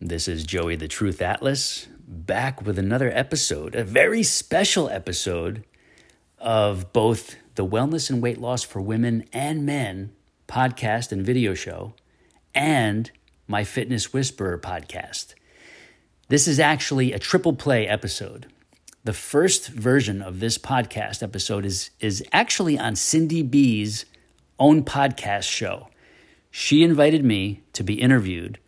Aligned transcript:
This 0.00 0.26
is 0.26 0.44
Joey 0.44 0.74
the 0.74 0.88
Truth 0.88 1.22
Atlas 1.22 1.86
back 2.06 2.60
with 2.60 2.80
another 2.80 3.12
episode, 3.14 3.76
a 3.76 3.84
very 3.84 4.24
special 4.24 4.90
episode 4.90 5.64
of 6.38 6.92
both 6.92 7.36
the 7.54 7.64
Wellness 7.64 8.10
and 8.10 8.20
Weight 8.20 8.38
Loss 8.40 8.64
for 8.64 8.80
Women 8.80 9.24
and 9.32 9.64
Men 9.64 10.12
podcast 10.48 11.12
and 11.12 11.24
video 11.24 11.54
show 11.54 11.94
and 12.56 13.12
my 13.46 13.62
Fitness 13.62 14.12
Whisperer 14.12 14.58
podcast. 14.58 15.34
This 16.28 16.48
is 16.48 16.58
actually 16.58 17.12
a 17.12 17.20
triple 17.20 17.54
play 17.54 17.86
episode. 17.86 18.48
The 19.04 19.12
first 19.12 19.68
version 19.68 20.20
of 20.20 20.40
this 20.40 20.58
podcast 20.58 21.22
episode 21.22 21.64
is, 21.64 21.90
is 22.00 22.22
actually 22.32 22.76
on 22.76 22.96
Cindy 22.96 23.42
B's 23.42 24.06
own 24.58 24.82
podcast 24.82 25.44
show. 25.44 25.88
She 26.50 26.82
invited 26.82 27.24
me 27.24 27.62
to 27.74 27.84
be 27.84 27.94
interviewed 27.94 28.58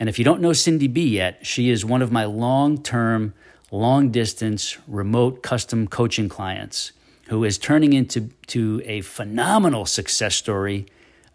and 0.00 0.08
if 0.08 0.18
you 0.18 0.24
don't 0.24 0.40
know 0.40 0.52
Cindy 0.52 0.86
B 0.86 1.06
yet, 1.08 1.44
she 1.44 1.70
is 1.70 1.84
one 1.84 2.02
of 2.02 2.12
my 2.12 2.24
long 2.24 2.82
term, 2.82 3.34
long 3.70 4.10
distance, 4.10 4.78
remote 4.86 5.42
custom 5.42 5.88
coaching 5.88 6.28
clients 6.28 6.92
who 7.28 7.44
is 7.44 7.58
turning 7.58 7.92
into 7.92 8.30
to 8.46 8.80
a 8.86 9.02
phenomenal 9.02 9.84
success 9.84 10.34
story, 10.34 10.86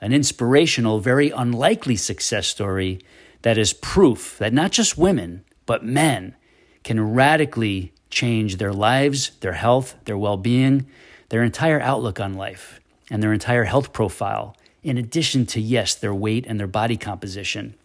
an 0.02 0.11
inspirational, 0.11 0.99
very 0.99 1.29
unlikely 1.29 1.95
success 1.95 2.47
story 2.47 2.99
that 3.43 3.57
is 3.57 3.73
proof 3.73 4.38
that 4.39 4.53
not 4.53 4.71
just 4.71 4.97
women, 4.97 5.43
but 5.66 5.85
men 5.85 6.35
can 6.83 7.13
radically 7.13 7.93
change 8.09 8.57
their 8.57 8.73
lives, 8.73 9.31
their 9.41 9.53
health, 9.53 9.95
their 10.05 10.17
well 10.17 10.38
being, 10.38 10.85
their 11.30 11.43
entire 11.43 11.80
outlook 11.80 12.19
on 12.19 12.33
life, 12.33 12.80
and 13.09 13.21
their 13.21 13.33
entire 13.33 13.66
health 13.66 13.93
profile, 13.93 14.55
in 14.81 14.97
addition 14.97 15.45
to, 15.45 15.61
yes, 15.61 15.95
their 15.95 16.13
weight 16.13 16.45
and 16.47 16.59
their 16.59 16.67
body 16.67 16.97
composition. 16.97 17.75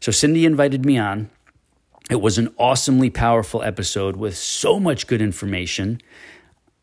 So 0.00 0.12
Cindy 0.12 0.44
invited 0.44 0.84
me 0.84 0.98
on. 0.98 1.30
It 2.10 2.20
was 2.20 2.36
an 2.36 2.54
awesomely 2.58 3.08
powerful 3.08 3.62
episode 3.62 4.16
with 4.16 4.36
so 4.36 4.78
much 4.78 5.06
good 5.06 5.22
information. 5.22 6.00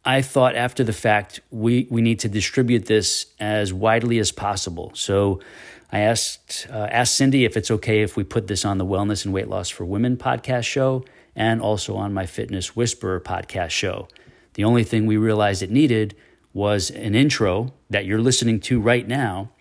I 0.03 0.23
thought 0.23 0.55
after 0.55 0.83
the 0.83 0.93
fact, 0.93 1.41
we, 1.51 1.87
we 1.91 2.01
need 2.01 2.19
to 2.21 2.27
distribute 2.27 2.87
this 2.87 3.27
as 3.39 3.71
widely 3.71 4.17
as 4.17 4.31
possible. 4.31 4.91
So 4.95 5.39
I 5.91 5.99
asked, 5.99 6.67
uh, 6.71 6.87
asked 6.89 7.15
Cindy 7.15 7.45
if 7.45 7.55
it's 7.55 7.69
okay 7.69 8.01
if 8.01 8.17
we 8.17 8.23
put 8.23 8.47
this 8.47 8.65
on 8.65 8.79
the 8.79 8.85
Wellness 8.85 9.25
and 9.25 9.33
Weight 9.33 9.47
Loss 9.47 9.69
for 9.69 9.85
Women 9.85 10.17
podcast 10.17 10.63
show 10.63 11.05
and 11.35 11.61
also 11.61 11.95
on 11.95 12.13
my 12.13 12.25
Fitness 12.25 12.75
Whisperer 12.75 13.19
podcast 13.19 13.69
show. 13.69 14.07
The 14.55 14.63
only 14.63 14.83
thing 14.83 15.05
we 15.05 15.17
realized 15.17 15.61
it 15.61 15.69
needed 15.69 16.15
was 16.53 16.89
an 16.89 17.13
intro 17.13 17.73
that 17.89 18.05
you're 18.05 18.19
listening 18.21 18.59
to 18.61 18.81
right 18.81 19.07
now 19.07 19.51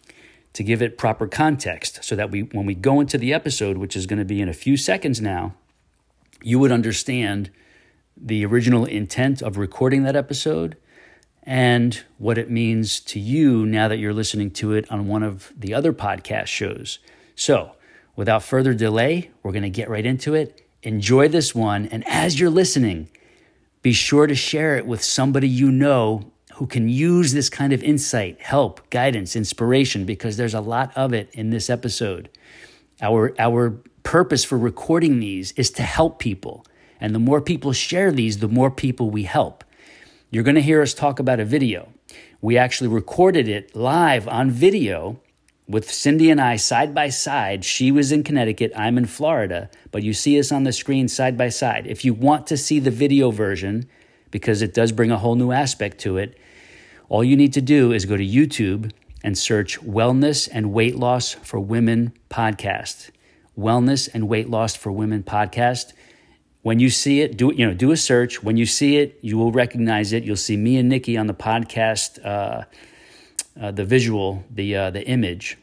to 0.52 0.64
give 0.64 0.82
it 0.82 0.98
proper 0.98 1.26
context 1.26 2.02
so 2.02 2.16
that 2.16 2.30
we 2.30 2.42
when 2.42 2.66
we 2.66 2.74
go 2.74 3.00
into 3.00 3.18
the 3.18 3.32
episode 3.32 3.78
which 3.78 3.96
is 3.96 4.06
going 4.06 4.18
to 4.18 4.24
be 4.24 4.40
in 4.40 4.48
a 4.48 4.54
few 4.54 4.76
seconds 4.76 5.20
now 5.20 5.54
you 6.42 6.58
would 6.58 6.72
understand 6.72 7.50
the 8.16 8.44
original 8.44 8.84
intent 8.84 9.42
of 9.42 9.56
recording 9.56 10.02
that 10.02 10.16
episode 10.16 10.76
and 11.42 12.04
what 12.18 12.38
it 12.38 12.50
means 12.50 13.00
to 13.00 13.18
you 13.18 13.64
now 13.64 13.88
that 13.88 13.98
you're 13.98 14.12
listening 14.12 14.50
to 14.50 14.72
it 14.72 14.90
on 14.90 15.08
one 15.08 15.22
of 15.22 15.52
the 15.56 15.72
other 15.72 15.92
podcast 15.92 16.46
shows. 16.46 16.98
So, 17.34 17.76
without 18.14 18.42
further 18.42 18.74
delay, 18.74 19.30
we're 19.42 19.52
going 19.52 19.62
to 19.62 19.70
get 19.70 19.88
right 19.88 20.04
into 20.04 20.34
it. 20.34 20.66
Enjoy 20.82 21.28
this 21.28 21.54
one. 21.54 21.86
And 21.86 22.06
as 22.06 22.38
you're 22.38 22.50
listening, 22.50 23.08
be 23.82 23.92
sure 23.92 24.26
to 24.26 24.34
share 24.34 24.76
it 24.76 24.86
with 24.86 25.02
somebody 25.02 25.48
you 25.48 25.70
know 25.70 26.29
who 26.60 26.66
can 26.66 26.90
use 26.90 27.32
this 27.32 27.48
kind 27.48 27.72
of 27.72 27.82
insight, 27.82 28.38
help, 28.42 28.90
guidance, 28.90 29.34
inspiration, 29.34 30.04
because 30.04 30.36
there's 30.36 30.52
a 30.52 30.60
lot 30.60 30.94
of 30.94 31.14
it 31.14 31.30
in 31.32 31.48
this 31.48 31.70
episode. 31.70 32.28
Our, 33.00 33.34
our 33.38 33.70
purpose 34.02 34.44
for 34.44 34.58
recording 34.58 35.20
these 35.20 35.52
is 35.52 35.70
to 35.70 35.82
help 35.82 36.18
people. 36.18 36.66
And 37.00 37.14
the 37.14 37.18
more 37.18 37.40
people 37.40 37.72
share 37.72 38.12
these, 38.12 38.40
the 38.40 38.46
more 38.48 38.70
people 38.70 39.08
we 39.08 39.22
help. 39.22 39.64
You're 40.30 40.44
going 40.44 40.54
to 40.54 40.60
hear 40.60 40.82
us 40.82 40.92
talk 40.92 41.18
about 41.18 41.40
a 41.40 41.46
video. 41.46 41.94
We 42.42 42.58
actually 42.58 42.88
recorded 42.88 43.48
it 43.48 43.74
live 43.74 44.28
on 44.28 44.50
video 44.50 45.18
with 45.66 45.90
Cindy 45.90 46.28
and 46.28 46.42
I 46.42 46.56
side 46.56 46.94
by 46.94 47.08
side. 47.08 47.64
She 47.64 47.90
was 47.90 48.12
in 48.12 48.22
Connecticut, 48.22 48.70
I'm 48.76 48.98
in 48.98 49.06
Florida, 49.06 49.70
but 49.92 50.02
you 50.02 50.12
see 50.12 50.38
us 50.38 50.52
on 50.52 50.64
the 50.64 50.74
screen 50.74 51.08
side 51.08 51.38
by 51.38 51.48
side. 51.48 51.86
If 51.86 52.04
you 52.04 52.12
want 52.12 52.46
to 52.48 52.58
see 52.58 52.80
the 52.80 52.90
video 52.90 53.30
version, 53.30 53.88
because 54.30 54.60
it 54.60 54.74
does 54.74 54.92
bring 54.92 55.10
a 55.10 55.16
whole 55.16 55.36
new 55.36 55.52
aspect 55.52 55.96
to 56.00 56.18
it, 56.18 56.36
all 57.10 57.24
you 57.24 57.36
need 57.36 57.52
to 57.54 57.60
do 57.60 57.92
is 57.92 58.04
go 58.04 58.16
to 58.16 58.24
YouTube 58.24 58.92
and 59.24 59.36
search 59.36 59.80
Wellness 59.80 60.48
and 60.50 60.72
Weight 60.72 60.94
Loss 60.94 61.32
for 61.32 61.58
Women 61.58 62.12
podcast. 62.30 63.10
Wellness 63.58 64.08
and 64.14 64.28
Weight 64.28 64.48
Loss 64.48 64.76
for 64.76 64.92
Women 64.92 65.24
podcast. 65.24 65.92
When 66.62 66.78
you 66.78 66.88
see 66.88 67.20
it, 67.20 67.36
do 67.36 67.52
you 67.52 67.66
know? 67.66 67.74
Do 67.74 67.90
a 67.90 67.96
search. 67.96 68.44
When 68.44 68.56
you 68.56 68.64
see 68.64 68.98
it, 68.98 69.18
you 69.22 69.36
will 69.36 69.50
recognize 69.50 70.12
it. 70.12 70.22
You'll 70.22 70.36
see 70.36 70.56
me 70.56 70.76
and 70.76 70.88
Nikki 70.88 71.16
on 71.16 71.26
the 71.26 71.34
podcast, 71.34 72.24
uh, 72.24 72.64
uh, 73.60 73.72
the 73.72 73.84
visual, 73.84 74.44
the 74.48 74.76
uh, 74.76 74.90
the 74.90 75.04
image. 75.04 75.58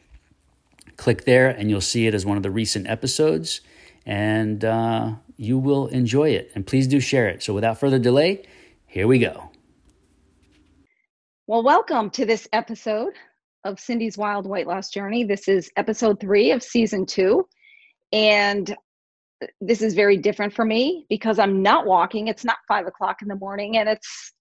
Click 0.98 1.24
there, 1.24 1.48
and 1.48 1.70
you'll 1.70 1.80
see 1.80 2.06
it 2.06 2.14
as 2.14 2.26
one 2.26 2.36
of 2.36 2.42
the 2.42 2.50
recent 2.50 2.86
episodes, 2.88 3.62
and 4.04 4.64
uh, 4.66 5.12
you 5.38 5.56
will 5.56 5.86
enjoy 5.86 6.30
it. 6.30 6.50
And 6.54 6.66
please 6.66 6.86
do 6.86 7.00
share 7.00 7.28
it. 7.28 7.42
So, 7.42 7.54
without 7.54 7.80
further 7.80 7.98
delay, 7.98 8.44
here 8.86 9.06
we 9.06 9.18
go. 9.18 9.47
Well, 11.48 11.62
welcome 11.62 12.10
to 12.10 12.26
this 12.26 12.46
episode 12.52 13.14
of 13.64 13.80
Cindy's 13.80 14.18
Wild 14.18 14.46
Weight 14.46 14.66
Loss 14.66 14.90
Journey. 14.90 15.24
This 15.24 15.48
is 15.48 15.70
episode 15.76 16.20
three 16.20 16.50
of 16.50 16.62
season 16.62 17.06
two. 17.06 17.48
And 18.12 18.76
this 19.58 19.80
is 19.80 19.94
very 19.94 20.18
different 20.18 20.52
for 20.52 20.66
me 20.66 21.06
because 21.08 21.38
I'm 21.38 21.62
not 21.62 21.86
walking. 21.86 22.28
It's 22.28 22.44
not 22.44 22.58
five 22.68 22.86
o'clock 22.86 23.22
in 23.22 23.28
the 23.28 23.34
morning 23.34 23.78
and 23.78 23.88
it's 23.88 24.34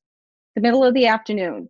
the 0.56 0.62
middle 0.62 0.84
of 0.84 0.94
the 0.94 1.08
afternoon. 1.08 1.70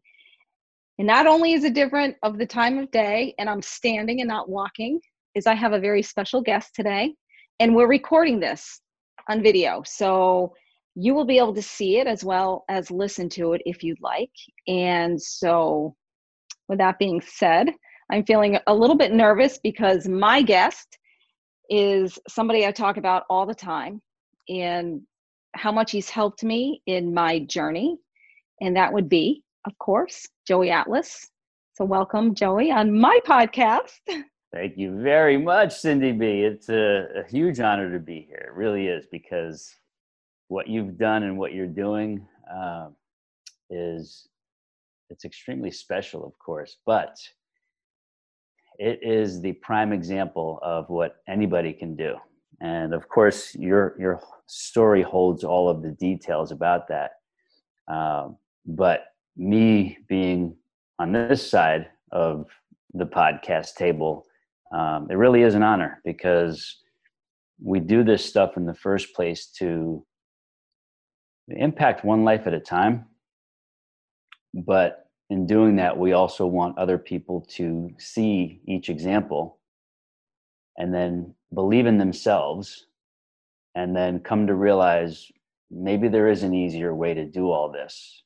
And 0.98 1.06
not 1.06 1.28
only 1.28 1.54
is 1.54 1.64
it 1.66 1.76
different 1.76 2.16
of 2.24 2.40
the 2.40 2.48
time 2.48 2.80
of 2.80 2.90
day 2.90 3.36
and 3.38 3.48
I'm 3.48 3.62
standing 3.62 4.22
and 4.22 4.28
not 4.28 4.50
walking, 4.50 5.00
is 5.36 5.46
I 5.46 5.54
have 5.54 5.74
a 5.74 5.80
very 5.80 6.02
special 6.02 6.42
guest 6.42 6.74
today 6.74 7.14
and 7.60 7.76
we're 7.76 7.88
recording 7.88 8.40
this 8.40 8.82
on 9.30 9.44
video. 9.44 9.84
So 9.86 10.56
you 11.00 11.14
will 11.14 11.26
be 11.26 11.38
able 11.38 11.54
to 11.54 11.62
see 11.62 12.00
it 12.00 12.08
as 12.08 12.24
well 12.24 12.66
as 12.70 12.90
listen 12.90 13.30
to 13.30 13.54
it 13.54 13.62
if 13.66 13.84
you'd 13.84 14.02
like. 14.02 14.32
And 14.68 15.22
so, 15.22 15.96
with 16.68 16.80
that 16.80 16.98
being 16.98 17.22
said, 17.22 17.70
I'm 18.12 18.26
feeling 18.26 18.58
a 18.66 18.74
little 18.74 18.96
bit 18.98 19.14
nervous 19.14 19.60
because 19.60 20.08
my 20.08 20.42
guest 20.42 20.98
is 21.70 22.18
somebody 22.28 22.66
I 22.66 22.72
talk 22.72 22.98
about 22.98 23.26
all 23.30 23.46
the 23.46 23.54
time 23.54 24.02
and 24.50 25.02
how 25.54 25.72
much 25.72 25.92
he's 25.92 26.10
helped 26.10 26.44
me 26.44 26.82
in 26.88 27.14
my 27.14 27.40
journey. 27.40 28.00
And 28.62 28.76
that 28.76 28.92
would 28.92 29.08
be, 29.08 29.44
of 29.68 29.78
course, 29.78 30.26
Joey 30.48 30.72
Atlas. 30.72 31.30
So, 31.76 31.86
welcome, 31.86 32.34
Joey, 32.34 32.72
on 32.72 32.98
my 33.00 33.20
podcast. 33.24 34.00
Thank 34.52 34.78
you 34.78 35.00
very 35.00 35.38
much, 35.38 35.78
Cindy 35.78 36.12
B. 36.12 36.26
It's 36.42 36.70
a, 36.70 37.06
a 37.18 37.30
huge 37.30 37.60
honor 37.60 37.92
to 37.92 38.00
be 38.00 38.26
here. 38.28 38.50
It 38.52 38.58
really 38.58 38.88
is 38.88 39.06
because 39.12 39.76
what 40.48 40.68
you've 40.68 40.98
done 40.98 41.24
and 41.24 41.38
what 41.38 41.54
you're 41.54 41.68
doing 41.68 42.26
uh, 42.52 42.88
is 43.70 44.28
it's 45.10 45.26
extremely 45.26 45.72
special, 45.72 46.26
of 46.26 46.38
course, 46.40 46.78
but 46.86 47.16
it 48.80 49.00
is 49.02 49.42
the 49.42 49.54
prime 49.54 49.92
example 49.92 50.60
of 50.62 50.90
what 50.90 51.18
anybody 51.28 51.74
can 51.74 51.96
do. 51.96 52.16
And 52.62 52.94
of 52.94 53.08
course, 53.08 53.56
your 53.56 53.96
your 54.00 54.22
story 54.48 55.02
holds 55.02 55.44
all 55.44 55.70
of 55.70 55.82
the 55.82 55.92
details 55.92 56.52
about 56.52 56.88
that. 56.88 57.12
Um, 57.88 58.38
but 58.66 59.06
me 59.36 59.98
being 60.08 60.56
on 61.00 61.12
this 61.12 61.48
side 61.48 61.88
of 62.12 62.48
the 62.94 63.06
podcast 63.06 63.76
table, 63.76 64.26
um, 64.72 65.08
it 65.10 65.16
really 65.16 65.44
is 65.44 65.56
an 65.56 65.64
honor 65.64 66.02
because 66.04 66.78
we 67.62 67.80
do 67.80 68.04
this 68.04 68.26
stuff 68.26 68.58
in 68.58 68.66
the 68.66 68.74
first 68.74 69.14
place 69.16 69.48
to 69.60 70.06
impact 71.48 72.04
one 72.04 72.24
life 72.24 72.48
at 72.48 72.54
a 72.54 72.60
time. 72.60 73.06
But 74.54 75.10
in 75.30 75.46
doing 75.46 75.76
that, 75.78 75.98
we 75.98 76.14
also 76.14 76.46
want 76.46 76.78
other 76.78 76.98
people 76.98 77.46
to 77.50 77.90
see 77.98 78.62
each 78.66 78.90
example 78.90 79.60
and 80.78 80.94
then 80.94 81.34
believe 81.54 81.86
in 81.86 81.98
themselves 81.98 82.88
and 83.76 83.96
then 83.96 84.20
come 84.20 84.48
to 84.48 84.56
realize 84.56 85.32
maybe 85.70 86.08
there 86.08 86.30
is 86.30 86.44
an 86.44 86.54
easier 86.54 86.96
way 86.96 87.14
to 87.14 87.26
do 87.26 87.52
all 87.52 87.72
this. 87.72 88.24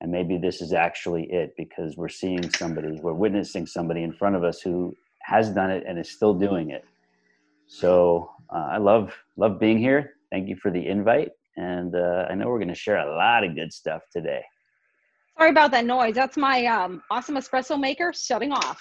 And 0.00 0.10
maybe 0.10 0.38
this 0.38 0.62
is 0.62 0.72
actually 0.72 1.24
it 1.30 1.54
because 1.56 1.96
we're 1.96 2.08
seeing 2.08 2.50
somebody, 2.50 2.98
we're 3.02 3.12
witnessing 3.12 3.66
somebody 3.66 4.02
in 4.02 4.12
front 4.12 4.34
of 4.34 4.44
us 4.44 4.60
who 4.60 4.96
has 5.22 5.50
done 5.50 5.70
it 5.70 5.84
and 5.86 5.98
is 5.98 6.10
still 6.10 6.34
doing 6.34 6.70
it. 6.70 6.84
So 7.66 8.30
uh, 8.52 8.68
I 8.72 8.78
love 8.78 9.14
love 9.36 9.60
being 9.60 9.78
here. 9.78 10.14
Thank 10.30 10.48
you 10.48 10.56
for 10.56 10.70
the 10.70 10.86
invite, 10.86 11.30
and 11.60 11.94
uh, 11.94 12.26
I 12.30 12.34
know 12.34 12.48
we're 12.48 12.58
going 12.58 12.68
to 12.68 12.74
share 12.74 12.96
a 12.96 13.16
lot 13.16 13.44
of 13.44 13.54
good 13.54 13.70
stuff 13.70 14.00
today. 14.10 14.42
Sorry 15.36 15.50
about 15.50 15.70
that 15.72 15.84
noise. 15.84 16.14
That's 16.14 16.38
my 16.38 16.64
um, 16.64 17.02
awesome 17.10 17.36
espresso 17.36 17.78
maker 17.78 18.12
shutting 18.14 18.50
off. 18.50 18.80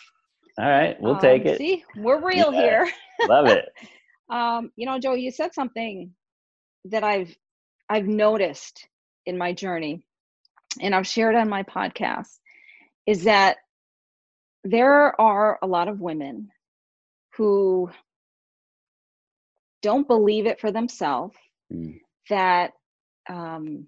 All 0.58 0.70
right, 0.70 0.96
we'll 1.02 1.16
um, 1.16 1.22
take 1.22 1.46
it. 1.46 1.58
See, 1.58 1.84
we're 1.98 2.26
real 2.26 2.54
yeah. 2.54 2.62
here. 2.62 2.92
Love 3.28 3.48
it. 3.48 3.66
Um, 4.32 4.72
you 4.76 4.86
know, 4.86 5.00
Joe, 5.00 5.16
you 5.16 5.32
said 5.32 5.56
something 5.56 6.14
that 6.86 7.04
I've 7.04 7.36
I've 7.90 8.06
noticed 8.06 8.88
in 9.26 9.40
my 9.40 9.54
journey, 9.54 10.04
and 10.80 10.94
I've 10.94 11.08
shared 11.08 11.34
on 11.34 11.50
my 11.50 11.64
podcast, 11.64 12.38
is 13.08 13.24
that 13.24 13.58
there 14.64 15.20
are 15.20 15.58
a 15.64 15.66
lot 15.66 15.88
of 15.88 16.00
women 16.00 16.50
who 17.38 17.90
don't 19.82 20.08
believe 20.08 20.46
it 20.46 20.62
for 20.62 20.72
themselves 20.72 21.36
mm. 21.74 22.00
That 22.30 22.72
um, 23.30 23.88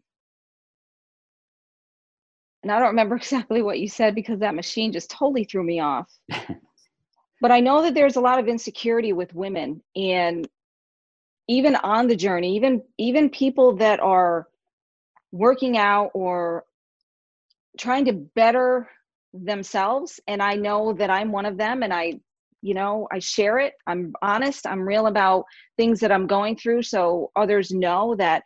and 2.63 2.71
I 2.71 2.79
don't 2.79 2.89
remember 2.89 3.15
exactly 3.17 3.61
what 3.61 3.79
you 3.79 3.87
said 3.87 4.15
because 4.15 4.39
that 4.39 4.55
machine 4.55 4.91
just 4.91 5.09
totally 5.09 5.43
threw 5.43 5.63
me 5.63 5.79
off. 5.79 6.11
but 7.41 7.51
I 7.51 7.59
know 7.59 7.83
that 7.83 7.93
there's 7.93 8.15
a 8.15 8.21
lot 8.21 8.39
of 8.39 8.47
insecurity 8.47 9.13
with 9.13 9.33
women 9.33 9.81
and 9.95 10.47
even 11.47 11.75
on 11.75 12.07
the 12.07 12.15
journey, 12.15 12.55
even 12.55 12.83
even 12.97 13.29
people 13.29 13.77
that 13.77 13.99
are 13.99 14.47
working 15.31 15.77
out 15.77 16.11
or 16.13 16.65
trying 17.77 18.05
to 18.05 18.13
better 18.13 18.89
themselves 19.33 20.19
and 20.27 20.41
I 20.41 20.55
know 20.55 20.93
that 20.93 21.09
I'm 21.09 21.31
one 21.31 21.45
of 21.45 21.57
them 21.57 21.83
and 21.83 21.93
I 21.93 22.19
you 22.61 22.73
know, 22.73 23.07
I 23.11 23.19
share 23.19 23.59
it. 23.59 23.73
I'm 23.87 24.13
honest, 24.21 24.67
I'm 24.67 24.81
real 24.81 25.07
about 25.07 25.45
things 25.77 25.99
that 25.99 26.11
I'm 26.11 26.27
going 26.27 26.55
through 26.55 26.83
so 26.83 27.31
others 27.35 27.71
know 27.71 28.15
that 28.17 28.43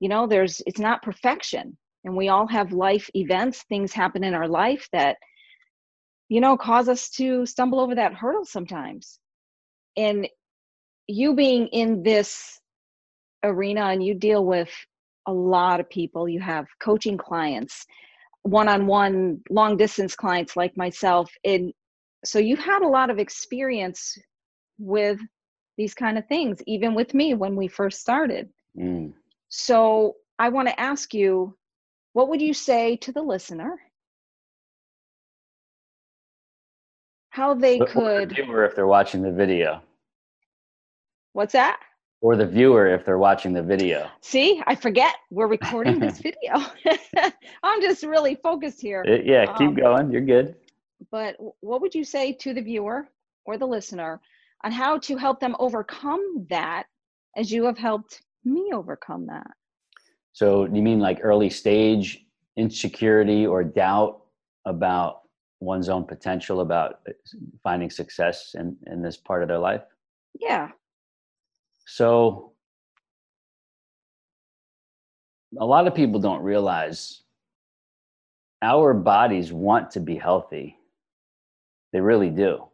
you 0.00 0.08
know, 0.08 0.26
there's 0.26 0.60
it's 0.66 0.80
not 0.80 1.02
perfection 1.02 1.76
and 2.04 2.16
we 2.16 2.28
all 2.28 2.46
have 2.46 2.72
life 2.72 3.08
events 3.14 3.64
things 3.68 3.92
happen 3.92 4.22
in 4.22 4.34
our 4.34 4.46
life 4.46 4.88
that 4.92 5.16
you 6.28 6.40
know 6.40 6.56
cause 6.56 6.88
us 6.88 7.08
to 7.10 7.44
stumble 7.46 7.80
over 7.80 7.94
that 7.94 8.14
hurdle 8.14 8.44
sometimes 8.44 9.18
and 9.96 10.28
you 11.06 11.34
being 11.34 11.66
in 11.68 12.02
this 12.02 12.60
arena 13.42 13.86
and 13.86 14.02
you 14.04 14.14
deal 14.14 14.44
with 14.44 14.70
a 15.26 15.32
lot 15.32 15.80
of 15.80 15.88
people 15.90 16.28
you 16.28 16.40
have 16.40 16.66
coaching 16.80 17.18
clients 17.18 17.84
one-on-one 18.42 19.40
long 19.50 19.76
distance 19.76 20.14
clients 20.14 20.56
like 20.56 20.76
myself 20.76 21.30
and 21.44 21.72
so 22.24 22.38
you've 22.38 22.58
had 22.58 22.82
a 22.82 22.88
lot 22.88 23.10
of 23.10 23.18
experience 23.18 24.18
with 24.78 25.20
these 25.76 25.94
kind 25.94 26.18
of 26.18 26.26
things 26.26 26.60
even 26.66 26.94
with 26.94 27.14
me 27.14 27.34
when 27.34 27.56
we 27.56 27.68
first 27.68 28.00
started 28.00 28.48
mm. 28.78 29.12
so 29.48 30.14
i 30.38 30.48
want 30.48 30.68
to 30.68 30.80
ask 30.80 31.14
you 31.14 31.56
what 32.14 32.28
would 32.28 32.40
you 32.40 32.54
say 32.54 32.96
to 32.98 33.12
the 33.12 33.22
listener? 33.22 33.78
How 37.30 37.54
they 37.54 37.80
or 37.80 37.86
could 37.86 38.30
the 38.30 38.34
viewer 38.36 38.64
if 38.64 38.76
they're 38.76 38.86
watching 38.86 39.20
the 39.20 39.32
video. 39.32 39.82
What's 41.32 41.52
that? 41.52 41.80
Or 42.20 42.36
the 42.36 42.46
viewer 42.46 42.86
if 42.86 43.04
they're 43.04 43.18
watching 43.18 43.52
the 43.52 43.64
video. 43.64 44.08
See, 44.20 44.62
I 44.64 44.76
forget 44.76 45.16
we're 45.32 45.48
recording 45.48 45.98
this 45.98 46.18
video. 46.22 46.64
I'm 47.64 47.82
just 47.82 48.04
really 48.04 48.36
focused 48.36 48.80
here. 48.80 49.02
It, 49.02 49.26
yeah, 49.26 49.46
keep 49.58 49.70
um, 49.70 49.74
going. 49.74 50.12
You're 50.12 50.20
good. 50.20 50.54
But 51.10 51.36
what 51.60 51.80
would 51.80 51.94
you 51.94 52.04
say 52.04 52.32
to 52.32 52.54
the 52.54 52.62
viewer 52.62 53.08
or 53.44 53.58
the 53.58 53.66
listener 53.66 54.20
on 54.64 54.72
how 54.72 54.98
to 54.98 55.16
help 55.16 55.40
them 55.40 55.56
overcome 55.58 56.46
that 56.50 56.86
as 57.36 57.50
you 57.50 57.64
have 57.64 57.78
helped 57.78 58.22
me 58.44 58.70
overcome 58.72 59.26
that? 59.26 59.50
So 60.32 60.64
you 60.66 60.82
mean 60.82 61.00
like 61.00 61.20
early 61.22 61.50
stage 61.50 62.24
insecurity 62.56 63.46
or 63.46 63.64
doubt 63.64 64.22
about 64.64 65.22
one's 65.60 65.88
own 65.88 66.04
potential 66.04 66.60
about 66.60 67.00
uh, 67.08 67.12
finding 67.62 67.90
success 67.90 68.54
in, 68.58 68.76
in 68.86 69.02
this 69.02 69.16
part 69.16 69.42
of 69.42 69.48
their 69.48 69.58
life? 69.58 69.82
Yeah. 70.38 70.70
So 71.86 72.52
a 75.58 75.64
lot 75.64 75.86
of 75.86 75.94
people 75.94 76.20
don't 76.20 76.42
realize 76.42 77.22
our 78.62 78.94
bodies 78.94 79.52
want 79.52 79.90
to 79.92 80.00
be 80.00 80.16
healthy. 80.16 80.78
They 81.94 82.00
really 82.00 82.30
do. 82.30 82.64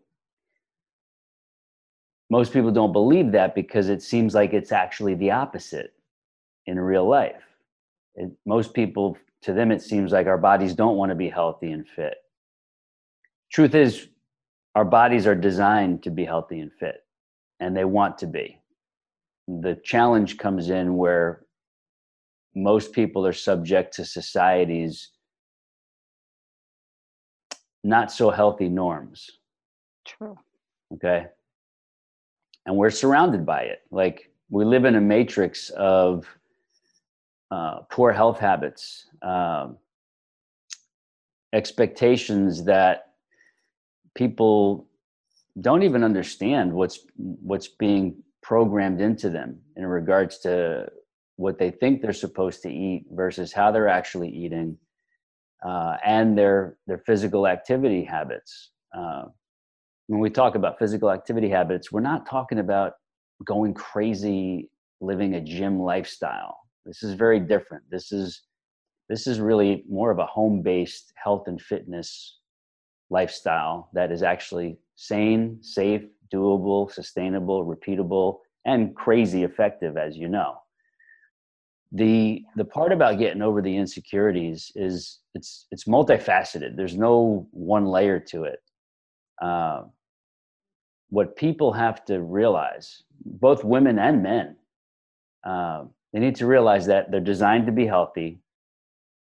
Most 2.31 2.55
people 2.55 2.71
don't 2.71 2.95
believe 2.95 3.33
that 3.33 3.55
because 3.55 3.91
it 3.91 4.03
seems 4.03 4.35
like 4.35 4.55
it's 4.55 4.73
actually 4.73 5.15
the 5.15 5.33
opposite 5.33 5.93
in 6.65 6.81
real 6.81 7.07
life. 7.07 7.43
It, 8.15 8.31
most 8.47 8.73
people 8.73 9.19
to 9.43 9.53
them 9.53 9.73
it 9.73 9.83
seems 9.83 10.11
like 10.11 10.27
our 10.27 10.39
bodies 10.39 10.75
don't 10.75 10.97
want 10.97 11.11
to 11.11 11.15
be 11.15 11.29
healthy 11.29 11.71
and 11.71 11.87
fit. 11.87 12.15
Truth 13.53 13.75
is 13.75 14.09
our 14.75 14.87
bodies 14.87 15.27
are 15.27 15.35
designed 15.35 16.03
to 16.05 16.11
be 16.11 16.25
healthy 16.25 16.61
and 16.61 16.73
fit 16.73 17.05
and 17.61 17.77
they 17.77 17.85
want 17.85 18.17
to 18.19 18.27
be. 18.27 18.59
The 19.47 19.79
challenge 19.85 20.39
comes 20.39 20.71
in 20.71 20.97
where 20.97 21.43
most 22.55 22.93
people 22.95 23.27
are 23.27 23.35
subject 23.35 23.93
to 23.97 24.07
society's 24.07 25.11
not 27.83 28.13
so 28.13 28.31
healthy 28.31 28.69
norms. 28.69 29.31
True. 30.07 30.39
Okay? 30.95 31.27
And 32.67 32.77
we're 32.77 32.91
surrounded 32.91 33.47
by 33.47 33.63
it. 33.63 33.81
Like 33.91 34.31
we 34.51 34.65
live 34.65 34.85
in 34.85 34.97
a 34.97 35.01
matrix 35.01 35.71
of 35.71 36.27
uh, 37.51 37.81
poor 37.91 38.13
health 38.13 38.39
habits, 38.39 39.07
um, 39.23 39.79
expectations 41.53 42.65
that 42.65 43.15
people 44.15 44.87
don't 45.61 45.83
even 45.83 46.05
understand 46.05 46.73
what's 46.73 47.01
what's 47.17 47.69
being 47.69 48.23
programmed 48.43 49.01
into 49.01 49.29
them 49.29 49.59
in 49.77 49.85
regards 49.85 50.39
to 50.39 50.87
what 51.37 51.59
they 51.59 51.71
think 51.71 52.01
they're 52.01 52.13
supposed 52.13 52.63
to 52.63 52.71
eat 52.71 53.07
versus 53.11 53.53
how 53.53 53.71
they're 53.71 53.89
actually 53.89 54.29
eating 54.29 54.77
uh, 55.63 55.97
and 56.05 56.37
their 56.37 56.77
their 56.87 56.99
physical 56.99 57.47
activity 57.47 58.05
habits 58.05 58.71
uh, 58.97 59.25
when 60.07 60.21
we 60.21 60.31
talk 60.31 60.55
about 60.55 60.79
physical 60.79 61.11
activity 61.11 61.49
habits 61.49 61.93
we're 61.93 62.01
not 62.01 62.27
talking 62.27 62.59
about 62.59 62.95
going 63.45 63.73
crazy 63.75 64.71
living 65.01 65.35
a 65.35 65.41
gym 65.41 65.79
lifestyle 65.79 66.61
this 66.87 67.03
is 67.03 67.15
very 67.15 67.41
different. 67.41 67.85
This 67.91 68.13
is 68.13 68.43
this 69.09 69.27
is 69.27 69.41
really 69.41 69.85
more 69.89 70.11
of 70.11 70.19
a 70.19 70.27
home-based 70.27 71.13
health 71.17 71.49
and 71.49 71.61
fitness 71.61 72.39
lifestyle 73.11 73.91
that 73.93 74.13
is 74.13 74.23
actually 74.23 74.79
sane, 74.95 75.59
safe, 75.63 76.03
doable, 76.33 76.91
sustainable, 76.91 77.67
repeatable, 77.67 78.39
and 78.65 78.95
crazy 78.95 79.43
effective, 79.43 79.97
as 79.97 80.17
you 80.17 80.29
know. 80.29 80.59
The 81.93 82.43
the 82.57 82.65
part 82.65 82.93
about 82.93 83.19
getting 83.19 83.43
over 83.43 83.61
the 83.61 83.77
insecurities 83.77 84.71
is 84.77 85.21
it's 85.35 85.67
it's 85.71 85.85
multifaceted. 85.85 86.77
There's 86.77 86.97
no 86.97 87.49
one 87.51 87.87
layer 87.87 88.21
to 88.29 88.45
it. 88.45 88.61
Uh, 89.43 89.83
what 91.09 91.35
people 91.37 91.73
have 91.73 92.05
to 92.05 92.23
realize, 92.23 93.03
both 93.25 93.65
women 93.65 93.99
and 93.99 94.23
men, 94.23 94.57
uh, 95.45 95.85
they 96.13 96.21
need 96.21 96.37
to 96.37 96.47
realize 96.47 96.87
that 96.87 97.11
they're 97.11 97.21
designed 97.21 97.67
to 97.67 97.73
be 97.73 97.87
healthy 97.87 98.39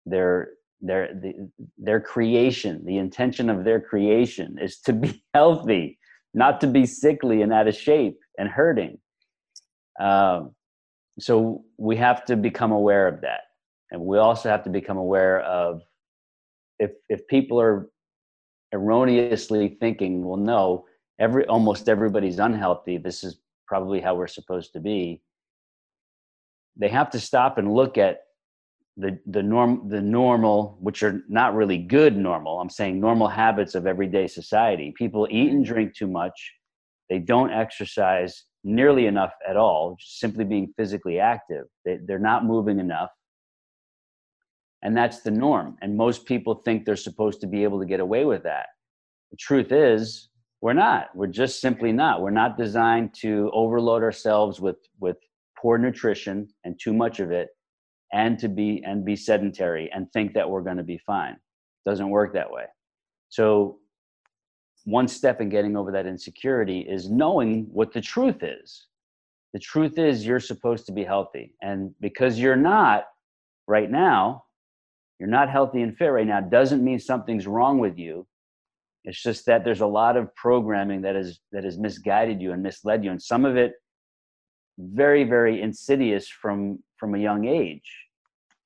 their 0.07 0.51
their 0.81 1.13
the, 1.15 1.51
their 1.77 2.01
creation 2.01 2.85
the 2.85 2.99
intention 2.99 3.51
of 3.51 3.65
their 3.65 3.81
creation 3.81 4.57
is 4.61 4.79
to 4.79 4.93
be 4.93 5.23
healthy 5.35 5.99
not 6.35 6.61
to 6.61 6.67
be 6.67 6.87
sickly 6.87 7.43
and 7.43 7.53
out 7.53 7.69
of 7.69 7.75
shape 7.75 8.19
and 8.39 8.49
hurting 8.49 8.99
um, 10.01 10.55
so 11.19 11.65
we 11.77 11.97
have 11.97 12.25
to 12.27 12.37
become 12.37 12.73
aware 12.73 13.09
of 13.09 13.21
that. 13.23 13.41
And 13.91 14.03
we 14.03 14.19
also 14.19 14.49
have 14.49 14.65
to 14.65 14.71
become 14.71 14.97
aware 14.97 15.41
of 15.41 15.83
if 16.79 16.93
if 17.09 17.27
people 17.27 17.61
are 17.61 17.89
erroneously 18.73 19.77
thinking 19.81 20.23
well 20.25 20.37
no 20.37 20.85
every 21.19 21.47
almost 21.47 21.89
everybody's 21.89 22.39
unhealthy 22.39 22.99
this 22.99 23.25
is 23.25 23.41
probably 23.67 23.99
how 23.99 24.15
we're 24.15 24.27
supposed 24.27 24.75
to 24.75 24.79
be 24.79 25.23
they 26.77 26.89
have 26.89 27.11
to 27.11 27.19
stop 27.19 27.57
and 27.57 27.73
look 27.73 27.99
at 27.99 28.21
the 28.99 29.19
the 29.27 29.43
norm 29.43 29.89
the 29.89 30.01
normal 30.01 30.77
which 30.81 31.03
are 31.03 31.23
not 31.29 31.55
really 31.55 31.79
good 31.79 32.17
normal. 32.17 32.61
I'm 32.61 32.69
saying 32.69 33.01
normal 33.01 33.29
habits 33.29 33.75
of 33.75 33.87
everyday 33.87 34.27
society. 34.27 34.93
People 34.97 35.29
eat 35.31 35.51
and 35.51 35.65
drink 35.65 35.95
too 35.95 36.09
much. 36.09 36.53
They 37.09 37.21
don't 37.21 37.53
exercise 37.53 38.45
nearly 38.65 39.07
enough 39.07 39.33
at 39.49 39.57
all 39.57 39.97
simply 40.01 40.45
being 40.45 40.73
physically 40.77 41.19
active. 41.19 41.67
They, 41.85 41.99
they're 42.05 42.19
not 42.19 42.45
moving 42.45 42.79
enough. 42.81 43.11
And 44.83 44.97
that's 44.97 45.21
the 45.21 45.31
norm. 45.31 45.77
And 45.83 45.97
most 45.97 46.25
people 46.25 46.63
think 46.65 46.85
they're 46.85 46.97
supposed 46.97 47.41
to 47.41 47.47
be 47.47 47.65
able 47.65 47.81
to 47.81 47.87
get 47.87 48.01
away 48.01 48.25
with 48.25 48.45
that. 48.45 48.67
The 49.31 49.37
truth 49.37 49.73
is 49.73 50.29
we're 50.61 50.73
not. 50.73 51.15
We're 51.15 51.27
just 51.27 51.61
simply 51.61 51.93
not. 51.93 52.21
We're 52.21 52.31
not 52.31 52.57
designed 52.57 53.15
to 53.21 53.51
overload 53.53 54.03
ourselves 54.03 54.61
with 54.61 54.77
with 55.01 55.17
poor 55.61 55.79
nutrition 55.79 56.49
and 56.65 56.79
too 56.81 56.93
much 56.93 57.21
of 57.21 57.31
it 57.31 57.49
and 58.13 58.39
to 58.39 58.49
be 58.49 58.83
and 58.85 59.05
be 59.05 59.17
sedentary 59.17 59.91
and 59.93 60.11
think 60.13 60.35
that 60.35 60.49
we're 60.49 60.63
going 60.63 60.77
to 60.77 60.83
be 60.83 60.99
fine. 60.99 61.37
Doesn't 61.87 62.11
work 62.11 62.33
that 62.35 62.51
way. 62.51 62.65
So 63.29 63.79
one 64.89 65.07
step 65.07 65.43
in 65.43 65.51
getting 65.51 65.77
over 65.77 65.93
that 65.93 66.07
insecurity 66.07 66.81
is 66.81 67.11
knowing 67.11 67.67
what 67.71 67.93
the 67.93 68.01
truth 68.01 68.43
is. 68.43 68.87
The 69.53 69.59
truth 69.59 69.99
is 69.99 70.25
you're 70.25 70.41
supposed 70.41 70.87
to 70.87 70.93
be 70.93 71.05
healthy 71.05 71.53
and 71.61 71.95
because 72.01 72.39
you're 72.39 72.57
not 72.57 73.05
right 73.67 73.91
now 73.91 74.45
you're 75.19 75.29
not 75.29 75.51
healthy 75.51 75.83
and 75.83 75.95
fit 75.97 76.07
right 76.07 76.27
now 76.27 76.41
doesn't 76.41 76.83
mean 76.83 76.99
something's 76.99 77.47
wrong 77.47 77.79
with 77.79 77.99
you. 77.99 78.27
It's 79.05 79.23
just 79.23 79.45
that 79.45 79.63
there's 79.63 79.83
a 79.83 79.87
lot 79.87 80.17
of 80.17 80.35
programming 80.35 81.03
that 81.03 81.17
is 81.17 81.41
that 81.53 81.65
has 81.65 81.77
misguided 81.77 82.41
you 82.41 82.53
and 82.53 82.63
misled 82.63 83.05
you 83.05 83.11
and 83.11 83.23
some 83.23 83.45
of 83.45 83.59
it 83.59 83.73
very 84.79 85.25
very 85.25 85.61
insidious 85.61 86.29
from 86.29 86.79
from 86.97 87.15
a 87.15 87.19
young 87.19 87.45
age 87.47 87.91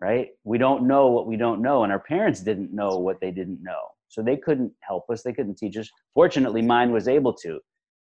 right? 0.00 0.28
We 0.42 0.58
don't 0.58 0.86
know 0.86 1.08
what 1.08 1.26
we 1.26 1.36
don't 1.36 1.62
know 1.62 1.82
and 1.82 1.92
our 1.92 2.00
parents 2.14 2.40
didn't 2.40 2.72
know 2.72 2.98
what 2.98 3.20
they 3.20 3.32
didn't 3.32 3.62
know 3.62 3.88
so 4.12 4.22
they 4.22 4.36
couldn't 4.36 4.72
help 4.80 5.04
us 5.10 5.22
they 5.22 5.32
couldn't 5.32 5.56
teach 5.56 5.76
us 5.76 5.88
fortunately 6.14 6.62
mine 6.62 6.92
was 6.92 7.08
able 7.08 7.32
to 7.32 7.58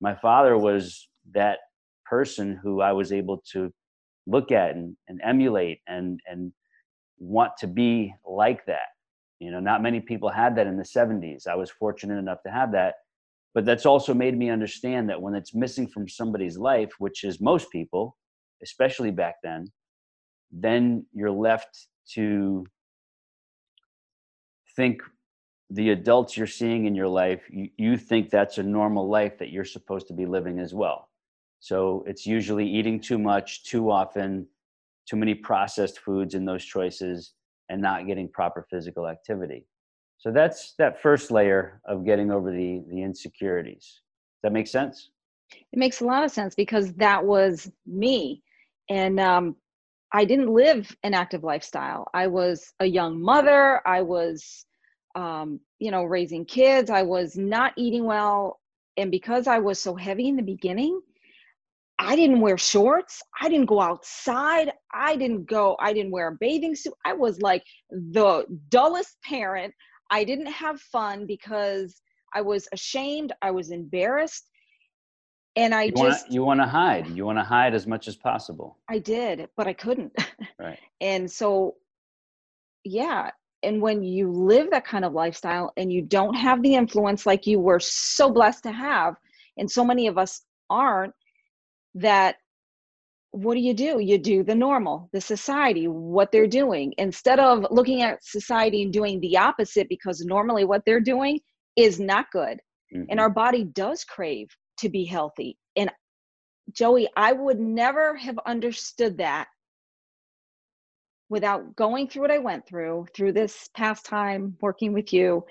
my 0.01 0.15
father 0.15 0.57
was 0.57 1.07
that 1.33 1.59
person 2.05 2.59
who 2.61 2.81
I 2.81 2.91
was 2.91 3.11
able 3.11 3.41
to 3.53 3.71
look 4.27 4.51
at 4.51 4.71
and, 4.71 4.95
and 5.07 5.19
emulate 5.23 5.79
and 5.87 6.19
and 6.27 6.51
want 7.19 7.53
to 7.59 7.67
be 7.67 8.13
like 8.25 8.65
that. 8.65 8.89
You 9.39 9.51
know, 9.51 9.59
not 9.59 9.81
many 9.81 9.99
people 9.99 10.29
had 10.29 10.55
that 10.57 10.67
in 10.67 10.77
the 10.77 10.83
70s. 10.83 11.47
I 11.47 11.55
was 11.55 11.71
fortunate 11.71 12.17
enough 12.17 12.43
to 12.45 12.51
have 12.51 12.71
that. 12.73 12.95
But 13.53 13.65
that's 13.65 13.85
also 13.85 14.13
made 14.13 14.37
me 14.37 14.49
understand 14.49 15.09
that 15.09 15.21
when 15.21 15.35
it's 15.35 15.53
missing 15.53 15.87
from 15.87 16.07
somebody's 16.07 16.57
life, 16.57 16.91
which 16.97 17.23
is 17.23 17.39
most 17.39 17.69
people, 17.71 18.17
especially 18.63 19.11
back 19.11 19.35
then, 19.43 19.67
then 20.51 21.05
you're 21.13 21.31
left 21.31 21.87
to 22.13 22.65
think 24.75 25.01
the 25.73 25.89
adults 25.89 26.37
you're 26.37 26.47
seeing 26.47 26.85
in 26.85 26.95
your 26.95 27.07
life, 27.07 27.41
you, 27.49 27.69
you 27.77 27.97
think 27.97 28.29
that's 28.29 28.57
a 28.57 28.63
normal 28.63 29.09
life 29.09 29.37
that 29.39 29.49
you're 29.49 29.65
supposed 29.65 30.07
to 30.07 30.13
be 30.13 30.25
living 30.25 30.59
as 30.59 30.73
well. 30.73 31.09
So 31.59 32.03
it's 32.05 32.25
usually 32.25 32.67
eating 32.67 32.99
too 32.99 33.17
much, 33.17 33.63
too 33.63 33.89
often, 33.89 34.47
too 35.09 35.15
many 35.15 35.33
processed 35.33 35.99
foods 35.99 36.35
in 36.35 36.45
those 36.45 36.63
choices, 36.63 37.33
and 37.69 37.81
not 37.81 38.07
getting 38.07 38.27
proper 38.29 38.67
physical 38.69 39.07
activity. 39.07 39.65
So 40.17 40.31
that's 40.31 40.75
that 40.77 41.01
first 41.01 41.31
layer 41.31 41.81
of 41.85 42.05
getting 42.05 42.31
over 42.31 42.51
the 42.51 42.83
the 42.89 43.01
insecurities. 43.01 43.85
Does 43.85 44.43
that 44.43 44.53
make 44.53 44.67
sense? 44.67 45.09
It 45.51 45.79
makes 45.79 46.01
a 46.01 46.05
lot 46.05 46.23
of 46.23 46.31
sense 46.31 46.55
because 46.55 46.93
that 46.93 47.23
was 47.25 47.71
me, 47.85 48.43
and 48.89 49.19
um, 49.19 49.55
I 50.13 50.25
didn't 50.25 50.53
live 50.53 50.95
an 51.03 51.13
active 51.13 51.43
lifestyle. 51.43 52.07
I 52.13 52.27
was 52.27 52.73
a 52.79 52.85
young 52.85 53.19
mother. 53.21 53.81
I 53.87 54.01
was, 54.01 54.65
um, 55.15 55.59
you 55.79 55.91
know, 55.91 56.03
raising 56.03 56.45
kids. 56.45 56.89
I 56.89 57.03
was 57.03 57.37
not 57.37 57.73
eating 57.77 58.05
well, 58.05 58.59
and 58.97 59.11
because 59.11 59.47
I 59.47 59.59
was 59.59 59.79
so 59.79 59.95
heavy 59.95 60.27
in 60.27 60.35
the 60.35 60.43
beginning, 60.43 61.01
I 61.99 62.15
didn't 62.15 62.41
wear 62.41 62.57
shorts. 62.57 63.21
I 63.39 63.49
didn't 63.49 63.67
go 63.67 63.79
outside. 63.79 64.71
I 64.93 65.15
didn't 65.15 65.45
go, 65.45 65.77
I 65.79 65.93
didn't 65.93 66.11
wear 66.11 66.29
a 66.29 66.37
bathing 66.39 66.75
suit. 66.75 66.93
I 67.05 67.13
was 67.13 67.41
like 67.41 67.63
the 67.89 68.45
dullest 68.69 69.21
parent. 69.23 69.73
I 70.09 70.23
didn't 70.23 70.47
have 70.47 70.81
fun 70.81 71.25
because 71.25 72.01
I 72.33 72.41
was 72.41 72.67
ashamed. 72.71 73.31
I 73.41 73.51
was 73.51 73.71
embarrassed. 73.71 74.49
And 75.55 75.73
I 75.73 75.83
you 75.83 75.91
just. 75.91 76.25
Wanna, 76.25 76.33
you 76.33 76.43
want 76.43 76.59
to 76.61 76.67
hide. 76.67 77.07
You 77.07 77.25
want 77.25 77.37
to 77.37 77.43
hide 77.43 77.75
as 77.75 77.85
much 77.85 78.07
as 78.07 78.15
possible. 78.15 78.79
I 78.89 78.97
did, 78.97 79.47
but 79.55 79.67
I 79.67 79.73
couldn't. 79.73 80.11
Right. 80.59 80.79
and 81.01 81.29
so, 81.29 81.75
yeah. 82.83 83.29
And 83.63 83.81
when 83.81 84.03
you 84.03 84.31
live 84.31 84.69
that 84.71 84.85
kind 84.85 85.05
of 85.05 85.13
lifestyle 85.13 85.71
and 85.77 85.91
you 85.91 86.01
don't 86.01 86.35
have 86.35 86.61
the 86.61 86.75
influence 86.75 87.25
like 87.25 87.47
you 87.47 87.59
were 87.59 87.79
so 87.79 88.31
blessed 88.31 88.63
to 88.63 88.71
have, 88.71 89.15
and 89.57 89.69
so 89.69 89.83
many 89.83 90.07
of 90.07 90.17
us 90.17 90.41
aren't, 90.69 91.13
that 91.95 92.35
what 93.31 93.55
do 93.55 93.61
you 93.61 93.73
do? 93.73 93.99
You 93.99 94.17
do 94.17 94.43
the 94.43 94.53
normal, 94.53 95.09
the 95.11 95.21
society, 95.21 95.87
what 95.87 96.31
they're 96.31 96.45
doing. 96.45 96.93
Instead 96.97 97.39
of 97.39 97.65
looking 97.71 98.01
at 98.03 98.23
society 98.23 98.83
and 98.83 98.93
doing 98.93 99.19
the 99.21 99.37
opposite, 99.37 99.89
because 99.89 100.21
normally 100.21 100.65
what 100.65 100.83
they're 100.85 100.99
doing 100.99 101.39
is 101.75 101.99
not 101.99 102.27
good. 102.31 102.59
Mm-hmm. 102.93 103.05
And 103.09 103.19
our 103.19 103.31
body 103.31 103.63
does 103.63 104.03
crave 104.03 104.49
to 104.79 104.89
be 104.89 105.03
healthy. 105.03 105.57
And 105.75 105.91
Joey, 106.71 107.09
I 107.15 107.33
would 107.33 107.59
never 107.59 108.15
have 108.15 108.37
understood 108.45 109.17
that 109.17 109.47
without 111.33 111.75
going 111.75 112.07
through 112.07 112.21
what 112.21 112.31
I 112.31 112.37
went 112.37 112.63
through, 112.67 113.07
through 113.15 113.33
this 113.33 113.67
past 113.75 114.05
time 114.05 114.55
working 114.61 114.93
with 114.93 115.11
you 115.11 115.43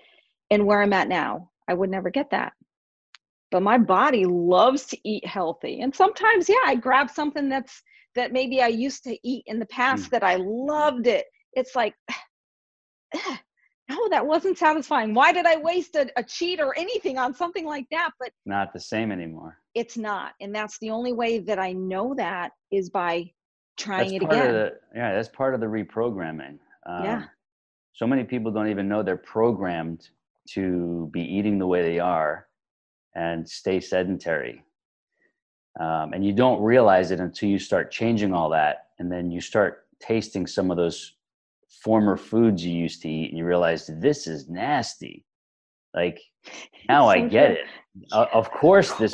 and 0.48 0.64
where 0.64 0.80
I'm 0.80 0.92
at 0.92 1.08
now. 1.08 1.50
I 1.68 1.74
would 1.74 1.90
never 1.90 2.08
get 2.08 2.30
that. 2.30 2.52
But 3.50 3.64
my 3.64 3.78
body 3.78 4.24
loves 4.24 4.86
to 4.86 4.98
eat 5.04 5.26
healthy. 5.26 5.80
And 5.80 5.92
sometimes 5.92 6.48
yeah 6.48 6.64
i 6.66 6.76
grab 6.76 7.10
something 7.10 7.48
that's 7.48 7.82
that 8.14 8.32
maybe 8.32 8.62
i 8.62 8.68
used 8.68 9.02
to 9.04 9.18
eat 9.24 9.42
in 9.46 9.58
the 9.58 9.66
past 9.66 10.06
mm. 10.06 10.10
that 10.10 10.22
i 10.22 10.36
loved 10.36 11.08
it. 11.08 11.26
It's 11.54 11.74
like 11.74 11.94
no 13.90 14.08
that 14.10 14.24
wasn't 14.24 14.56
satisfying. 14.56 15.14
Why 15.14 15.32
did 15.32 15.46
i 15.46 15.56
waste 15.56 15.96
a, 15.96 16.08
a 16.16 16.22
cheat 16.22 16.60
or 16.60 16.78
anything 16.78 17.18
on 17.18 17.34
something 17.34 17.66
like 17.66 17.86
that? 17.90 18.10
But 18.20 18.30
not 18.46 18.72
the 18.72 18.80
same 18.80 19.10
anymore. 19.10 19.58
it's 19.74 19.96
not. 19.96 20.34
And 20.40 20.54
that's 20.54 20.78
the 20.78 20.90
only 20.90 21.12
way 21.12 21.40
that 21.40 21.58
i 21.58 21.72
know 21.72 22.14
that 22.14 22.52
is 22.70 22.88
by 22.88 23.32
trying 23.76 24.00
that's 24.00 24.12
it 24.12 24.22
again 24.22 24.52
the, 24.52 24.72
yeah 24.94 25.14
that's 25.14 25.28
part 25.28 25.54
of 25.54 25.60
the 25.60 25.66
reprogramming 25.66 26.58
um, 26.86 27.04
yeah 27.04 27.24
so 27.94 28.06
many 28.06 28.24
people 28.24 28.50
don't 28.50 28.68
even 28.68 28.88
know 28.88 29.02
they're 29.02 29.16
programmed 29.16 30.08
to 30.50 31.08
be 31.12 31.20
eating 31.20 31.58
the 31.58 31.66
way 31.66 31.82
they 31.82 31.98
are 31.98 32.46
and 33.14 33.48
stay 33.48 33.80
sedentary. 33.80 34.64
Um, 35.78 36.12
and 36.12 36.24
you 36.24 36.32
don't 36.32 36.62
realize 36.62 37.10
it 37.10 37.20
until 37.20 37.48
you 37.48 37.58
start 37.58 37.90
changing 37.90 38.32
all 38.32 38.50
that. 38.50 38.88
And 38.98 39.10
then 39.10 39.30
you 39.30 39.40
start 39.40 39.86
tasting 40.00 40.46
some 40.46 40.70
of 40.70 40.76
those 40.76 41.14
former 41.82 42.16
foods 42.16 42.64
you 42.64 42.74
used 42.74 43.02
to 43.02 43.08
eat 43.08 43.30
and 43.30 43.38
you 43.38 43.44
realize 43.44 43.86
this 43.86 44.26
is 44.26 44.48
nasty. 44.48 45.24
Like 45.94 46.20
now 46.88 47.08
I 47.08 47.20
get 47.20 47.52
it. 47.52 47.66
Uh, 48.10 48.26
of 48.32 48.50
course 48.50 48.92
this 48.94 49.12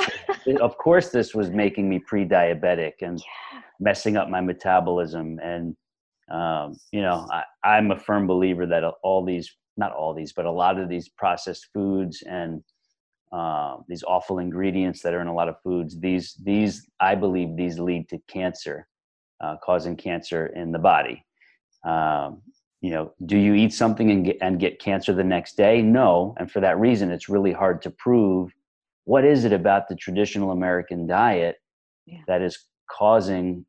of 0.61 0.79
course 0.79 1.11
this 1.11 1.35
was 1.35 1.51
making 1.51 1.89
me 1.89 1.99
pre-diabetic 1.99 2.93
and 3.03 3.19
yeah. 3.19 3.61
messing 3.81 4.17
up 4.17 4.29
my 4.29 4.41
metabolism 4.41 5.41
and 5.43 5.77
um, 6.31 6.77
you 6.93 7.03
know 7.03 7.27
I, 7.33 7.43
i'm 7.65 7.91
a 7.91 7.99
firm 7.99 8.29
believer 8.29 8.67
that 8.67 8.85
all 9.03 9.25
these 9.25 9.53
not 9.77 9.93
all 9.93 10.15
these 10.15 10.33
but 10.33 10.47
a 10.47 10.51
lot 10.51 10.79
of 10.79 10.89
these 10.89 11.09
processed 11.09 11.67
foods 11.75 12.23
and 12.23 12.63
uh, 13.33 13.77
these 13.89 14.03
awful 14.05 14.39
ingredients 14.39 15.03
that 15.03 15.15
are 15.15 15.21
in 15.21 15.27
a 15.27 15.35
lot 15.35 15.49
of 15.49 15.61
foods. 15.63 15.99
These, 15.99 16.37
these, 16.43 16.89
I 17.01 17.15
believe, 17.15 17.57
these 17.57 17.79
lead 17.79 18.09
to 18.09 18.19
cancer, 18.29 18.89
uh, 19.43 19.57
causing 19.63 19.97
cancer 19.97 20.47
in 20.47 20.73
the 20.73 20.79
body. 20.79 21.25
Um, 21.85 22.43
you 22.81 22.91
know, 22.91 23.13
do 23.27 23.37
you 23.37 23.55
eat 23.55 23.73
something 23.73 24.11
and 24.11 24.25
get, 24.25 24.39
and 24.41 24.59
get 24.59 24.81
cancer 24.81 25.13
the 25.13 25.25
next 25.25 25.57
day? 25.57 25.83
No, 25.83 26.35
and 26.39 26.51
for 26.51 26.61
that 26.61 26.79
reason, 26.79 27.11
it's 27.11 27.29
really 27.29 27.53
hard 27.53 27.83
to 27.83 27.91
prove 27.91 28.53
what 29.09 29.25
is 29.25 29.47
it 29.47 29.55
about 29.55 29.89
the 29.89 29.97
traditional 29.97 30.51
American 30.51 31.07
diet 31.07 31.57
yeah. 32.05 32.19
that 32.27 32.43
is 32.43 32.67
causing 32.91 33.65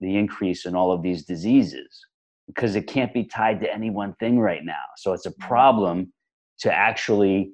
the 0.00 0.16
increase 0.16 0.66
in 0.66 0.74
all 0.74 0.90
of 0.90 1.04
these 1.04 1.24
diseases 1.24 2.04
because 2.48 2.74
it 2.74 2.88
can't 2.88 3.14
be 3.14 3.22
tied 3.22 3.60
to 3.60 3.72
any 3.72 3.90
one 3.90 4.12
thing 4.18 4.40
right 4.40 4.64
now. 4.64 4.82
So 4.96 5.12
it's 5.12 5.24
a 5.24 5.30
mm-hmm. 5.30 5.46
problem 5.46 6.12
to 6.62 6.74
actually 6.74 7.52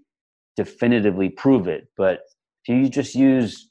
definitively 0.57 1.29
prove 1.29 1.69
it. 1.69 1.89
But 1.99 2.21
if 2.65 2.75
you 2.75 2.89
just 2.89 3.15
use 3.15 3.69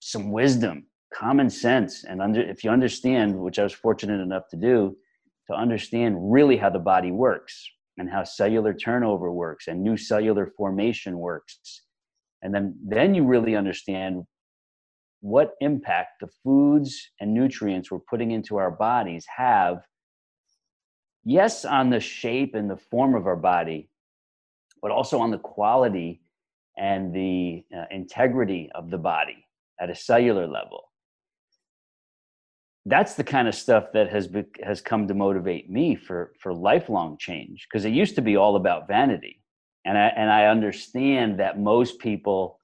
some 0.00 0.32
wisdom, 0.32 0.86
common 1.12 1.50
sense, 1.50 2.04
and 2.04 2.22
under, 2.22 2.40
if 2.40 2.64
you 2.64 2.70
understand, 2.70 3.38
which 3.38 3.58
I 3.58 3.64
was 3.64 3.74
fortunate 3.74 4.22
enough 4.22 4.48
to 4.52 4.56
do, 4.56 4.96
to 5.50 5.54
understand 5.54 6.32
really 6.32 6.56
how 6.56 6.70
the 6.70 6.78
body 6.78 7.10
works 7.10 7.68
and 7.98 8.08
how 8.08 8.24
cellular 8.24 8.72
turnover 8.72 9.30
works 9.30 9.68
and 9.68 9.82
new 9.82 9.98
cellular 9.98 10.46
formation 10.56 11.18
works, 11.18 11.82
and 12.46 12.54
then 12.54 12.74
then 12.86 13.14
you 13.14 13.24
really 13.24 13.56
understand 13.56 14.24
what 15.20 15.54
impact 15.60 16.20
the 16.20 16.28
foods 16.42 17.10
and 17.20 17.34
nutrients 17.34 17.90
we're 17.90 17.98
putting 17.98 18.30
into 18.30 18.56
our 18.56 18.70
bodies 18.70 19.26
have 19.36 19.78
yes 21.24 21.64
on 21.64 21.90
the 21.90 22.00
shape 22.00 22.54
and 22.54 22.70
the 22.70 22.76
form 22.76 23.14
of 23.14 23.26
our 23.26 23.36
body 23.36 23.90
but 24.80 24.90
also 24.90 25.18
on 25.18 25.30
the 25.30 25.38
quality 25.38 26.20
and 26.76 27.14
the 27.14 27.64
uh, 27.76 27.84
integrity 27.90 28.70
of 28.74 28.90
the 28.90 28.98
body 28.98 29.44
at 29.80 29.90
a 29.90 29.94
cellular 29.94 30.46
level. 30.46 30.84
That's 32.84 33.14
the 33.14 33.24
kind 33.24 33.48
of 33.48 33.54
stuff 33.54 33.86
that 33.94 34.10
has 34.10 34.28
be, 34.28 34.44
has 34.62 34.80
come 34.80 35.08
to 35.08 35.14
motivate 35.14 35.68
me 35.68 35.96
for 35.96 36.32
for 36.38 36.54
lifelong 36.54 37.16
change 37.18 37.66
because 37.68 37.84
it 37.84 37.92
used 37.92 38.14
to 38.14 38.22
be 38.22 38.36
all 38.36 38.54
about 38.56 38.86
vanity, 38.86 39.42
and 39.86 39.96
I 39.96 40.08
and 40.08 40.30
I 40.30 40.46
understand 40.46 41.40
that 41.40 41.58
most 41.58 41.98
people 42.00 42.60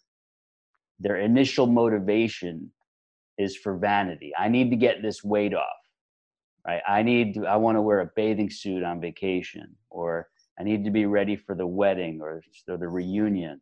their 1.02 1.16
initial 1.16 1.66
motivation 1.66 2.70
is 3.38 3.56
for 3.56 3.76
vanity. 3.76 4.32
I 4.38 4.48
need 4.48 4.70
to 4.70 4.76
get 4.76 5.02
this 5.02 5.24
weight 5.24 5.52
off, 5.52 5.64
right? 6.66 6.80
I 6.86 7.02
need 7.02 7.34
to, 7.34 7.46
I 7.46 7.56
want 7.56 7.76
to 7.76 7.82
wear 7.82 8.00
a 8.00 8.10
bathing 8.14 8.50
suit 8.50 8.84
on 8.84 9.00
vacation, 9.00 9.74
or 9.90 10.28
I 10.60 10.62
need 10.62 10.84
to 10.84 10.92
be 10.92 11.06
ready 11.06 11.34
for 11.34 11.56
the 11.56 11.66
wedding 11.66 12.20
or, 12.22 12.42
or 12.68 12.76
the 12.76 12.88
reunion, 12.88 13.60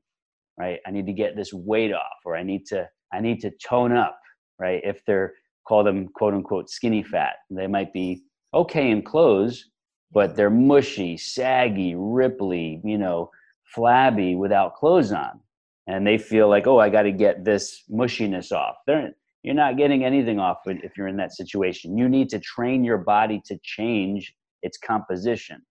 right? 0.59 0.81
I 0.87 0.91
need 0.91 1.07
to 1.07 1.15
get 1.15 1.35
this 1.35 1.53
weight 1.53 1.95
off, 1.95 2.19
or 2.25 2.37
I 2.37 2.43
need 2.43 2.67
to 2.67 2.89
I 3.13 3.21
need 3.21 3.41
to 3.41 3.51
tone 3.53 3.93
up, 3.93 4.21
right? 4.59 4.81
If 4.85 5.05
they're 5.07 5.35
call 5.67 5.85
them 5.85 6.09
quote 6.09 6.35
unquote 6.35 6.69
skinny 6.69 7.03
fat, 7.03 7.37
they 7.51 7.67
might 7.67 7.93
be 7.93 8.23
okay 8.53 8.91
in 8.91 9.03
clothes, 9.03 9.71
but 10.13 10.37
they're 10.37 10.51
mushy, 10.51 11.17
saggy, 11.17 11.95
ripply, 11.95 12.81
you 12.85 12.99
know, 12.99 13.31
flabby 13.75 14.35
without 14.35 14.75
clothes 14.75 15.13
on. 15.13 15.41
And 15.87 16.07
they 16.07 16.19
feel 16.19 16.49
like, 16.49 16.67
oh, 16.67 16.79
I 16.79 16.89
got 16.89 17.03
to 17.03 17.13
get 17.13 17.45
this 17.45 17.83
mushiness 17.91 18.53
off. 18.53 18.77
They're, 18.87 19.11
you're 19.43 19.55
not 19.55 19.77
getting 19.77 20.05
anything 20.05 20.39
off 20.39 20.59
if 20.67 20.97
you're 20.97 21.09
in 21.09 21.17
that 21.17 21.33
situation. 21.33 21.97
You 21.97 22.09
need 22.09 22.29
to 22.31 22.39
train 22.39 22.85
your 22.85 22.99
body 22.99 23.41
to 23.47 23.59
change 23.63 24.35
its 24.63 24.79
composition. 24.79 25.63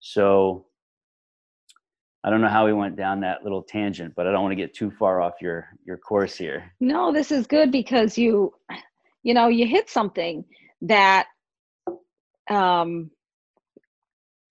So 0.00 0.66
I 2.22 2.30
don't 2.30 2.40
know 2.40 2.48
how 2.48 2.64
we 2.66 2.72
went 2.72 2.96
down 2.96 3.20
that 3.20 3.42
little 3.42 3.62
tangent, 3.62 4.14
but 4.16 4.26
I 4.26 4.32
don't 4.32 4.42
want 4.42 4.52
to 4.52 4.56
get 4.56 4.74
too 4.74 4.90
far 4.90 5.20
off 5.20 5.34
your 5.42 5.68
your 5.86 5.98
course 5.98 6.36
here. 6.36 6.72
No, 6.80 7.12
this 7.12 7.30
is 7.30 7.46
good 7.46 7.70
because 7.70 8.16
you 8.16 8.54
you 9.22 9.34
know, 9.34 9.48
you 9.48 9.66
hit 9.66 9.90
something 9.90 10.44
that 10.82 11.26
um 12.50 13.10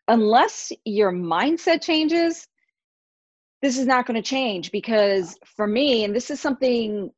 unless 0.08 0.72
your 0.86 1.12
mindset 1.12 1.82
changes, 1.82 2.48
this 3.64 3.78
is 3.78 3.88
not 3.88 4.06
going 4.06 4.22
to 4.22 4.30
change 4.30 4.72
because 4.72 5.38
for 5.56 5.66
me 5.66 6.04
and 6.04 6.14
this 6.14 6.30
is 6.30 6.40
something 6.40 7.10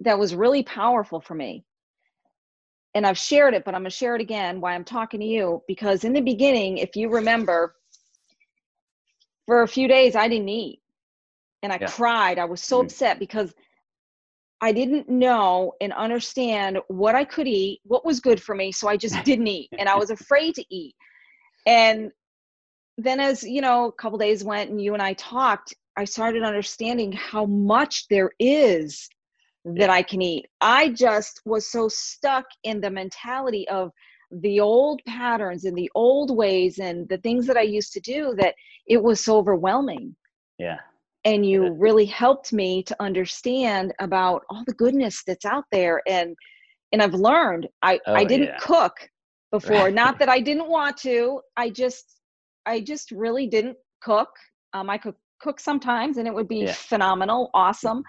that 0.00 0.18
was 0.18 0.34
really 0.34 0.62
powerful 0.62 1.20
for 1.20 1.34
me 1.34 1.64
and 2.94 3.06
I've 3.06 3.18
shared 3.18 3.54
it, 3.54 3.64
but 3.64 3.74
I'm 3.74 3.82
going 3.82 3.90
to 3.90 3.96
share 3.96 4.16
it 4.16 4.22
again 4.22 4.60
why 4.60 4.74
I'm 4.74 4.84
talking 4.84 5.20
to 5.20 5.26
you 5.26 5.62
because 5.68 6.04
in 6.04 6.14
the 6.14 6.20
beginning, 6.20 6.78
if 6.78 6.96
you 6.96 7.10
remember, 7.10 7.74
for 9.46 9.62
a 9.62 9.68
few 9.68 9.86
days 9.86 10.16
I 10.16 10.28
didn't 10.28 10.48
eat 10.48 10.80
and 11.62 11.72
I 11.72 11.78
yeah. 11.78 11.86
cried. 11.86 12.38
I 12.38 12.46
was 12.46 12.62
so 12.62 12.78
mm-hmm. 12.78 12.86
upset 12.86 13.18
because 13.18 13.52
I 14.62 14.72
didn't 14.72 15.10
know 15.10 15.74
and 15.80 15.92
understand 15.92 16.78
what 16.88 17.14
I 17.14 17.24
could 17.24 17.48
eat, 17.48 17.80
what 17.84 18.04
was 18.04 18.20
good 18.20 18.42
for 18.42 18.54
me, 18.54 18.72
so 18.72 18.88
I 18.88 18.96
just 18.96 19.22
didn't 19.24 19.46
eat 19.46 19.68
and 19.78 19.90
I 19.90 19.96
was 19.96 20.10
afraid 20.10 20.54
to 20.54 20.64
eat. 20.74 20.94
And 21.66 22.10
then 22.96 23.20
as, 23.20 23.42
you 23.42 23.60
know, 23.60 23.86
a 23.86 23.92
couple 23.92 24.18
days 24.18 24.42
went 24.42 24.70
and 24.70 24.80
you 24.80 24.94
and 24.94 25.02
I 25.02 25.14
talked, 25.14 25.74
I 25.96 26.04
started 26.04 26.42
understanding 26.42 27.12
how 27.12 27.44
much 27.46 28.08
there 28.08 28.30
is 28.38 29.08
that 29.64 29.90
I 29.90 30.02
can 30.02 30.22
eat. 30.22 30.46
I 30.60 30.88
just 30.90 31.40
was 31.44 31.70
so 31.70 31.88
stuck 31.88 32.46
in 32.64 32.80
the 32.80 32.90
mentality 32.90 33.68
of 33.68 33.92
the 34.40 34.60
old 34.60 35.00
patterns 35.06 35.64
and 35.64 35.76
the 35.76 35.90
old 35.94 36.34
ways 36.34 36.78
and 36.78 37.08
the 37.08 37.18
things 37.18 37.46
that 37.46 37.56
I 37.56 37.62
used 37.62 37.92
to 37.92 38.00
do 38.00 38.34
that 38.38 38.54
it 38.86 39.02
was 39.02 39.22
so 39.22 39.36
overwhelming. 39.36 40.16
Yeah. 40.58 40.78
And 41.24 41.46
you 41.46 41.72
really 41.74 42.06
helped 42.06 42.52
me 42.52 42.82
to 42.84 42.96
understand 42.98 43.92
about 44.00 44.42
all 44.50 44.64
the 44.66 44.74
goodness 44.74 45.22
that's 45.24 45.44
out 45.44 45.64
there 45.70 46.02
and 46.08 46.34
and 46.92 47.00
I've 47.02 47.14
learned 47.14 47.68
I 47.82 48.00
oh, 48.06 48.14
I 48.14 48.24
didn't 48.24 48.48
yeah. 48.48 48.58
cook 48.58 48.94
before. 49.50 49.84
Right. 49.84 49.94
Not 50.02 50.18
that 50.18 50.28
I 50.28 50.40
didn't 50.40 50.68
want 50.68 50.96
to. 50.98 51.40
I 51.56 51.70
just 51.70 52.18
I 52.66 52.80
just 52.80 53.12
really 53.12 53.46
didn't 53.46 53.76
cook. 54.02 54.30
Um 54.72 54.90
I 54.90 54.98
could 54.98 55.14
cook 55.42 55.60
sometimes 55.60 56.16
and 56.18 56.28
it 56.28 56.34
would 56.34 56.48
be 56.48 56.60
yeah. 56.60 56.72
phenomenal, 56.72 57.50
awesome 57.54 58.02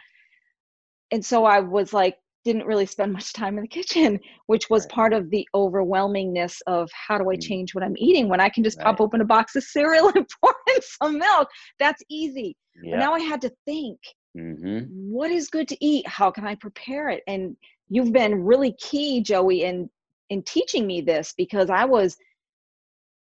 and 1.14 1.24
so 1.24 1.46
I 1.46 1.60
was 1.60 1.94
like, 1.94 2.18
didn't 2.44 2.66
really 2.66 2.88
spend 2.88 3.14
much 3.14 3.32
time 3.32 3.58
in 3.58 3.62
the 3.62 3.68
kitchen, 3.68 4.20
which 4.48 4.70
was 4.70 4.84
right. 4.84 4.92
part 4.92 5.14
of 5.14 5.30
the 5.30 5.48
overwhelmingness 5.56 6.58
of 6.66 6.90
how 6.92 7.20
do 7.20 7.30
I 7.30 7.36
mm. 7.36 7.42
change 7.42 7.74
what 7.74 7.84
I'm 7.84 7.96
eating 7.98 8.28
when 8.28 8.42
I 8.42 8.50
can 8.50 8.64
just 8.64 8.80
right. 8.80 8.88
pop 8.88 9.00
open 9.00 9.22
a 9.22 9.26
box 9.26 9.56
of 9.56 9.64
cereal 9.64 10.12
and 10.14 10.26
pour 10.44 10.56
in 10.76 10.82
some 10.82 11.20
milk. 11.20 11.48
That's 11.80 12.02
easy. 12.10 12.58
Yeah. 12.82 12.96
But 12.96 13.00
now 13.00 13.14
I 13.14 13.20
had 13.20 13.42
to 13.42 13.52
think, 13.66 14.00
mm-hmm. 14.36 14.86
what 14.90 15.30
is 15.30 15.50
good 15.50 15.68
to 15.68 15.86
eat? 15.86 16.06
How 16.08 16.32
can 16.32 16.46
I 16.46 16.56
prepare 16.56 17.10
it? 17.10 17.22
And 17.28 17.56
you've 17.90 18.12
been 18.12 18.44
really 18.44 18.76
key, 18.82 19.22
Joey, 19.22 19.64
in 19.64 19.90
in 20.32 20.42
teaching 20.44 20.88
me 20.88 21.02
this 21.02 21.34
because 21.38 21.70
I 21.70 21.86
was 21.86 22.18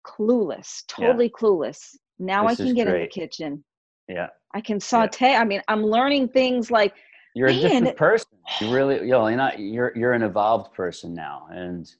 clueless, 0.06 0.84
totally 0.88 1.26
yeah. 1.26 1.38
clueless. 1.38 1.78
Now 2.18 2.48
this 2.48 2.58
I 2.58 2.64
can 2.64 2.74
get 2.74 2.86
great. 2.86 2.94
in 2.96 3.02
the 3.02 3.08
kitchen. 3.08 3.64
Yeah. 4.08 4.28
I 4.54 4.60
can 4.60 4.80
saute. 4.80 5.32
Yeah. 5.32 5.40
I 5.40 5.44
mean, 5.44 5.60
I'm 5.68 5.82
learning 5.82 6.28
things 6.28 6.70
like 6.70 6.94
you're 7.34 7.48
Man. 7.48 7.58
a 7.58 7.62
different 7.62 7.96
person. 7.96 8.28
You 8.60 8.72
really, 8.72 8.96
you 8.96 9.10
know, 9.10 9.26
you're 9.26 9.36
not. 9.36 9.58
You're 9.58 9.92
you're 9.96 10.12
an 10.12 10.22
evolved 10.22 10.72
person 10.72 11.14
now, 11.14 11.48
and 11.50 11.90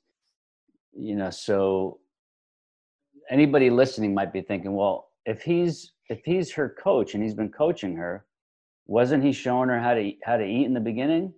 you 0.93 1.17
know, 1.17 1.31
so 1.31 1.99
anybody 3.31 3.71
listening 3.71 4.15
might 4.15 4.33
be 4.33 4.43
thinking, 4.43 4.75
well, 4.75 5.09
if 5.27 5.43
he's 5.43 5.93
if 6.09 6.21
he's 6.25 6.53
her 6.53 6.77
coach 6.83 7.15
and 7.15 7.23
he's 7.23 7.35
been 7.35 7.51
coaching 7.51 7.97
her, 7.97 8.27
wasn't 8.87 9.25
he 9.25 9.33
showing 9.33 9.69
her 9.69 9.81
how 9.81 9.95
to 9.95 10.01
eat, 10.01 10.19
how 10.23 10.37
to 10.37 10.45
eat 10.45 10.67
in 10.67 10.75
the 10.75 10.81
beginning? 10.81 11.33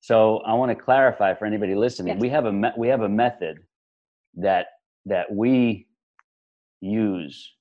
So 0.00 0.38
I 0.38 0.54
want 0.54 0.76
to 0.76 0.84
clarify 0.84 1.34
for 1.34 1.46
anybody 1.46 1.74
listening. 1.74 2.14
Yes. 2.14 2.20
We 2.20 2.28
have 2.30 2.46
a 2.46 2.52
me- 2.52 2.72
we 2.76 2.88
have 2.88 3.02
a 3.02 3.08
method 3.08 3.58
that 4.34 4.66
that 5.04 5.32
we 5.32 5.86
use 6.80 7.52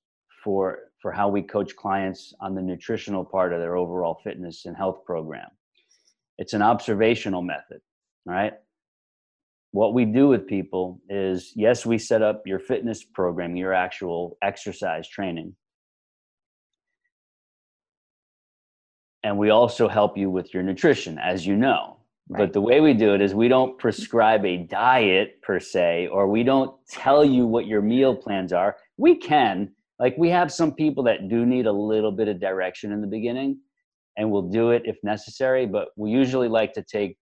for 0.43 0.79
for 1.01 1.11
how 1.11 1.29
we 1.29 1.41
coach 1.41 1.75
clients 1.75 2.33
on 2.41 2.55
the 2.55 2.61
nutritional 2.61 3.23
part 3.23 3.53
of 3.53 3.59
their 3.59 3.75
overall 3.75 4.19
fitness 4.23 4.65
and 4.65 4.75
health 4.75 5.05
program. 5.05 5.49
It's 6.37 6.53
an 6.53 6.61
observational 6.61 7.41
method, 7.41 7.79
right? 8.25 8.53
What 9.71 9.93
we 9.93 10.05
do 10.05 10.27
with 10.27 10.47
people 10.47 11.01
is 11.09 11.51
yes, 11.55 11.85
we 11.85 11.97
set 11.97 12.21
up 12.21 12.43
your 12.45 12.59
fitness 12.59 13.03
program, 13.03 13.55
your 13.55 13.73
actual 13.73 14.37
exercise 14.41 15.07
training. 15.07 15.55
And 19.23 19.37
we 19.37 19.49
also 19.49 19.87
help 19.87 20.17
you 20.17 20.29
with 20.29 20.53
your 20.53 20.63
nutrition, 20.63 21.17
as 21.19 21.45
you 21.45 21.57
know. 21.57 21.97
Right. 22.29 22.39
But 22.39 22.53
the 22.53 22.61
way 22.61 22.79
we 22.79 22.93
do 22.93 23.13
it 23.13 23.21
is 23.21 23.35
we 23.35 23.47
don't 23.47 23.77
prescribe 23.77 24.45
a 24.45 24.57
diet 24.57 25.41
per 25.43 25.59
se, 25.59 26.07
or 26.11 26.27
we 26.27 26.43
don't 26.43 26.73
tell 26.87 27.25
you 27.25 27.45
what 27.45 27.67
your 27.67 27.81
meal 27.81 28.15
plans 28.15 28.53
are. 28.53 28.77
We 28.97 29.17
can, 29.17 29.71
like, 29.99 30.15
we 30.17 30.29
have 30.29 30.51
some 30.51 30.73
people 30.73 31.03
that 31.03 31.29
do 31.29 31.45
need 31.45 31.65
a 31.65 31.71
little 31.71 32.11
bit 32.11 32.27
of 32.27 32.39
direction 32.39 32.91
in 32.91 33.01
the 33.01 33.07
beginning 33.07 33.59
and 34.17 34.29
we'll 34.29 34.49
do 34.49 34.71
it 34.71 34.83
if 34.85 34.97
necessary. 35.03 35.65
But 35.65 35.89
we 35.95 36.11
usually 36.11 36.47
like 36.47 36.73
to 36.73 36.83
take 36.83 37.17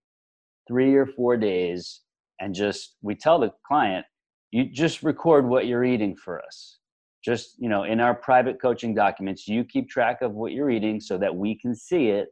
three 0.67 0.95
or 0.95 1.05
four 1.05 1.37
days 1.37 2.01
and 2.39 2.53
just 2.53 2.95
we 3.01 3.15
tell 3.15 3.39
the 3.39 3.51
client, 3.65 4.05
you 4.51 4.65
just 4.65 5.03
record 5.03 5.47
what 5.47 5.65
you're 5.65 5.85
eating 5.85 6.15
for 6.15 6.41
us. 6.43 6.79
Just 7.23 7.55
you 7.57 7.69
know, 7.69 7.83
in 7.83 7.99
our 7.99 8.13
private 8.13 8.61
coaching 8.61 8.93
documents, 8.93 9.47
you 9.47 9.63
keep 9.63 9.89
track 9.89 10.21
of 10.21 10.33
what 10.33 10.51
you're 10.51 10.69
eating 10.69 10.99
so 10.99 11.17
that 11.17 11.33
we 11.33 11.57
can 11.57 11.73
see 11.73 12.09
it, 12.09 12.27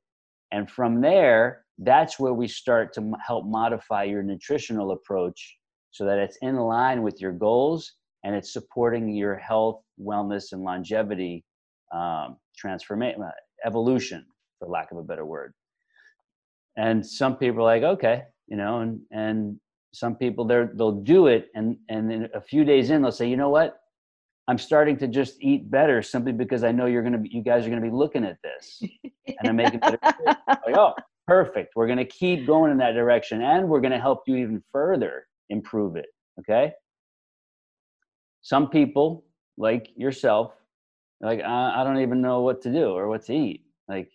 and 0.52 0.70
from 0.70 1.00
there, 1.00 1.64
that's 1.78 2.20
where 2.20 2.34
we 2.34 2.48
start 2.48 2.94
to 2.94 3.14
help 3.26 3.46
modify 3.46 4.04
your 4.04 4.22
nutritional 4.22 4.92
approach 4.92 5.58
so 5.92 6.06
that 6.06 6.20
it's 6.20 6.38
in 6.42 6.58
line 6.58 7.04
with 7.04 7.22
your 7.22 7.32
goals 7.32 7.94
and 8.24 8.36
it's 8.36 8.54
supporting 8.54 9.14
your 9.14 9.36
health, 9.36 9.82
wellness, 10.00 10.52
and 10.52 10.64
longevity 10.64 11.44
um, 11.94 12.38
transformation, 12.58 13.24
evolution 13.66 14.26
for 14.60 14.68
lack 14.68 14.92
of 14.92 14.98
a 14.98 15.04
better 15.04 15.26
word. 15.26 15.54
And 16.78 17.06
some 17.06 17.38
people 17.38 17.62
are 17.62 17.64
like, 17.64 17.84
okay, 17.84 18.24
you 18.48 18.58
know, 18.58 18.80
and 18.80 19.00
and 19.12 19.60
some 19.94 20.16
people 20.16 20.46
they're 20.46 20.72
they'll 20.76 21.02
do 21.02 21.28
it 21.28 21.48
and 21.54 21.76
and 21.90 22.10
then 22.10 22.30
a 22.34 22.40
few 22.40 22.64
days 22.64 22.92
in 22.92 23.02
they'll 23.02 23.12
say, 23.12 23.28
you 23.28 23.38
know 23.38 23.50
what? 23.50 23.78
I'm 24.48 24.58
starting 24.58 24.98
to 24.98 25.08
just 25.08 25.36
eat 25.42 25.70
better 25.70 26.02
simply 26.02 26.32
because 26.32 26.64
I 26.64 26.72
know 26.72 26.86
you're 26.86 27.04
gonna 27.04 27.20
be, 27.20 27.30
you 27.30 27.44
guys 27.44 27.66
are 27.66 27.70
gonna 27.70 27.82
be 27.82 27.90
looking 27.90 28.26
at 28.26 28.38
this, 28.44 28.82
and 29.28 29.50
I'm 29.50 29.56
making 29.56 29.80
better. 29.80 30.00
like, 30.48 30.76
oh, 30.76 30.94
perfect. 31.28 31.74
We're 31.76 31.88
gonna 31.88 32.06
keep 32.06 32.48
going 32.48 32.72
in 32.72 32.78
that 32.80 32.94
direction, 32.94 33.42
and 33.42 33.70
we're 33.70 33.82
gonna 33.82 34.00
help 34.00 34.24
you 34.28 34.36
even 34.38 34.64
further 34.72 35.28
improve 35.50 35.96
it. 35.96 36.08
Okay. 36.40 36.72
Some 38.42 38.70
people, 38.70 39.26
like 39.58 39.90
yourself, 39.96 40.54
like 41.22 41.42
I, 41.42 41.82
I 41.82 41.84
don't 41.84 42.02
even 42.02 42.22
know 42.22 42.42
what 42.42 42.62
to 42.64 42.72
do 42.72 42.92
or 42.92 43.08
what 43.08 43.26
to 43.26 43.34
eat. 43.34 43.64
Like 43.88 44.10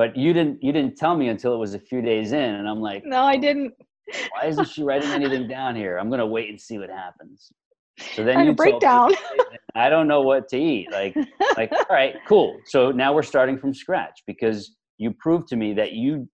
but 0.00 0.16
you 0.16 0.32
didn't 0.32 0.62
you 0.62 0.72
didn't 0.72 0.96
tell 0.96 1.14
me 1.14 1.28
until 1.28 1.52
it 1.54 1.58
was 1.58 1.74
a 1.74 1.78
few 1.78 2.00
days 2.00 2.32
in 2.32 2.54
and 2.54 2.66
i'm 2.66 2.80
like 2.80 3.04
no 3.04 3.22
i 3.22 3.36
didn't. 3.36 3.74
Why 4.32 4.48
isn't 4.48 4.68
she 4.68 4.82
writing 4.82 5.10
anything 5.20 5.46
down 5.46 5.76
here? 5.76 5.98
I'm 5.98 6.08
gonna 6.08 6.26
wait 6.26 6.48
and 6.48 6.58
see 6.58 6.78
what 6.78 6.88
happens. 6.88 7.52
So 8.14 8.24
then 8.24 8.46
you 8.46 8.54
break 8.54 8.80
down 8.80 9.12
i 9.74 9.90
don't 9.90 10.08
know 10.08 10.22
what 10.22 10.48
to 10.48 10.56
eat. 10.56 10.90
Like 10.90 11.14
like 11.54 11.70
all 11.80 11.84
right 11.90 12.14
cool. 12.26 12.58
So 12.64 12.90
now 12.90 13.12
we're 13.12 13.22
starting 13.22 13.58
from 13.58 13.74
scratch 13.74 14.22
because 14.26 14.74
you 14.96 15.12
proved 15.12 15.48
to 15.48 15.56
me 15.56 15.74
that 15.74 15.92
you 15.92 16.26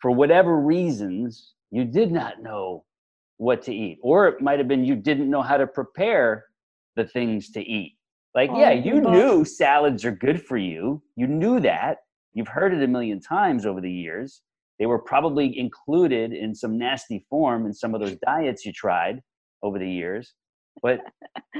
for 0.00 0.12
whatever 0.12 0.60
reasons 0.60 1.54
you 1.72 1.84
did 1.84 2.12
not 2.12 2.40
know 2.40 2.84
what 3.38 3.62
to 3.62 3.74
eat 3.74 3.98
or 4.00 4.28
it 4.28 4.40
might 4.40 4.60
have 4.60 4.68
been 4.68 4.84
you 4.84 4.94
didn't 4.94 5.28
know 5.28 5.42
how 5.42 5.56
to 5.56 5.66
prepare 5.66 6.44
the 6.98 7.06
things 7.06 7.50
to 7.50 7.60
eat 7.60 7.96
like 8.34 8.50
oh, 8.52 8.60
yeah 8.60 8.72
you 8.72 9.00
knew 9.00 9.44
salads 9.44 10.04
are 10.04 10.12
good 10.12 10.42
for 10.42 10.58
you 10.58 11.02
you 11.16 11.26
knew 11.26 11.58
that 11.58 11.98
You've 12.38 12.46
heard 12.46 12.72
it 12.72 12.82
a 12.84 12.86
million 12.86 13.20
times 13.20 13.66
over 13.66 13.80
the 13.80 13.90
years. 13.90 14.42
They 14.78 14.86
were 14.86 15.00
probably 15.00 15.58
included 15.58 16.32
in 16.32 16.54
some 16.54 16.78
nasty 16.78 17.26
form 17.28 17.66
in 17.66 17.74
some 17.74 17.96
of 17.96 18.00
those 18.00 18.16
diets 18.24 18.64
you 18.64 18.72
tried 18.72 19.20
over 19.62 19.76
the 19.76 19.90
years. 19.90 20.34
But 20.80 21.00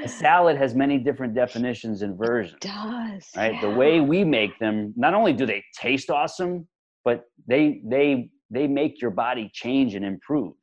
a 0.05 0.09
salad 0.09 0.57
has 0.57 0.77
many 0.77 0.99
different 0.99 1.35
definitions 1.35 2.03
and 2.03 2.17
versions. 2.17 2.59
It 2.63 2.69
does. 2.69 3.27
Right? 3.37 3.55
Yeah. 3.55 3.61
The 3.61 3.71
way 3.71 4.01
we 4.01 4.23
make 4.23 4.57
them, 4.61 4.95
not 4.97 5.15
only 5.15 5.33
do 5.33 5.47
they 5.47 5.65
taste 5.77 6.11
awesome, 6.11 6.69
but 7.05 7.25
they 7.49 7.81
they 7.85 8.31
they 8.49 8.69
make 8.69 9.03
your 9.03 9.11
body 9.11 9.51
change 9.53 9.97
and 9.97 10.05
improve. 10.05 10.55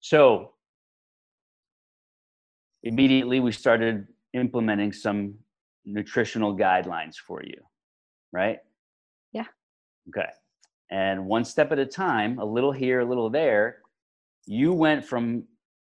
So 0.00 0.52
immediately 2.82 3.40
we 3.40 3.52
started 3.52 4.06
implementing 4.34 4.92
some 4.92 5.34
nutritional 5.84 6.56
guidelines 6.56 7.16
for 7.16 7.42
you, 7.42 7.60
right? 8.32 8.58
Yeah. 9.32 9.46
Okay. 10.08 10.28
And 10.90 11.26
one 11.26 11.44
step 11.44 11.72
at 11.72 11.78
a 11.78 11.86
time, 11.86 12.38
a 12.38 12.44
little 12.44 12.72
here, 12.72 13.00
a 13.00 13.04
little 13.04 13.30
there, 13.30 13.78
you 14.46 14.72
went 14.72 15.04
from 15.04 15.44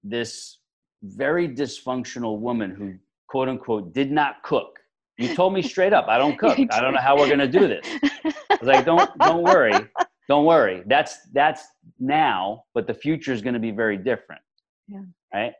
this 0.03 0.59
very 1.03 1.48
dysfunctional 1.48 2.38
woman 2.38 2.74
who, 2.74 2.94
quote 3.29 3.48
unquote, 3.48 3.94
did 3.94 4.11
not 4.11 4.42
cook. 4.42 4.79
You 5.16 5.35
told 5.35 5.55
me 5.55 5.62
straight 5.62 5.92
up, 5.92 6.07
I 6.09 6.18
don't 6.18 6.38
cook. 6.44 6.59
I 6.59 6.81
don't 6.81 6.92
know 6.92 7.00
how 7.00 7.16
we're 7.16 7.26
going 7.26 7.38
to 7.38 7.48
do 7.48 7.68
this. 7.68 7.87
I 8.03 8.59
was 8.61 8.68
like, 8.68 8.85
don't, 8.85 9.11
don't 9.18 9.42
worry. 9.42 9.72
Don't 10.29 10.44
worry. 10.44 10.83
That's, 10.87 11.18
that's 11.33 11.64
now, 11.98 12.64
but 12.74 12.87
the 12.87 12.94
future 12.94 13.33
is 13.33 13.42
going 13.42 13.55
to 13.55 13.61
be 13.61 13.70
very 13.70 13.96
different. 13.96 14.42
Yeah. 14.88 15.00
Right. 15.33 15.53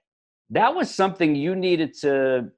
That 0.51 0.75
was 0.75 0.93
something 0.93 1.35
you 1.35 1.55
needed 1.55 1.95
to 2.01 2.51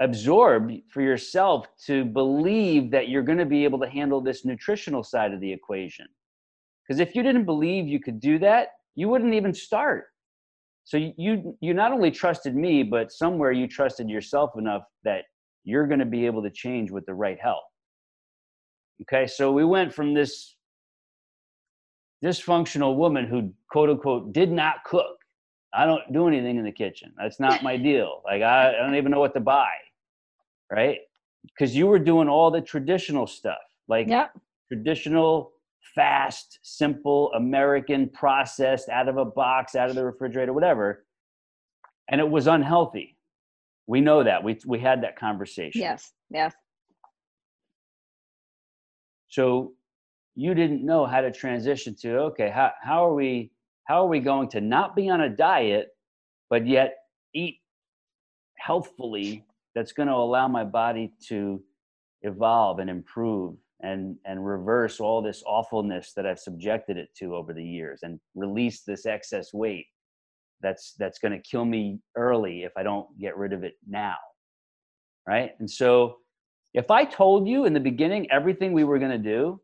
absorb 0.00 0.70
for 0.90 1.02
yourself 1.02 1.66
to 1.86 2.04
believe 2.04 2.90
that 2.90 3.08
you're 3.08 3.22
going 3.22 3.38
to 3.38 3.46
be 3.46 3.64
able 3.64 3.80
to 3.80 3.88
handle 3.88 4.20
this 4.20 4.44
nutritional 4.44 5.02
side 5.02 5.32
of 5.32 5.40
the 5.40 5.52
equation. 5.52 6.06
Because 6.86 7.00
if 7.00 7.14
you 7.14 7.22
didn't 7.22 7.44
believe 7.44 7.88
you 7.88 7.98
could 7.98 8.20
do 8.20 8.38
that, 8.40 8.68
you 8.94 9.08
wouldn't 9.08 9.34
even 9.34 9.52
start. 9.52 10.06
So 10.84 10.96
you 10.96 11.56
you 11.60 11.74
not 11.74 11.92
only 11.92 12.12
trusted 12.12 12.54
me, 12.54 12.84
but 12.84 13.10
somewhere 13.10 13.50
you 13.50 13.66
trusted 13.66 14.08
yourself 14.08 14.52
enough 14.56 14.84
that 15.02 15.24
you're 15.64 15.88
going 15.88 15.98
to 15.98 16.06
be 16.06 16.26
able 16.26 16.42
to 16.44 16.50
change 16.50 16.92
with 16.92 17.04
the 17.06 17.14
right 17.14 17.38
help. 17.40 17.64
Okay, 19.02 19.26
so 19.26 19.50
we 19.50 19.64
went 19.64 19.92
from 19.92 20.14
this 20.14 20.54
dysfunctional 22.24 22.96
woman 22.96 23.26
who 23.26 23.52
quote 23.70 23.90
unquote 23.90 24.32
did 24.32 24.52
not 24.52 24.76
cook. 24.84 25.16
I 25.74 25.84
don't 25.84 26.12
do 26.12 26.28
anything 26.28 26.56
in 26.56 26.64
the 26.64 26.72
kitchen. 26.72 27.12
That's 27.18 27.38
not 27.40 27.62
my 27.62 27.76
deal. 27.76 28.22
Like 28.24 28.42
I, 28.42 28.70
I 28.70 28.78
don't 28.78 28.94
even 28.96 29.10
know 29.10 29.20
what 29.20 29.34
to 29.34 29.40
buy. 29.40 29.70
Right? 30.70 30.98
Because 31.44 31.76
you 31.76 31.86
were 31.86 31.98
doing 31.98 32.28
all 32.28 32.50
the 32.50 32.60
traditional 32.60 33.26
stuff. 33.26 33.58
Like 33.88 34.08
Yep. 34.08 34.32
traditional 34.68 35.52
fast, 35.94 36.58
simple, 36.62 37.32
American, 37.32 38.08
processed, 38.08 38.88
out 38.88 39.08
of 39.08 39.16
a 39.16 39.24
box, 39.24 39.74
out 39.74 39.88
of 39.88 39.96
the 39.96 40.04
refrigerator, 40.04 40.52
whatever. 40.52 41.04
And 42.08 42.20
it 42.20 42.28
was 42.28 42.46
unhealthy. 42.46 43.16
We 43.86 44.00
know 44.00 44.24
that. 44.24 44.42
We 44.42 44.58
we 44.66 44.78
had 44.80 45.02
that 45.04 45.16
conversation. 45.18 45.80
Yes. 45.80 46.12
Yes. 46.30 46.54
So 49.28 49.74
you 50.34 50.54
didn't 50.54 50.84
know 50.84 51.06
how 51.06 51.20
to 51.20 51.30
transition 51.30 51.94
to 52.02 52.18
okay, 52.30 52.50
how 52.50 52.72
how 52.82 53.06
are 53.06 53.14
we 53.14 53.52
how 53.86 54.04
are 54.04 54.08
we 54.08 54.20
going 54.20 54.48
to 54.50 54.60
not 54.60 54.94
be 54.94 55.08
on 55.08 55.22
a 55.22 55.28
diet, 55.28 55.88
but 56.50 56.66
yet 56.66 56.96
eat 57.34 57.58
healthfully 58.58 59.44
that's 59.74 59.92
going 59.92 60.08
to 60.08 60.14
allow 60.14 60.48
my 60.48 60.64
body 60.64 61.12
to 61.28 61.62
evolve 62.22 62.78
and 62.78 62.90
improve 62.90 63.56
and 63.80 64.16
and 64.24 64.44
reverse 64.44 65.00
all 65.00 65.20
this 65.20 65.42
awfulness 65.46 66.12
that 66.16 66.26
I've 66.26 66.38
subjected 66.38 66.96
it 66.96 67.08
to 67.18 67.34
over 67.34 67.52
the 67.52 67.64
years 67.64 68.00
and 68.02 68.18
release 68.34 68.82
this 68.82 69.04
excess 69.04 69.52
weight 69.52 69.86
that's 70.62 70.94
that's 70.98 71.18
going 71.18 71.32
to 71.32 71.38
kill 71.38 71.64
me 71.64 72.00
early 72.16 72.62
if 72.62 72.72
I 72.76 72.82
don't 72.82 73.06
get 73.20 73.36
rid 73.36 73.52
of 73.52 73.64
it 73.64 73.74
now. 73.86 74.16
Right? 75.28 75.52
And 75.58 75.70
so 75.70 76.16
if 76.72 76.90
I 76.90 77.04
told 77.04 77.46
you 77.46 77.66
in 77.66 77.72
the 77.72 77.80
beginning 77.80 78.30
everything 78.30 78.72
we 78.72 78.84
were 78.84 78.98
going 78.98 79.10
to 79.10 79.18
do, 79.18 79.60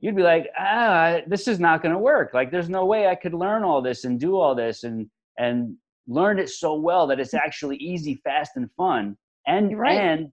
you'd 0.00 0.16
be 0.16 0.22
like, 0.22 0.48
"Ah, 0.58 1.18
this 1.26 1.48
is 1.48 1.58
not 1.58 1.82
going 1.82 1.92
to 1.92 1.98
work. 1.98 2.32
Like 2.34 2.50
there's 2.50 2.68
no 2.68 2.84
way 2.86 3.08
I 3.08 3.14
could 3.14 3.34
learn 3.34 3.64
all 3.64 3.82
this 3.82 4.04
and 4.04 4.18
do 4.18 4.36
all 4.36 4.54
this 4.54 4.84
and 4.84 5.08
and 5.38 5.76
learn 6.06 6.38
it 6.38 6.48
so 6.48 6.74
well 6.74 7.06
that 7.08 7.20
it's 7.20 7.34
actually 7.34 7.76
easy, 7.76 8.14
fast 8.24 8.52
and 8.56 8.70
fun 8.76 9.16
and 9.46 9.78
right. 9.78 9.98
and 9.98 10.32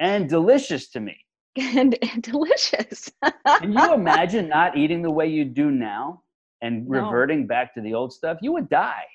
and 0.00 0.28
delicious 0.28 0.88
to 0.90 1.00
me." 1.00 1.16
And, 1.58 1.96
and 2.02 2.22
delicious. 2.22 3.10
Can 3.60 3.72
you 3.72 3.94
imagine 3.94 4.46
not 4.46 4.76
eating 4.76 5.00
the 5.00 5.10
way 5.10 5.26
you 5.26 5.46
do 5.46 5.70
now 5.70 6.22
and 6.60 6.86
No. 6.86 7.00
reverting 7.00 7.46
back 7.46 7.72
to 7.74 7.80
the 7.80 7.94
old 7.94 8.12
stuff? 8.12 8.36
You 8.42 8.52
would 8.52 8.68
die. 8.68 9.06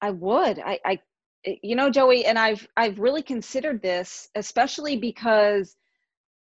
I 0.00 0.10
would. 0.10 0.58
I, 0.60 0.80
I, 0.86 0.98
you 1.44 1.76
know, 1.76 1.90
Joey, 1.90 2.24
and 2.24 2.38
I've, 2.38 2.66
I've 2.74 2.98
really 2.98 3.22
considered 3.22 3.82
this, 3.82 4.30
especially 4.34 4.96
because 4.96 5.76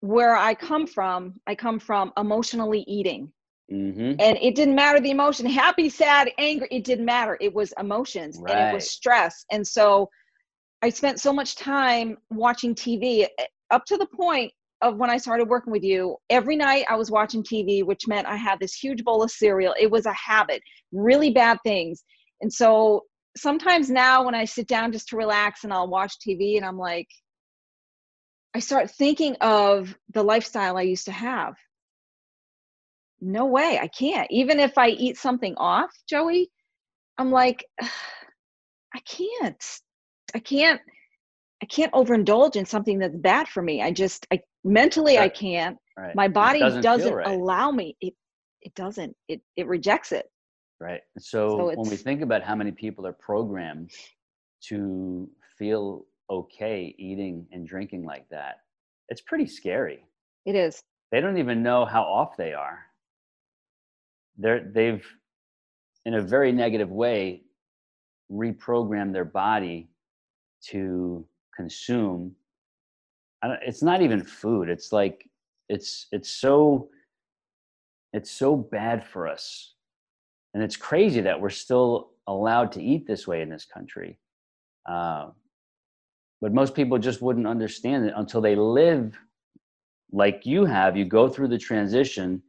where 0.01 0.37
I 0.37 0.55
come 0.55 0.87
from, 0.87 1.41
I 1.47 1.55
come 1.55 1.79
from 1.79 2.13
emotionally 2.17 2.85
eating, 2.87 3.33
Mm-hmm. 3.73 4.21
and 4.21 4.39
it 4.41 4.55
didn't 4.55 4.77
matter 4.77 5.01
the 5.01 5.11
emotion, 5.11 5.45
happy, 5.45 5.89
sad, 5.89 6.31
angry. 6.39 6.69
It 6.71 6.85
didn't 6.85 7.05
matter. 7.05 7.37
It 7.41 7.53
was 7.53 7.75
emotions, 7.81 8.37
and 8.37 8.47
it 8.61 8.73
was 8.73 8.89
stress, 8.89 9.45
and 9.51 9.67
so 9.67 10.09
I 10.83 10.91
spent 10.91 11.21
so 11.21 11.33
much 11.33 11.57
time 11.57 12.17
watching 12.31 12.75
TV 12.75 13.27
eh, 13.39 13.45
up 13.73 13.85
to 13.87 13.97
the 13.97 14.07
point 14.07 14.53
of 14.83 14.99
when 14.99 15.11
I 15.11 15.17
started 15.17 15.49
working 15.49 15.73
with 15.73 15.83
you. 15.83 16.17
Every 16.31 16.55
night 16.55 16.85
I 16.89 16.97
was 16.97 17.11
watching 17.11 17.43
TV, 17.43 17.83
which 17.85 18.07
meant 18.07 18.27
I 18.29 18.37
had 18.37 18.61
this 18.61 18.75
huge 18.75 19.03
bowl 19.03 19.23
of 19.23 19.31
cereal. 19.31 19.75
It 19.81 19.91
was 19.91 20.07
a 20.07 20.13
habit, 20.13 20.63
really 20.93 21.31
bad 21.31 21.59
things. 21.65 22.05
And 22.41 22.53
so 22.53 23.05
sometimes 23.37 23.91
now 23.91 24.25
when 24.25 24.35
I 24.35 24.45
sit 24.45 24.69
down 24.69 24.93
just 24.93 25.09
to 25.09 25.17
relax 25.17 25.65
and 25.65 25.73
I'll 25.73 25.89
watch 25.89 26.15
TV 26.27 26.57
and 26.57 26.65
I'm 26.65 26.79
like, 26.79 27.09
I 28.57 28.59
start 28.59 28.91
thinking 28.91 29.37
of 29.43 29.95
the 30.15 30.23
lifestyle 30.23 30.79
I 30.79 30.83
used 30.83 31.05
to 31.05 31.13
have. 31.13 31.57
No 33.21 33.45
way, 33.45 33.79
I 33.79 33.87
can't. 33.87 34.27
Even 34.31 34.61
if 34.61 34.79
I 34.79 34.89
eat 34.89 35.19
something 35.19 35.55
off, 35.59 35.91
Joey, 36.09 36.51
I'm 37.19 37.31
like, 37.31 37.67
I 37.83 39.01
can't. 39.01 39.63
I 40.35 40.39
can't. 40.39 40.81
I 41.63 41.67
can't 41.67 41.93
overindulge 41.93 42.57
in 42.57 42.65
something 42.65 42.99
that's 42.99 43.17
bad 43.17 43.47
for 43.47 43.63
me. 43.63 43.83
I 43.83 43.91
just, 43.91 44.27
I 44.33 44.41
mentally, 44.65 45.19
I 45.19 45.29
can't. 45.29 45.77
Right. 45.99 46.17
My 46.17 46.25
It 46.25 46.33
body 46.33 46.61
doesn't 46.61 46.81
doesn't, 46.81 47.13
right. 47.13 47.27
allow 47.27 47.71
me. 47.71 47.95
It, 48.01 48.15
it 48.63 48.75
doesn't. 48.75 49.15
It, 49.29 49.43
it 49.59 49.67
rejects 49.67 50.13
it. 50.13 50.31
Right. 50.81 51.03
So, 51.19 51.59
So 51.59 51.73
when 51.75 51.91
we 51.91 51.97
think 51.97 52.23
about 52.23 52.43
how 52.43 52.55
many 52.55 52.73
people 52.73 53.07
are 53.07 53.13
programmed 53.13 53.91
to 54.69 55.29
feel 55.59 56.07
okay 56.31 56.95
eating 56.99 57.47
and 57.53 57.67
drinking 57.67 58.05
like 58.05 58.29
that, 58.31 58.61
it's 59.09 59.21
pretty 59.21 59.47
scary. 59.47 60.05
It 60.45 60.55
is. 60.55 60.83
They 61.13 61.21
don't 61.21 61.39
even 61.39 61.63
know 61.63 61.85
how 61.85 62.03
off 62.03 62.37
they 62.37 62.53
are. 62.53 62.79
They're 64.37 64.71
they've 64.73 65.05
in 66.05 66.15
a 66.15 66.23
very 66.23 66.53
negative 66.53 66.91
way 66.91 67.43
reprogrammed 68.31 69.13
their 69.13 69.25
body 69.25 69.89
to 70.69 71.27
consume 71.55 72.35
I 73.43 73.49
don't, 73.49 73.61
it's 73.65 73.83
not 73.83 74.03
even 74.03 74.23
food 74.23 74.69
it's 74.69 74.93
like 74.93 75.29
it's 75.69 76.07
it's 76.13 76.31
so 76.31 76.89
it's 78.13 78.31
so 78.31 78.57
bad 78.57 79.07
for 79.07 79.29
us 79.29 79.75
and 80.55 80.63
it's 80.63 80.77
crazy 80.77 81.21
that 81.21 81.41
we're 81.41 81.51
still 81.51 82.11
allowed 82.27 82.73
to 82.73 82.83
eat 82.83 83.07
this 83.07 83.27
way 83.27 83.43
in 83.43 83.49
this 83.49 83.65
country 83.65 84.19
uh, 84.89 85.29
but 86.41 86.53
most 86.53 86.75
people 86.75 86.99
just 86.99 87.23
wouldn't 87.23 87.47
understand 87.47 88.07
it 88.07 88.15
until 88.17 88.41
they 88.41 88.55
live 88.57 89.19
like 90.13 90.45
you 90.45 90.65
have. 90.65 90.97
You 90.97 91.05
go 91.05 91.29
through 91.29 91.49
the 91.49 91.59
transition. 91.59 92.43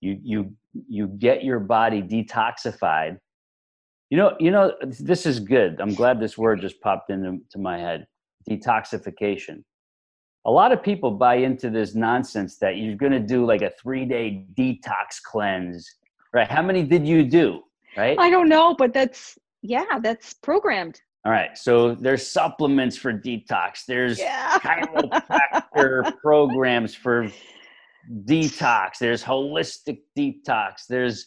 You 0.00 0.18
you 0.22 0.52
you 0.88 1.08
get 1.08 1.44
your 1.44 1.60
body 1.60 2.02
detoxified. 2.02 3.18
You 4.10 4.18
know 4.18 4.36
you 4.38 4.50
know 4.50 4.72
this 4.82 5.26
is 5.26 5.40
good. 5.40 5.80
I'm 5.80 5.94
glad 5.94 6.20
this 6.20 6.38
word 6.38 6.60
just 6.60 6.80
popped 6.80 7.10
into 7.10 7.38
to 7.50 7.58
my 7.58 7.78
head. 7.78 8.06
Detoxification. 8.48 9.62
A 10.44 10.50
lot 10.50 10.70
of 10.70 10.80
people 10.80 11.10
buy 11.10 11.36
into 11.36 11.70
this 11.70 11.96
nonsense 11.96 12.58
that 12.58 12.76
you're 12.76 12.94
going 12.94 13.10
to 13.10 13.18
do 13.18 13.44
like 13.44 13.62
a 13.62 13.72
three 13.80 14.04
day 14.04 14.44
detox 14.56 15.20
cleanse 15.24 15.96
right? 16.36 16.50
How 16.50 16.62
many 16.62 16.82
did 16.82 17.06
you 17.06 17.24
do 17.24 17.62
right? 17.96 18.18
I 18.18 18.30
don't 18.30 18.48
know, 18.48 18.74
but 18.74 18.92
that's, 18.92 19.38
yeah, 19.62 19.98
that's 20.00 20.34
programmed. 20.34 21.00
All 21.26 21.32
right 21.32 21.58
so 21.58 21.94
there's 21.96 22.24
supplements 22.26 22.96
for 22.96 23.12
detox. 23.12 23.84
There's 23.86 24.20
Yeah. 24.20 24.58
chiropractor 24.60 26.16
programs 26.22 26.94
for 26.94 27.28
detox. 28.24 28.98
There's 29.00 29.24
holistic 29.24 29.98
detox. 30.16 30.86
There's 30.88 31.26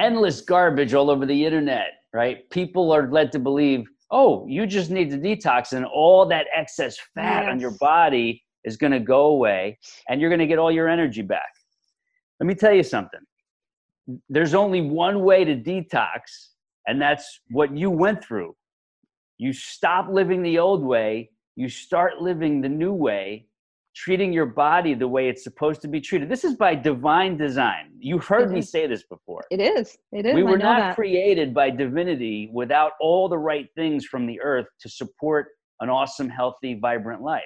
endless 0.00 0.40
garbage 0.40 0.92
all 0.92 1.08
over 1.10 1.24
the 1.24 1.46
internet 1.46 1.92
right? 2.14 2.48
People 2.50 2.90
are 2.92 3.10
led 3.10 3.30
to 3.32 3.38
believe 3.38 3.86
oh 4.10 4.44
you 4.48 4.66
just 4.66 4.90
need 4.90 5.10
to 5.10 5.18
detox 5.18 5.72
and 5.72 5.84
all 5.86 6.26
that 6.26 6.46
excess 6.52 6.96
fat 7.14 7.48
on 7.48 7.60
your 7.60 7.72
body 7.78 8.42
is 8.64 8.76
going 8.76 8.92
to 8.92 9.00
go 9.00 9.26
away 9.26 9.78
and 10.08 10.20
you're 10.20 10.30
going 10.30 10.40
to 10.40 10.46
get 10.46 10.58
all 10.58 10.72
your 10.72 10.88
energy 10.88 11.22
back. 11.22 11.52
Let 12.40 12.46
me 12.48 12.54
tell 12.54 12.72
you 12.72 12.82
something. 12.82 13.20
There's 14.28 14.54
only 14.54 14.80
one 14.80 15.22
way 15.22 15.44
to 15.44 15.54
detox 15.54 16.18
and 16.88 17.00
that's 17.00 17.40
what 17.50 17.76
you 17.76 17.88
went 17.90 18.24
through 18.24 18.56
you 19.38 19.52
stop 19.52 20.08
living 20.10 20.42
the 20.42 20.58
old 20.58 20.82
way 20.84 21.30
you 21.56 21.68
start 21.68 22.20
living 22.20 22.60
the 22.60 22.68
new 22.68 22.92
way 22.92 23.48
treating 23.98 24.32
your 24.32 24.46
body 24.46 24.94
the 24.94 25.08
way 25.08 25.28
it's 25.28 25.42
supposed 25.42 25.82
to 25.82 25.88
be 25.88 26.00
treated. 26.00 26.28
This 26.28 26.44
is 26.44 26.54
by 26.54 26.76
divine 26.76 27.36
design. 27.36 27.90
You've 27.98 28.24
heard 28.24 28.52
me 28.52 28.62
say 28.62 28.86
this 28.86 29.02
before. 29.02 29.44
It 29.50 29.60
is. 29.60 29.98
It 30.12 30.24
is. 30.24 30.36
We 30.36 30.44
were 30.44 30.56
not 30.56 30.78
that. 30.78 30.94
created 30.94 31.52
by 31.52 31.70
divinity 31.70 32.48
without 32.52 32.92
all 33.00 33.28
the 33.28 33.38
right 33.38 33.66
things 33.74 34.04
from 34.04 34.24
the 34.24 34.40
earth 34.40 34.66
to 34.82 34.88
support 34.88 35.48
an 35.80 35.90
awesome, 35.90 36.28
healthy, 36.28 36.78
vibrant 36.80 37.22
life. 37.22 37.42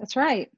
That's 0.00 0.16
right. 0.16 0.50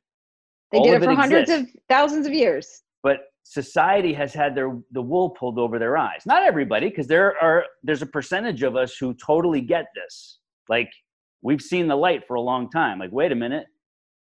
They 0.73 0.79
all 0.79 0.85
did 0.85 0.95
it 0.95 1.05
for 1.05 1.11
it 1.11 1.17
hundreds 1.17 1.51
of 1.51 1.67
thousands 1.91 2.27
of 2.27 2.33
years. 2.33 2.81
But 3.03 3.19
society 3.43 4.15
has 4.15 4.33
had 4.33 4.55
their 4.55 4.79
the 4.93 5.03
wool 5.03 5.29
pulled 5.29 5.59
over 5.59 5.79
their 5.79 5.99
eyes. 5.99 6.23
Not 6.25 6.43
everybody, 6.43 6.89
because 6.89 7.07
there 7.07 7.37
are 7.43 7.67
there's 7.83 8.01
a 8.01 8.07
percentage 8.07 8.63
of 8.63 8.77
us 8.77 8.97
who 8.97 9.13
totally 9.13 9.61
get 9.61 9.85
this. 9.95 10.39
Like 10.69 10.91
we've 11.43 11.63
seen 11.63 11.89
the 11.89 11.97
light 11.97 12.27
for 12.27 12.35
a 12.35 12.41
long 12.41 12.71
time. 12.71 12.99
Like, 12.99 13.13
wait 13.13 13.33
a 13.33 13.37
minute, 13.37 13.67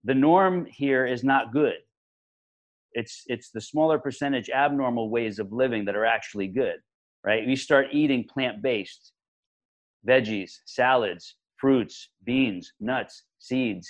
the 0.04 0.14
norm 0.14 0.66
here 0.66 1.06
is 1.06 1.22
not 1.24 1.52
good. 1.52 1.76
It's 2.92 3.24
it's 3.26 3.50
the 3.50 3.60
smaller 3.60 3.98
percentage 3.98 4.50
abnormal 4.50 5.10
ways 5.10 5.38
of 5.38 5.52
living 5.52 5.84
that 5.84 5.96
are 5.96 6.06
actually 6.06 6.48
good, 6.48 6.76
right? 7.24 7.46
We 7.46 7.56
start 7.56 7.86
eating 7.92 8.24
plant-based, 8.32 9.12
veggies, 10.08 10.50
salads, 10.64 11.36
fruits, 11.56 12.08
beans, 12.24 12.72
nuts, 12.80 13.24
seeds, 13.38 13.88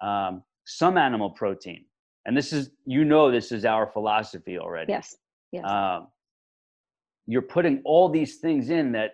um, 0.00 0.42
some 0.64 0.96
animal 0.96 1.30
protein. 1.30 1.84
And 2.26 2.36
this 2.36 2.52
is, 2.52 2.70
you 2.86 3.04
know, 3.04 3.30
this 3.30 3.50
is 3.50 3.64
our 3.64 3.90
philosophy 3.90 4.58
already. 4.58 4.92
Yes. 4.92 5.16
Yes. 5.52 5.64
Um, 5.64 6.08
you're 7.26 7.42
putting 7.42 7.82
all 7.84 8.08
these 8.08 8.36
things 8.36 8.70
in 8.70 8.92
that 8.92 9.10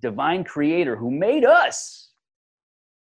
divine 0.00 0.44
creator 0.44 0.96
who 0.96 1.10
made 1.10 1.44
us 1.44 2.03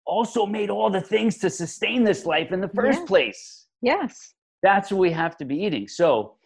also 0.06 0.46
made 0.46 0.70
all 0.70 0.90
the 0.90 1.00
things 1.00 1.38
to 1.38 1.50
sustain 1.50 2.04
this 2.04 2.26
life 2.26 2.52
in 2.52 2.60
the 2.60 2.68
first 2.68 3.00
yes. 3.00 3.08
place. 3.08 3.66
Yes. 3.82 4.34
That's 4.62 4.90
what 4.90 4.98
we 4.98 5.10
have 5.10 5.36
to 5.38 5.44
be 5.44 5.56
eating. 5.56 5.88
So 5.88 6.36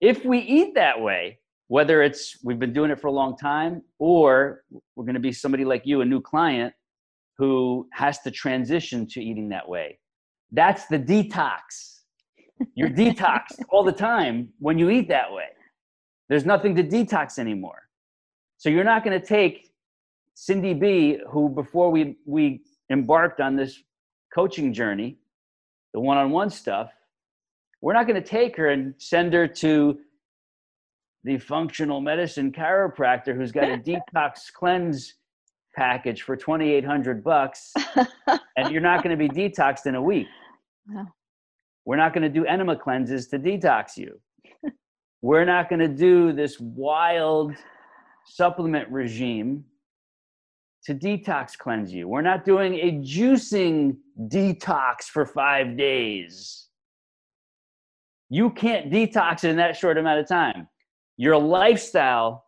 if 0.00 0.24
we 0.24 0.38
eat 0.38 0.74
that 0.74 1.00
way, 1.00 1.38
whether 1.68 2.02
it's 2.02 2.36
we've 2.44 2.58
been 2.58 2.72
doing 2.72 2.90
it 2.90 3.00
for 3.00 3.06
a 3.06 3.12
long 3.12 3.36
time 3.36 3.82
or 3.98 4.62
we're 4.94 5.04
going 5.04 5.14
to 5.14 5.20
be 5.20 5.32
somebody 5.32 5.64
like 5.64 5.82
you, 5.84 6.00
a 6.02 6.04
new 6.04 6.20
client 6.20 6.74
who 7.38 7.88
has 7.92 8.20
to 8.20 8.30
transition 8.30 9.06
to 9.08 9.22
eating 9.22 9.48
that 9.48 9.68
way, 9.68 9.98
that's 10.50 10.86
the 10.86 10.98
detox. 10.98 12.00
You're 12.74 12.90
detoxed 13.02 13.62
all 13.70 13.84
the 13.84 13.92
time 13.92 14.50
when 14.58 14.78
you 14.78 14.90
eat 14.90 15.08
that 15.08 15.32
way. 15.32 15.46
There's 16.28 16.44
nothing 16.44 16.74
to 16.76 16.84
detox 16.84 17.38
anymore. 17.38 17.82
So 18.58 18.68
you're 18.68 18.84
not 18.84 19.04
going 19.04 19.18
to 19.18 19.26
take 19.26 19.72
Cindy 20.34 20.74
B, 20.74 21.18
who 21.30 21.48
before 21.48 21.90
we 21.90 22.16
we 22.26 22.62
embarked 22.92 23.40
on 23.40 23.56
this 23.56 23.82
coaching 24.34 24.72
journey, 24.72 25.18
the 25.94 26.00
one-on-one 26.00 26.50
stuff, 26.50 26.90
we're 27.80 27.92
not 27.92 28.06
going 28.06 28.20
to 28.20 28.26
take 28.26 28.56
her 28.56 28.68
and 28.68 28.94
send 28.98 29.32
her 29.34 29.46
to 29.46 29.98
the 31.24 31.38
functional 31.38 32.00
medicine 32.00 32.52
chiropractor 32.52 33.36
who's 33.36 33.52
got 33.52 33.64
a 33.64 33.76
detox 34.16 34.52
cleanse 34.52 35.14
package 35.74 36.22
for 36.22 36.36
2800 36.36 37.24
bucks 37.24 37.72
and 38.56 38.70
you're 38.70 38.82
not 38.82 39.02
going 39.02 39.16
to 39.16 39.28
be 39.28 39.28
detoxed 39.28 39.86
in 39.86 39.94
a 39.94 40.02
week. 40.02 40.26
No. 40.84 41.06
We're 41.84 41.96
not 41.96 42.12
going 42.12 42.22
to 42.22 42.28
do 42.28 42.44
enema 42.44 42.74
cleanses 42.74 43.28
to 43.28 43.38
detox 43.38 43.96
you. 43.96 44.20
We're 45.20 45.44
not 45.44 45.68
going 45.68 45.78
to 45.78 45.86
do 45.86 46.32
this 46.32 46.58
wild 46.58 47.54
supplement 48.24 48.90
regime 48.90 49.64
to 50.84 50.94
detox 50.94 51.56
cleanse 51.56 51.92
you. 51.92 52.08
We're 52.08 52.22
not 52.22 52.44
doing 52.44 52.74
a 52.74 52.92
juicing 53.02 53.96
detox 54.28 55.04
for 55.04 55.24
five 55.24 55.76
days. 55.76 56.66
You 58.30 58.50
can't 58.50 58.90
detox 58.90 59.44
in 59.44 59.56
that 59.56 59.76
short 59.76 59.98
amount 59.98 60.20
of 60.20 60.28
time. 60.28 60.68
Your 61.16 61.38
lifestyle 61.38 62.46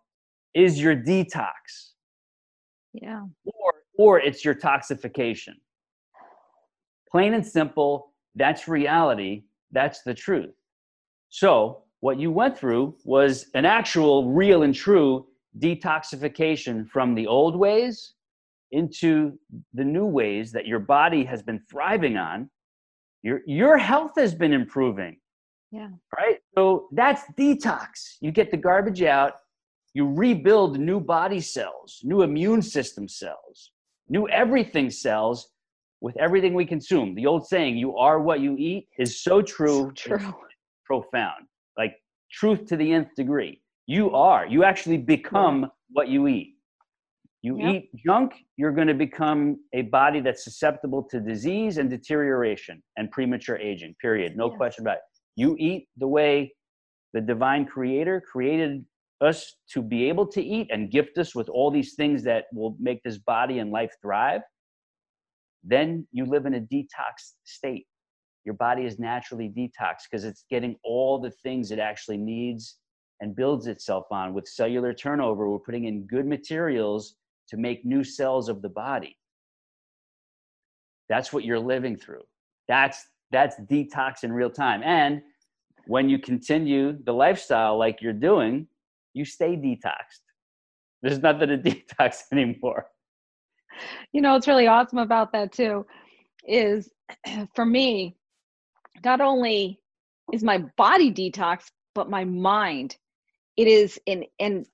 is 0.54 0.80
your 0.80 0.96
detox. 0.96 1.92
Yeah. 2.92 3.22
Or, 3.44 3.72
or 3.98 4.20
it's 4.20 4.44
your 4.44 4.54
toxification. 4.54 5.54
Plain 7.10 7.34
and 7.34 7.46
simple, 7.46 8.12
that's 8.34 8.66
reality. 8.66 9.44
That's 9.70 10.02
the 10.02 10.14
truth. 10.14 10.54
So, 11.28 11.82
what 12.00 12.18
you 12.18 12.30
went 12.30 12.58
through 12.58 12.96
was 13.04 13.46
an 13.54 13.64
actual, 13.64 14.32
real, 14.32 14.62
and 14.62 14.74
true 14.74 15.26
detoxification 15.58 16.88
from 16.88 17.14
the 17.14 17.26
old 17.26 17.56
ways 17.56 18.14
into 18.74 19.38
the 19.72 19.84
new 19.84 20.04
ways 20.04 20.52
that 20.52 20.66
your 20.66 20.80
body 20.80 21.24
has 21.24 21.42
been 21.42 21.60
thriving 21.70 22.16
on. 22.16 22.50
Your, 23.22 23.40
your 23.46 23.78
health 23.78 24.12
has 24.16 24.34
been 24.34 24.52
improving. 24.52 25.16
Yeah. 25.70 25.88
Right? 26.16 26.38
So 26.54 26.88
that's 26.92 27.22
detox. 27.38 28.16
You 28.20 28.30
get 28.32 28.50
the 28.50 28.56
garbage 28.56 29.02
out, 29.02 29.34
you 29.94 30.12
rebuild 30.12 30.78
new 30.78 31.00
body 31.00 31.40
cells, 31.40 32.00
new 32.02 32.22
immune 32.22 32.62
system 32.62 33.08
cells, 33.08 33.70
new 34.08 34.28
everything 34.28 34.90
cells 34.90 35.48
with 36.00 36.16
everything 36.18 36.52
we 36.52 36.66
consume. 36.66 37.14
The 37.14 37.26
old 37.26 37.46
saying, 37.46 37.76
you 37.76 37.96
are 37.96 38.20
what 38.20 38.40
you 38.40 38.56
eat, 38.58 38.88
is 38.98 39.22
so 39.22 39.40
true. 39.40 39.92
So 39.96 40.16
true. 40.16 40.34
profound. 40.84 41.46
Like 41.78 41.96
truth 42.30 42.66
to 42.66 42.76
the 42.76 42.92
nth 42.92 43.14
degree. 43.16 43.62
You 43.87 44.10
are. 44.14 44.46
You 44.46 44.64
actually 44.64 44.98
become 44.98 45.70
what 45.90 46.08
you 46.08 46.26
eat. 46.28 46.53
You 47.44 47.59
yep. 47.59 47.74
eat 47.74 47.90
junk, 48.07 48.33
you're 48.57 48.72
going 48.72 48.88
to 48.88 48.94
become 48.94 49.59
a 49.74 49.83
body 49.83 50.20
that's 50.20 50.44
susceptible 50.44 51.07
to 51.11 51.20
disease 51.20 51.76
and 51.78 51.90
deterioration 51.90 52.83
and 52.96 53.11
premature 53.11 53.59
aging, 53.59 53.94
period. 54.00 54.37
No 54.37 54.48
question 54.50 54.83
about 54.83 54.96
it. 54.96 55.02
You 55.37 55.54
eat 55.59 55.88
the 55.98 56.09
way 56.09 56.54
the 57.12 57.20
divine 57.20 57.66
creator 57.66 58.22
created 58.33 58.85
us 59.20 59.57
to 59.72 59.83
be 59.83 60.09
able 60.09 60.26
to 60.28 60.42
eat 60.42 60.68
and 60.70 60.90
gift 60.90 61.18
us 61.18 61.35
with 61.35 61.48
all 61.50 61.70
these 61.70 61.94
things 61.94 62.24
that 62.24 62.46
will 62.52 62.76
make 62.80 63.02
this 63.04 63.18
body 63.18 63.59
and 63.59 63.70
life 63.70 63.92
thrive 64.00 64.40
then 65.64 66.07
you 66.12 66.26
live 66.26 66.46
in 66.46 66.54
a 66.54 66.61
detox 66.61 67.33
state. 67.44 67.87
Your 68.44 68.54
body 68.54 68.85
is 68.85 68.98
naturally 68.98 69.48
detoxed 69.48 70.04
because 70.11 70.24
it's 70.24 70.44
getting 70.50 70.76
all 70.85 71.18
the 71.18 71.30
things 71.42 71.70
it 71.70 71.78
actually 71.78 72.18
needs 72.18 72.76
and 73.20 73.35
builds 73.35 73.66
itself 73.66 74.04
on 74.11 74.35
with 74.35 74.46
cellular 74.46 74.92
turnover. 74.92 75.50
We're 75.50 75.59
putting 75.59 75.87
in 75.87 76.07
good 76.07 76.26
materials 76.26 77.16
to 77.48 77.57
make 77.57 77.85
new 77.85 78.04
cells 78.04 78.48
of 78.48 78.62
the 78.62 78.68
body. 78.68 79.16
That's 81.09 81.33
what 81.33 81.44
you're 81.44 81.61
living 81.61 81.96
through. 81.96 82.22
That's 82.68 83.07
that's 83.30 83.57
detox 83.70 84.22
in 84.22 84.33
real 84.33 84.50
time. 84.50 84.83
And 84.85 85.20
when 85.87 86.09
you 86.09 86.18
continue 86.18 86.96
the 87.04 87.12
lifestyle 87.12 87.78
like 87.78 88.00
you're 88.00 88.12
doing, 88.12 88.68
you 89.12 89.24
stay 89.24 89.57
detoxed. 89.57 90.22
There's 91.02 91.18
nothing 91.18 91.48
to 91.48 91.59
detox 91.59 92.22
anymore 92.33 92.87
you 94.12 94.20
know 94.20 94.33
what's 94.33 94.48
really 94.48 94.66
awesome 94.66 94.98
about 94.98 95.33
that 95.33 95.52
too 95.52 95.87
is 96.46 96.90
for 97.54 97.64
me 97.64 98.16
not 99.04 99.20
only 99.20 99.80
is 100.33 100.42
my 100.42 100.59
body 100.76 101.12
detox 101.12 101.64
but 101.94 102.11
my 102.11 102.24
mind 102.24 102.96
it 103.57 103.66
is 103.66 103.98
in 104.07 104.24
and 104.40 104.66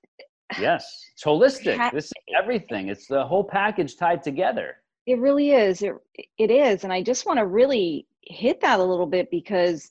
yes 0.59 1.05
it's 1.13 1.23
holistic 1.23 1.77
ha- 1.77 1.91
this 1.93 2.05
is 2.05 2.11
everything 2.37 2.89
it's 2.89 3.07
the 3.07 3.23
whole 3.23 3.43
package 3.43 3.97
tied 3.97 4.23
together 4.23 4.77
it 5.05 5.19
really 5.19 5.51
is 5.51 5.81
it, 5.81 5.93
it 6.37 6.51
is 6.51 6.83
and 6.83 6.93
i 6.93 7.01
just 7.01 7.25
want 7.25 7.37
to 7.39 7.45
really 7.45 8.05
hit 8.23 8.61
that 8.61 8.79
a 8.79 8.83
little 8.83 9.07
bit 9.07 9.29
because 9.31 9.89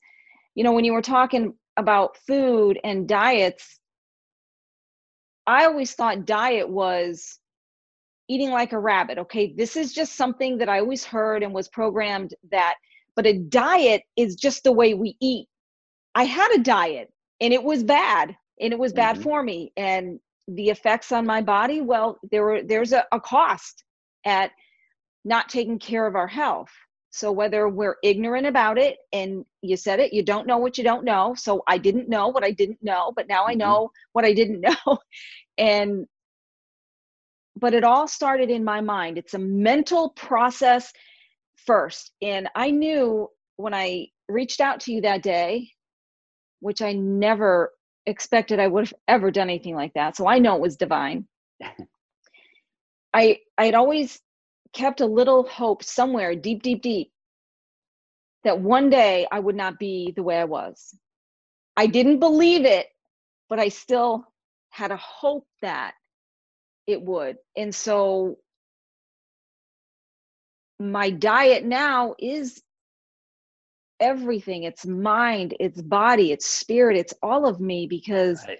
you 0.54 0.64
know 0.64 0.72
when 0.72 0.84
you 0.84 0.92
were 0.92 1.02
talking 1.02 1.54
about 1.76 2.16
food 2.26 2.78
and 2.84 3.08
diets 3.08 3.80
i 5.46 5.64
always 5.64 5.92
thought 5.92 6.26
diet 6.26 6.68
was 6.68 7.40
eating 8.30 8.50
like 8.50 8.72
a 8.72 8.78
rabbit. 8.78 9.18
Okay, 9.18 9.52
this 9.56 9.76
is 9.76 9.92
just 9.92 10.14
something 10.14 10.56
that 10.58 10.68
I 10.68 10.78
always 10.78 11.04
heard 11.04 11.42
and 11.42 11.52
was 11.52 11.68
programmed 11.68 12.32
that, 12.52 12.76
but 13.16 13.26
a 13.26 13.36
diet 13.36 14.02
is 14.16 14.36
just 14.36 14.62
the 14.62 14.70
way 14.70 14.94
we 14.94 15.16
eat. 15.20 15.48
I 16.14 16.22
had 16.22 16.52
a 16.54 16.62
diet 16.62 17.12
and 17.40 17.52
it 17.52 17.62
was 17.62 17.82
bad 17.82 18.36
and 18.60 18.72
it 18.72 18.78
was 18.78 18.92
bad 18.92 19.16
mm-hmm. 19.16 19.24
for 19.24 19.42
me. 19.42 19.72
And 19.76 20.20
the 20.54 20.70
effects 20.70 21.12
on 21.12 21.26
my 21.26 21.40
body, 21.40 21.80
well, 21.80 22.18
there 22.30 22.44
were 22.44 22.62
there's 22.62 22.92
a, 22.92 23.04
a 23.12 23.20
cost 23.20 23.84
at 24.24 24.50
not 25.24 25.48
taking 25.48 25.78
care 25.78 26.06
of 26.06 26.16
our 26.16 26.26
health. 26.26 26.70
So 27.12 27.32
whether 27.32 27.68
we're 27.68 27.96
ignorant 28.04 28.46
about 28.46 28.78
it, 28.78 28.98
and 29.12 29.44
you 29.62 29.76
said 29.76 29.98
it, 30.00 30.12
you 30.12 30.22
don't 30.22 30.46
know 30.46 30.58
what 30.58 30.78
you 30.78 30.84
don't 30.84 31.04
know. 31.04 31.34
So 31.36 31.62
I 31.66 31.76
didn't 31.78 32.08
know 32.08 32.28
what 32.28 32.44
I 32.44 32.52
didn't 32.52 32.82
know, 32.82 33.12
but 33.14 33.28
now 33.28 33.44
I 33.44 33.52
mm-hmm. 33.52 33.58
know 33.58 33.90
what 34.12 34.24
I 34.24 34.32
didn't 34.32 34.60
know. 34.86 34.98
And 35.58 36.06
but 37.56 37.74
it 37.74 37.84
all 37.84 38.08
started 38.08 38.48
in 38.50 38.64
my 38.64 38.80
mind. 38.80 39.18
It's 39.18 39.34
a 39.34 39.38
mental 39.38 40.10
process 40.10 40.92
first. 41.66 42.12
And 42.22 42.48
I 42.54 42.70
knew 42.70 43.28
when 43.56 43.74
I 43.74 44.06
reached 44.28 44.60
out 44.60 44.80
to 44.80 44.92
you 44.92 45.02
that 45.02 45.22
day, 45.22 45.70
which 46.60 46.80
I 46.80 46.92
never 46.92 47.72
expected 48.06 48.60
I 48.60 48.66
would 48.66 48.86
have 48.86 48.94
ever 49.08 49.30
done 49.30 49.48
anything 49.50 49.74
like 49.74 49.94
that. 49.94 50.16
So 50.16 50.26
I 50.28 50.38
know 50.38 50.56
it 50.56 50.62
was 50.62 50.76
divine. 50.76 51.26
I 53.14 53.38
I'd 53.58 53.74
always 53.74 54.20
kept 54.72 55.00
a 55.00 55.06
little 55.06 55.44
hope 55.44 55.82
somewhere 55.82 56.34
deep, 56.36 56.62
deep, 56.62 56.82
deep 56.82 57.12
that 58.44 58.60
one 58.60 58.90
day 58.90 59.26
I 59.30 59.40
would 59.40 59.56
not 59.56 59.78
be 59.78 60.12
the 60.16 60.22
way 60.22 60.38
I 60.38 60.44
was. 60.44 60.94
I 61.76 61.86
didn't 61.86 62.20
believe 62.20 62.64
it, 62.64 62.86
but 63.48 63.58
I 63.58 63.68
still 63.68 64.24
had 64.70 64.92
a 64.92 64.96
hope 64.96 65.46
that 65.62 65.94
it 66.86 67.02
would. 67.02 67.36
And 67.56 67.74
so 67.74 68.38
my 70.78 71.10
diet 71.10 71.64
now 71.64 72.14
is 72.18 72.62
everything. 74.00 74.64
It's 74.64 74.86
mind 74.86 75.54
it's 75.60 75.80
body 75.80 76.32
it's 76.32 76.46
spirit 76.46 76.96
it's 76.96 77.14
all 77.22 77.46
of 77.46 77.60
me 77.60 77.86
because 77.86 78.44
right. 78.46 78.58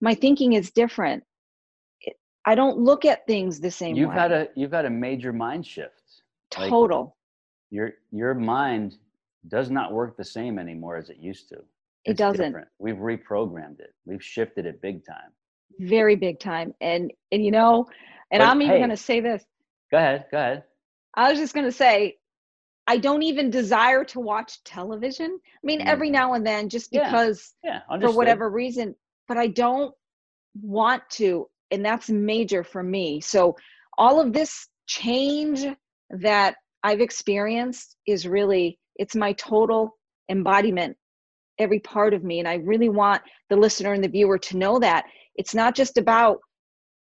my 0.00 0.14
thinking 0.14 0.54
is 0.54 0.70
different. 0.70 1.24
I 2.46 2.54
don't 2.54 2.78
look 2.78 3.04
at 3.04 3.26
things 3.26 3.60
the 3.60 3.70
same 3.70 3.96
you've 3.96 4.10
way. 4.10 4.14
had 4.14 4.32
a 4.32 4.48
you've 4.56 4.72
had 4.72 4.86
a 4.86 4.90
major 4.90 5.32
mind 5.32 5.66
shift. 5.66 5.94
Total. 6.50 7.02
like 7.04 7.12
your 7.70 7.92
your 8.10 8.34
mind 8.34 8.96
does 9.48 9.70
not 9.70 9.92
work 9.92 10.16
the 10.16 10.24
same 10.24 10.58
anymore 10.58 10.96
as 10.96 11.10
it 11.10 11.18
used 11.18 11.48
to. 11.50 11.56
It's 11.56 12.12
it 12.12 12.16
doesn't. 12.16 12.44
different. 12.46 12.68
we've 12.78 12.96
reprogrammed 12.96 13.80
it. 13.80 13.94
We've 14.04 14.24
shifted 14.24 14.66
it 14.66 14.80
big 14.82 15.04
time. 15.04 15.30
Very 15.78 16.16
big 16.16 16.40
time. 16.40 16.74
And 16.80 17.12
and 17.30 17.44
you 17.44 17.50
know 17.50 17.86
and 18.30 18.40
but, 18.40 18.48
i'm 18.48 18.62
even 18.62 18.74
hey, 18.74 18.78
going 18.78 18.90
to 18.90 18.96
say 18.96 19.20
this. 19.20 19.44
Go 19.90 19.98
ahead 19.98 20.26
go 20.30 20.38
ahead. 20.38 20.64
I 21.14 21.30
was 21.30 21.38
just 21.38 21.54
going 21.54 21.66
to 21.66 21.72
say, 21.72 22.18
I 22.90 22.96
don't 22.96 23.22
even 23.22 23.50
desire 23.50 24.02
to 24.06 24.18
watch 24.18 24.64
television. 24.64 25.38
I 25.44 25.62
mean, 25.62 25.80
every 25.82 26.08
mm-hmm. 26.08 26.14
now 26.14 26.34
and 26.34 26.44
then, 26.44 26.68
just 26.68 26.90
because 26.90 27.54
yeah. 27.62 27.82
Yeah, 27.88 28.00
for 28.00 28.10
whatever 28.10 28.50
reason, 28.50 28.96
but 29.28 29.38
I 29.38 29.46
don't 29.46 29.94
want 30.60 31.04
to. 31.10 31.48
And 31.70 31.84
that's 31.84 32.10
major 32.10 32.64
for 32.64 32.82
me. 32.82 33.20
So, 33.20 33.54
all 33.96 34.20
of 34.20 34.32
this 34.32 34.66
change 34.88 35.64
that 36.10 36.56
I've 36.82 37.00
experienced 37.00 37.96
is 38.08 38.26
really, 38.26 38.76
it's 38.96 39.14
my 39.14 39.34
total 39.34 39.96
embodiment, 40.28 40.96
every 41.60 41.78
part 41.78 42.12
of 42.12 42.24
me. 42.24 42.40
And 42.40 42.48
I 42.48 42.54
really 42.54 42.88
want 42.88 43.22
the 43.50 43.56
listener 43.56 43.92
and 43.92 44.02
the 44.02 44.08
viewer 44.08 44.38
to 44.38 44.56
know 44.56 44.80
that 44.80 45.04
it's 45.36 45.54
not 45.54 45.76
just 45.76 45.96
about 45.96 46.40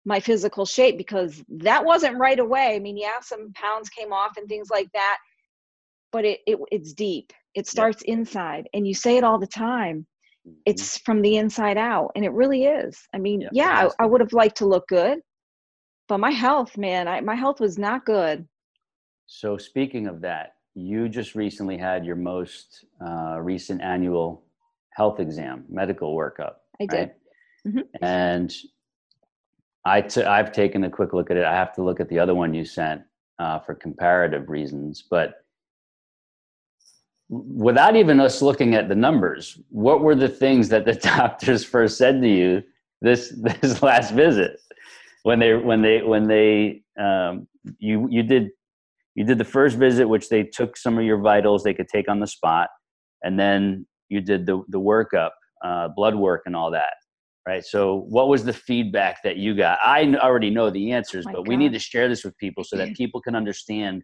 my 0.06 0.22
physical 0.22 0.66
shape 0.66 0.98
because 0.98 1.44
that 1.50 1.84
wasn't 1.84 2.18
right 2.18 2.40
away. 2.40 2.76
I 2.76 2.80
mean, 2.80 2.96
yeah, 2.96 3.20
some 3.20 3.52
pounds 3.54 3.90
came 3.90 4.14
off 4.14 4.38
and 4.38 4.48
things 4.48 4.70
like 4.72 4.90
that, 4.94 5.18
but 6.16 6.24
it, 6.24 6.40
it 6.48 6.58
it's 6.72 6.94
deep. 6.94 7.34
It 7.56 7.68
starts 7.68 8.02
yeah. 8.06 8.14
inside, 8.14 8.70
and 8.74 8.88
you 8.88 8.94
say 8.94 9.18
it 9.18 9.26
all 9.26 9.38
the 9.38 9.46
time. 9.46 10.08
Mm-hmm. 10.48 10.60
It's 10.66 10.98
from 11.00 11.22
the 11.22 11.36
inside 11.36 11.78
out, 11.78 12.14
and 12.16 12.24
it 12.24 12.32
really 12.32 12.64
is. 12.64 12.98
I 13.14 13.18
mean, 13.18 13.42
yeah, 13.42 13.50
yeah 13.52 13.90
I, 14.00 14.04
I 14.04 14.08
would 14.08 14.22
have 14.22 14.32
liked 14.32 14.56
to 14.60 14.66
look 14.66 14.88
good, 14.88 15.20
but 16.08 16.20
my 16.22 16.32
health, 16.32 16.78
man, 16.78 17.10
I, 17.10 17.20
my 17.20 17.36
health 17.36 17.60
was 17.60 17.78
not 17.78 18.06
good. 18.06 18.48
So, 19.26 19.58
speaking 19.58 20.08
of 20.08 20.22
that, 20.22 20.54
you 20.74 21.10
just 21.10 21.36
recently 21.36 21.78
had 21.78 22.06
your 22.06 22.16
most 22.16 22.86
uh, 23.06 23.38
recent 23.42 23.82
annual 23.82 24.46
health 24.92 25.20
exam, 25.20 25.66
medical 25.68 26.16
workup. 26.16 26.54
I 26.80 26.86
did. 26.86 26.98
Right? 26.98 27.14
Mm-hmm. 27.68 28.06
And 28.06 28.56
I 29.84 30.00
t- 30.00 30.24
I've 30.24 30.54
taken 30.54 30.86
a 30.86 30.90
quick 30.90 31.12
look 31.12 31.30
at 31.30 31.36
it. 31.36 31.44
I 31.44 31.54
have 31.54 31.74
to 31.74 31.84
look 31.84 32.00
at 32.00 32.08
the 32.08 32.20
other 32.20 32.36
one 32.36 32.54
you 32.54 32.64
sent 32.64 33.02
uh, 33.38 33.60
for 33.60 33.76
comparative 33.76 34.48
reasons, 34.48 35.04
but 35.10 35.45
without 37.30 37.96
even 37.96 38.20
us 38.20 38.42
looking 38.42 38.76
at 38.76 38.88
the 38.88 38.96
numbers, 38.96 39.60
what 39.70 40.02
were 40.02 40.16
the 40.16 40.30
things 40.30 40.70
that 40.70 40.86
the 40.86 40.94
doctors 41.18 41.64
first 41.64 41.98
said 41.98 42.22
to 42.22 42.28
you 42.28 42.64
this 43.02 43.34
this 43.38 43.82
last 43.84 44.12
visit 44.12 44.60
when 45.24 45.40
they 45.40 45.56
when 45.56 45.82
they 45.82 46.02
when 46.02 46.28
they 46.28 46.82
um, 47.00 47.48
you 47.80 48.08
you 48.10 48.24
did 48.24 48.50
you 49.16 49.24
did 49.24 49.38
the 49.38 49.46
first 49.46 49.78
visit, 49.78 50.08
which 50.08 50.30
they 50.30 50.44
took 50.44 50.76
some 50.76 50.98
of 50.98 51.06
your 51.06 51.18
vitals 51.20 51.64
they 51.64 51.74
could 51.74 51.88
take 51.88 52.10
on 52.10 52.20
the 52.20 52.28
spot, 52.28 52.70
and 53.24 53.40
then 53.40 53.86
you 54.10 54.22
did 54.22 54.46
the 54.46 54.64
the 54.70 54.80
workup, 54.80 55.32
uh, 55.64 55.88
blood 55.96 56.16
work, 56.16 56.44
and 56.46 56.56
all 56.56 56.72
that 56.72 56.94
right? 57.48 57.64
So, 57.64 58.06
what 58.10 58.28
was 58.28 58.44
the 58.44 58.54
feedback 58.54 59.22
that 59.24 59.38
you 59.38 59.56
got? 59.56 59.80
I 59.84 60.16
already 60.16 60.50
know 60.50 60.70
the 60.70 60.92
answers, 60.92 61.26
oh 61.28 61.32
but 61.32 61.38
God. 61.40 61.48
we 61.48 61.58
need 61.58 61.74
to 61.74 61.80
share 61.80 62.10
this 62.10 62.24
with 62.24 62.38
people 62.38 62.64
so 62.64 62.76
that 62.78 62.96
people 62.96 63.22
can 63.22 63.36
understand 63.36 64.04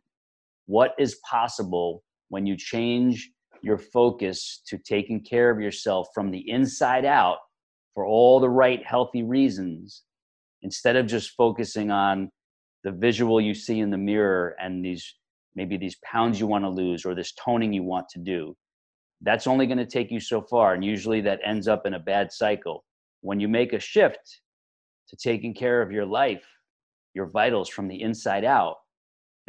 what 0.67 0.93
is 0.99 1.17
possible 1.29 2.03
when 2.31 2.45
you 2.45 2.57
change 2.57 3.29
your 3.61 3.77
focus 3.77 4.61
to 4.65 4.77
taking 4.77 5.23
care 5.23 5.51
of 5.51 5.61
yourself 5.61 6.07
from 6.15 6.31
the 6.31 6.49
inside 6.49 7.05
out 7.05 7.37
for 7.93 8.05
all 8.05 8.39
the 8.39 8.49
right 8.49 8.83
healthy 8.85 9.21
reasons 9.21 10.03
instead 10.63 10.95
of 10.95 11.05
just 11.05 11.35
focusing 11.37 11.91
on 11.91 12.31
the 12.83 12.91
visual 12.91 13.39
you 13.39 13.53
see 13.53 13.79
in 13.79 13.91
the 13.91 13.97
mirror 13.97 14.55
and 14.59 14.83
these 14.83 15.15
maybe 15.55 15.77
these 15.77 15.97
pounds 16.03 16.39
you 16.39 16.47
want 16.47 16.63
to 16.63 16.69
lose 16.69 17.05
or 17.05 17.13
this 17.13 17.33
toning 17.33 17.71
you 17.71 17.83
want 17.83 18.09
to 18.09 18.19
do 18.19 18.55
that's 19.21 19.47
only 19.47 19.67
going 19.67 19.77
to 19.77 19.85
take 19.85 20.11
you 20.11 20.19
so 20.19 20.41
far. 20.41 20.73
And 20.73 20.83
usually 20.83 21.21
that 21.21 21.39
ends 21.45 21.67
up 21.67 21.85
in 21.85 21.93
a 21.93 21.99
bad 21.99 22.31
cycle. 22.31 22.83
When 23.21 23.39
you 23.39 23.47
make 23.47 23.73
a 23.73 23.79
shift 23.79 24.41
to 25.09 25.15
taking 25.15 25.53
care 25.53 25.81
of 25.81 25.91
your 25.91 26.05
life, 26.05 26.43
your 27.13 27.27
vitals 27.27 27.69
from 27.69 27.87
the 27.87 28.01
inside 28.01 28.43
out, 28.43 28.77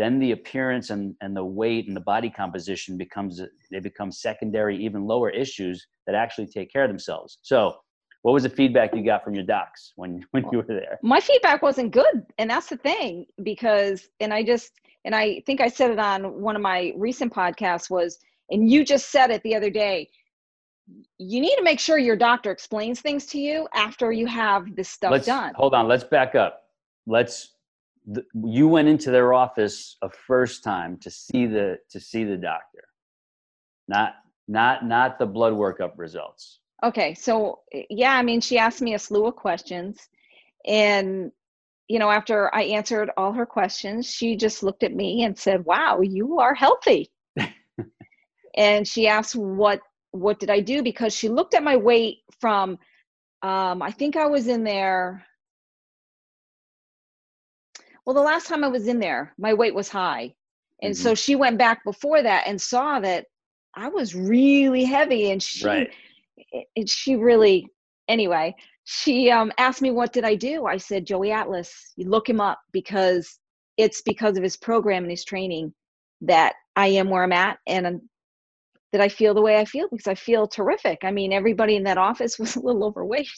then 0.02 0.18
the 0.18 0.32
appearance 0.32 0.90
and, 0.90 1.14
and 1.20 1.36
the 1.36 1.44
weight 1.44 1.86
and 1.86 1.96
the 1.96 2.00
body 2.00 2.30
composition 2.30 2.98
becomes 2.98 3.40
they 3.70 3.80
become 3.80 4.10
secondary, 4.10 4.76
even 4.84 5.06
lower 5.06 5.30
issues 5.30 5.86
that 6.06 6.14
actually 6.14 6.46
take 6.46 6.72
care 6.72 6.84
of 6.84 6.90
themselves. 6.90 7.38
So 7.42 7.76
what 8.22 8.32
was 8.32 8.42
the 8.44 8.48
feedback 8.48 8.94
you 8.94 9.04
got 9.04 9.24
from 9.24 9.34
your 9.34 9.44
docs 9.44 9.92
when 9.96 10.24
when 10.30 10.44
you 10.52 10.58
were 10.58 10.64
there 10.64 10.98
my 11.02 11.18
feedback 11.18 11.60
wasn't 11.60 11.90
good 11.90 12.24
and 12.38 12.48
that's 12.48 12.68
the 12.68 12.76
thing 12.76 13.26
because 13.42 14.06
and 14.20 14.32
i 14.32 14.44
just 14.44 14.70
and 15.04 15.12
i 15.12 15.42
think 15.44 15.60
i 15.60 15.66
said 15.66 15.90
it 15.90 15.98
on 15.98 16.40
one 16.40 16.54
of 16.54 16.62
my 16.62 16.92
recent 16.96 17.32
podcasts 17.32 17.90
was 17.90 18.20
and 18.50 18.70
you 18.70 18.84
just 18.84 19.10
said 19.10 19.32
it 19.32 19.42
the 19.42 19.56
other 19.56 19.70
day 19.70 20.08
you 21.18 21.40
need 21.40 21.56
to 21.56 21.62
make 21.62 21.78
sure 21.78 21.98
your 21.98 22.16
doctor 22.16 22.50
explains 22.50 23.00
things 23.00 23.26
to 23.26 23.38
you 23.38 23.68
after 23.74 24.12
you 24.12 24.26
have 24.26 24.74
this 24.74 24.88
stuff 24.88 25.12
let's, 25.12 25.26
done. 25.26 25.52
Hold 25.54 25.74
on, 25.74 25.88
let's 25.88 26.04
back 26.04 26.34
up. 26.34 26.64
Let's 27.06 27.51
the, 28.06 28.24
you 28.44 28.68
went 28.68 28.88
into 28.88 29.10
their 29.10 29.32
office 29.32 29.96
a 30.02 30.10
first 30.10 30.64
time 30.64 30.98
to 30.98 31.10
see 31.10 31.46
the 31.46 31.78
to 31.90 32.00
see 32.00 32.24
the 32.24 32.36
doctor. 32.36 32.84
Not 33.88 34.14
not 34.48 34.84
not 34.84 35.18
the 35.18 35.26
blood 35.26 35.52
workup 35.52 35.92
results. 35.96 36.60
Okay, 36.84 37.14
so 37.14 37.60
yeah, 37.90 38.12
I 38.12 38.22
mean 38.22 38.40
she 38.40 38.58
asked 38.58 38.82
me 38.82 38.94
a 38.94 38.98
slew 38.98 39.26
of 39.26 39.36
questions 39.36 40.08
and 40.66 41.30
you 41.88 41.98
know 41.98 42.10
after 42.10 42.54
I 42.54 42.62
answered 42.62 43.10
all 43.16 43.32
her 43.32 43.46
questions, 43.46 44.06
she 44.10 44.36
just 44.36 44.62
looked 44.62 44.82
at 44.82 44.94
me 44.94 45.24
and 45.24 45.38
said, 45.38 45.64
"Wow, 45.64 46.00
you 46.02 46.38
are 46.40 46.54
healthy." 46.54 47.10
and 48.56 48.86
she 48.86 49.06
asked 49.06 49.36
what 49.36 49.80
what 50.12 50.38
did 50.38 50.50
I 50.50 50.60
do? 50.60 50.82
Because 50.82 51.14
she 51.14 51.28
looked 51.28 51.54
at 51.54 51.64
my 51.64 51.76
weight 51.76 52.18
from, 52.38 52.78
um, 53.42 53.82
I 53.82 53.90
think 53.90 54.16
I 54.16 54.26
was 54.26 54.46
in 54.46 54.62
there. 54.62 55.24
Well, 58.04 58.14
the 58.14 58.22
last 58.22 58.48
time 58.48 58.64
I 58.64 58.68
was 58.68 58.88
in 58.88 58.98
there, 58.98 59.32
my 59.38 59.54
weight 59.54 59.74
was 59.74 59.88
high. 59.88 60.34
And 60.82 60.94
mm-hmm. 60.94 61.02
so 61.02 61.14
she 61.14 61.36
went 61.36 61.58
back 61.58 61.84
before 61.84 62.22
that 62.22 62.44
and 62.46 62.60
saw 62.60 63.00
that 63.00 63.26
I 63.74 63.88
was 63.88 64.14
really 64.14 64.84
heavy. 64.84 65.30
And 65.30 65.42
she, 65.42 65.64
right. 65.64 65.90
and 66.76 66.88
she 66.88 67.16
really, 67.16 67.68
anyway, 68.08 68.54
she 68.84 69.30
um, 69.30 69.52
asked 69.58 69.82
me, 69.82 69.92
What 69.92 70.12
did 70.12 70.24
I 70.24 70.34
do? 70.34 70.66
I 70.66 70.76
said, 70.76 71.06
Joey 71.06 71.30
Atlas, 71.30 71.92
you 71.96 72.08
look 72.08 72.28
him 72.28 72.40
up 72.40 72.60
because 72.72 73.38
it's 73.76 74.02
because 74.02 74.36
of 74.36 74.42
his 74.42 74.56
program 74.56 75.04
and 75.04 75.10
his 75.10 75.24
training 75.24 75.72
that 76.22 76.54
I 76.74 76.88
am 76.88 77.08
where 77.08 77.22
I'm 77.22 77.32
at. 77.32 77.58
And 77.66 78.00
that 78.92 79.00
I 79.00 79.08
feel 79.08 79.34
the 79.34 79.40
way 79.40 79.58
I 79.58 79.64
feel 79.64 79.88
because 79.90 80.06
I 80.06 80.14
feel 80.14 80.46
terrific. 80.46 80.98
I 81.02 81.10
mean, 81.10 81.32
everybody 81.32 81.76
in 81.76 81.84
that 81.84 81.98
office 81.98 82.38
was 82.38 82.56
a 82.56 82.60
little 82.60 82.84
overweight, 82.84 83.28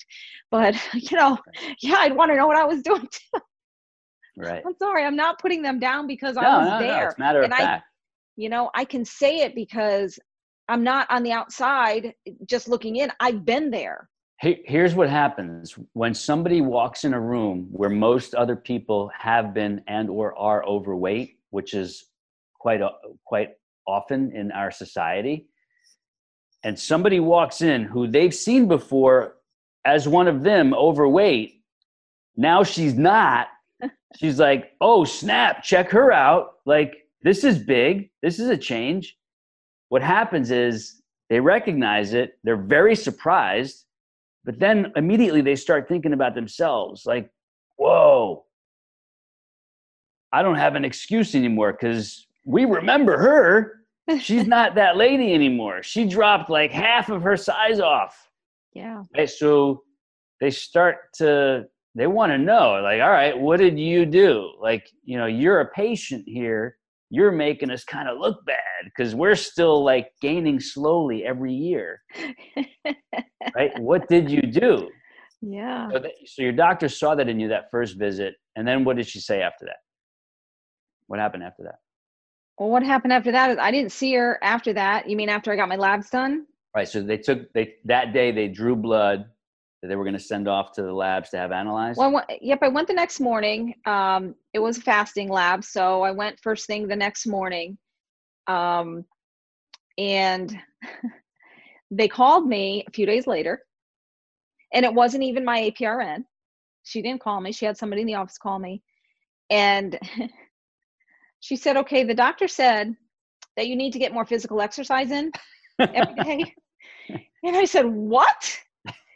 but 0.50 0.74
you 0.94 1.16
know, 1.16 1.38
yeah, 1.80 1.96
I'd 1.98 2.16
want 2.16 2.30
to 2.30 2.36
know 2.36 2.46
what 2.46 2.58
I 2.58 2.64
was 2.64 2.82
doing 2.82 3.08
too. 3.10 3.40
Right. 4.36 4.62
I'm 4.66 4.74
sorry, 4.78 5.04
I'm 5.04 5.16
not 5.16 5.38
putting 5.38 5.62
them 5.62 5.78
down 5.78 6.06
because 6.06 6.36
no, 6.36 6.42
I 6.42 6.58
was 6.58 6.68
no, 6.72 6.78
there. 6.80 7.02
No, 7.02 7.08
it's 7.08 7.18
matter 7.18 7.42
and 7.42 7.52
of 7.52 7.58
I, 7.58 7.62
fact. 7.62 7.84
You 8.36 8.48
know, 8.48 8.70
I 8.74 8.84
can 8.84 9.04
say 9.04 9.40
it 9.40 9.54
because 9.54 10.18
I'm 10.68 10.82
not 10.82 11.08
on 11.10 11.22
the 11.22 11.32
outside 11.32 12.14
eh, 12.26 12.32
just 12.46 12.68
looking 12.68 12.96
in. 12.96 13.12
I've 13.20 13.44
been 13.44 13.70
there. 13.70 14.08
Here's 14.40 14.94
what 14.94 15.08
happens 15.08 15.74
when 15.94 16.12
somebody 16.12 16.60
walks 16.60 17.04
in 17.04 17.14
a 17.14 17.20
room 17.20 17.68
where 17.70 17.88
most 17.88 18.34
other 18.34 18.56
people 18.56 19.10
have 19.16 19.54
been 19.54 19.80
and 19.86 20.10
or 20.10 20.36
are 20.36 20.62
overweight, 20.66 21.38
which 21.50 21.72
is 21.72 22.04
quite 22.58 22.82
a, 22.82 22.90
quite 23.24 23.50
often 23.86 24.32
in 24.32 24.50
our 24.52 24.70
society 24.70 25.46
and 26.64 26.78
somebody 26.78 27.20
walks 27.20 27.60
in 27.60 27.84
who 27.84 28.08
they've 28.08 28.34
seen 28.34 28.66
before 28.66 29.36
as 29.84 30.08
one 30.08 30.26
of 30.26 30.42
them 30.42 30.74
overweight 30.74 31.62
now 32.36 32.64
she's 32.64 32.94
not 32.94 33.48
she's 34.16 34.38
like 34.38 34.72
oh 34.80 35.04
snap 35.04 35.62
check 35.62 35.90
her 35.90 36.12
out 36.12 36.54
like 36.66 36.94
this 37.22 37.44
is 37.44 37.58
big 37.58 38.10
this 38.22 38.38
is 38.38 38.48
a 38.48 38.56
change 38.56 39.16
what 39.88 40.02
happens 40.02 40.50
is 40.50 41.02
they 41.30 41.40
recognize 41.40 42.12
it 42.12 42.38
they're 42.44 42.56
very 42.56 42.94
surprised 42.94 43.84
but 44.44 44.58
then 44.58 44.92
immediately 44.96 45.40
they 45.40 45.56
start 45.56 45.88
thinking 45.88 46.12
about 46.12 46.34
themselves 46.34 47.06
like 47.06 47.30
whoa 47.76 48.44
i 50.32 50.42
don't 50.42 50.56
have 50.56 50.74
an 50.74 50.84
excuse 50.84 51.34
anymore 51.34 51.72
because 51.72 52.26
we 52.44 52.64
remember 52.64 53.16
her 53.18 53.84
she's 54.20 54.46
not 54.46 54.74
that 54.74 54.96
lady 54.96 55.32
anymore. 55.32 55.82
She 55.82 56.04
dropped 56.04 56.50
like 56.50 56.70
half 56.70 57.08
of 57.08 57.22
her 57.22 57.36
size 57.36 57.80
off. 57.80 58.30
Yeah. 58.72 59.02
Right? 59.16 59.30
So 59.30 59.82
they 60.40 60.50
start 60.50 61.14
to 61.14 61.66
they 61.94 62.06
want 62.06 62.32
to 62.32 62.38
know 62.38 62.80
like 62.82 63.00
all 63.00 63.10
right 63.10 63.38
what 63.38 63.58
did 63.58 63.78
you 63.78 64.06
do? 64.06 64.52
Like 64.60 64.88
you 65.04 65.18
know 65.18 65.26
you're 65.26 65.60
a 65.60 65.70
patient 65.70 66.24
here. 66.26 66.76
You're 67.10 67.32
making 67.32 67.70
us 67.70 67.84
kind 67.84 68.08
of 68.08 68.18
look 68.18 68.44
bad 68.44 68.56
because 68.84 69.14
we're 69.14 69.36
still 69.36 69.84
like 69.84 70.08
gaining 70.20 70.58
slowly 70.58 71.24
every 71.24 71.52
year. 71.52 72.00
Right? 73.54 73.78
What 73.78 74.08
did 74.08 74.30
you 74.30 74.40
do? 74.40 74.88
Yeah. 75.42 75.90
so, 75.92 75.98
that, 75.98 76.12
so 76.24 76.42
your 76.42 76.52
doctor 76.52 76.88
saw 76.88 77.14
that 77.14 77.28
in 77.28 77.38
you 77.38 77.48
that 77.48 77.70
first 77.70 77.98
visit 77.98 78.34
and 78.56 78.66
then 78.66 78.84
what 78.84 78.96
did 78.96 79.06
she 79.06 79.20
say 79.20 79.42
after 79.42 79.66
that? 79.66 79.76
What 81.08 81.20
happened 81.20 81.42
after 81.42 81.62
that? 81.64 81.76
Well, 82.58 82.70
what 82.70 82.82
happened 82.82 83.12
after 83.12 83.30
that 83.32 83.50
is 83.50 83.58
I 83.58 83.70
didn't 83.70 83.92
see 83.92 84.14
her 84.14 84.38
after 84.42 84.72
that. 84.72 85.08
You 85.08 85.16
mean 85.16 85.28
after 85.28 85.52
I 85.52 85.56
got 85.56 85.68
my 85.68 85.76
labs 85.76 86.08
done? 86.08 86.46
right 86.74 86.88
so 86.88 87.02
they 87.02 87.16
took 87.16 87.52
they 87.52 87.74
that 87.84 88.12
day 88.12 88.32
they 88.32 88.48
drew 88.48 88.76
blood 88.76 89.26
that 89.84 89.88
they 89.88 89.96
were 89.96 90.04
going 90.04 90.14
to 90.14 90.18
send 90.18 90.48
off 90.48 90.72
to 90.72 90.82
the 90.82 90.90
labs 90.90 91.28
to 91.28 91.36
have 91.36 91.52
analyzed 91.52 91.98
Well, 91.98 92.08
I 92.08 92.12
went, 92.12 92.26
yep, 92.40 92.60
I 92.62 92.68
went 92.68 92.88
the 92.88 92.94
next 92.94 93.20
morning. 93.20 93.74
Um, 93.84 94.34
it 94.54 94.58
was 94.58 94.78
a 94.78 94.80
fasting 94.80 95.28
lab, 95.28 95.62
so 95.62 96.00
I 96.00 96.10
went 96.10 96.40
first 96.40 96.66
thing 96.66 96.88
the 96.88 96.96
next 96.96 97.26
morning. 97.26 97.76
Um, 98.46 99.04
and 99.98 100.58
they 101.90 102.08
called 102.08 102.48
me 102.48 102.82
a 102.88 102.90
few 102.92 103.04
days 103.04 103.26
later, 103.26 103.60
and 104.72 104.86
it 104.86 104.94
wasn't 104.94 105.22
even 105.22 105.44
my 105.44 105.70
APRN. 105.70 106.24
She 106.84 107.02
didn't 107.02 107.20
call 107.20 107.42
me. 107.42 107.52
She 107.52 107.66
had 107.66 107.76
somebody 107.76 108.00
in 108.00 108.06
the 108.06 108.14
office 108.14 108.38
call 108.38 108.58
me, 108.58 108.82
and 109.50 109.98
she 111.40 111.56
said, 111.56 111.76
"Okay, 111.76 112.04
the 112.04 112.14
doctor 112.14 112.48
said 112.48 112.96
that 113.58 113.66
you 113.66 113.76
need 113.76 113.92
to 113.92 113.98
get 113.98 114.14
more 114.14 114.24
physical 114.24 114.62
exercise 114.62 115.10
in 115.10 115.30
every 115.78 116.14
day." 116.24 116.54
and 117.44 117.54
I 117.54 117.66
said, 117.66 117.84
"What?" 117.84 118.63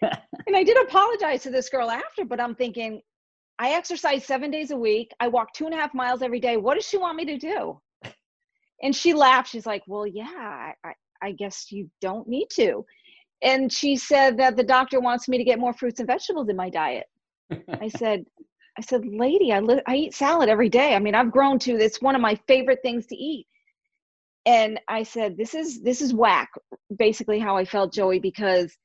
And 0.02 0.56
I 0.56 0.64
did 0.64 0.76
apologize 0.82 1.42
to 1.42 1.50
this 1.50 1.68
girl 1.68 1.90
after, 1.90 2.24
but 2.24 2.40
I'm 2.40 2.54
thinking, 2.54 3.00
I 3.58 3.70
exercise 3.70 4.24
seven 4.24 4.50
days 4.50 4.70
a 4.70 4.76
week. 4.76 5.12
I 5.20 5.28
walk 5.28 5.52
two 5.52 5.66
and 5.66 5.74
a 5.74 5.76
half 5.76 5.94
miles 5.94 6.22
every 6.22 6.40
day. 6.40 6.56
What 6.56 6.74
does 6.74 6.86
she 6.86 6.96
want 6.96 7.16
me 7.16 7.24
to 7.26 7.38
do? 7.38 7.80
And 8.82 8.94
she 8.94 9.12
laughed. 9.12 9.50
She's 9.50 9.66
like, 9.66 9.82
Well, 9.86 10.06
yeah, 10.06 10.72
I, 10.84 10.92
I, 11.20 11.32
guess 11.32 11.72
you 11.72 11.90
don't 12.00 12.28
need 12.28 12.46
to. 12.52 12.84
And 13.42 13.72
she 13.72 13.96
said 13.96 14.36
that 14.38 14.56
the 14.56 14.62
doctor 14.62 15.00
wants 15.00 15.28
me 15.28 15.38
to 15.38 15.44
get 15.44 15.58
more 15.58 15.72
fruits 15.72 15.98
and 15.98 16.06
vegetables 16.06 16.48
in 16.48 16.56
my 16.56 16.70
diet. 16.70 17.06
I 17.80 17.88
said, 17.96 18.24
I 18.78 18.82
said, 18.82 19.04
lady, 19.04 19.52
I, 19.52 19.58
li- 19.58 19.82
I 19.86 19.96
eat 19.96 20.14
salad 20.14 20.48
every 20.48 20.68
day. 20.68 20.94
I 20.94 21.00
mean, 21.00 21.16
I've 21.16 21.32
grown 21.32 21.58
to 21.60 21.72
it's 21.72 22.00
one 22.00 22.14
of 22.14 22.20
my 22.20 22.38
favorite 22.46 22.78
things 22.82 23.06
to 23.06 23.16
eat. 23.16 23.46
And 24.46 24.78
I 24.86 25.02
said, 25.02 25.36
this 25.36 25.54
is 25.54 25.82
this 25.82 26.00
is 26.00 26.14
whack. 26.14 26.48
Basically, 26.96 27.40
how 27.40 27.56
I 27.56 27.64
felt, 27.64 27.92
Joey, 27.92 28.20
because 28.20 28.76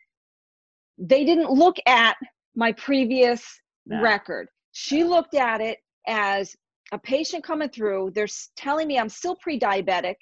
they 0.98 1.24
didn't 1.26 1.50
look 1.50 1.78
at 1.88 2.16
my 2.56 2.72
previous 2.74 3.44
Nah. 3.86 4.00
record. 4.02 4.48
She 4.72 5.04
looked 5.04 5.36
at 5.36 5.60
it 5.60 5.80
as 6.08 6.56
a 6.94 6.98
patient 7.00 7.44
coming 7.44 7.68
through. 7.70 8.12
They're 8.16 8.28
telling 8.56 8.88
me 8.88 8.98
I'm 8.98 9.10
still 9.10 9.36
pre-diabetic, 9.36 10.16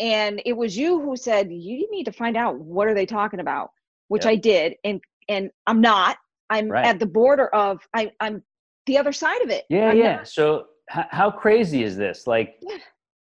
and 0.00 0.42
it 0.44 0.54
was 0.54 0.76
you 0.76 1.00
who 1.00 1.16
said 1.16 1.52
you 1.52 1.88
need 1.92 2.04
to 2.04 2.12
find 2.12 2.36
out 2.36 2.58
what 2.58 2.88
are 2.88 2.94
they 2.94 3.06
talking 3.06 3.38
about, 3.40 3.70
which 4.08 4.24
Yep. 4.24 4.32
I 4.32 4.36
did, 4.36 4.74
and 4.84 5.00
and 5.28 5.50
I'm 5.68 5.80
not. 5.80 6.16
I'm 6.50 6.68
Right. 6.68 6.84
at 6.86 6.98
the 6.98 7.06
border 7.06 7.46
of 7.54 7.80
I, 7.94 8.10
I'm 8.20 8.42
the 8.86 8.98
other 8.98 9.12
side 9.12 9.40
of 9.42 9.50
it. 9.50 9.64
Yeah, 9.68 9.90
I'm 9.90 9.96
yeah. 9.98 10.16
not- 10.16 10.28
So 10.28 10.66
h- 10.96 11.06
how 11.10 11.30
crazy 11.30 11.82
is 11.84 11.96
this? 11.96 12.26
Like 12.26 12.56
Yeah. 12.60 12.78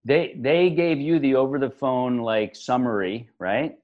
they 0.04 0.34
they 0.38 0.70
gave 0.70 0.98
you 0.98 1.18
the 1.18 1.34
over 1.34 1.58
the 1.58 1.70
phone 1.70 2.18
like 2.18 2.56
summary, 2.56 3.28
right? 3.38 3.74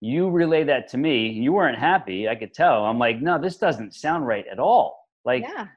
You 0.00 0.30
relay 0.30 0.64
that 0.64 0.88
to 0.88 0.98
me. 0.98 1.28
You 1.28 1.52
weren't 1.52 1.78
happy. 1.78 2.28
I 2.28 2.34
could 2.34 2.52
tell. 2.52 2.84
I'm 2.84 2.98
like, 2.98 3.20
no, 3.20 3.40
this 3.40 3.56
doesn't 3.56 3.94
sound 3.94 4.26
right 4.26 4.44
at 4.50 4.58
all. 4.58 5.08
Like, 5.24 5.42
yeah. 5.42 5.68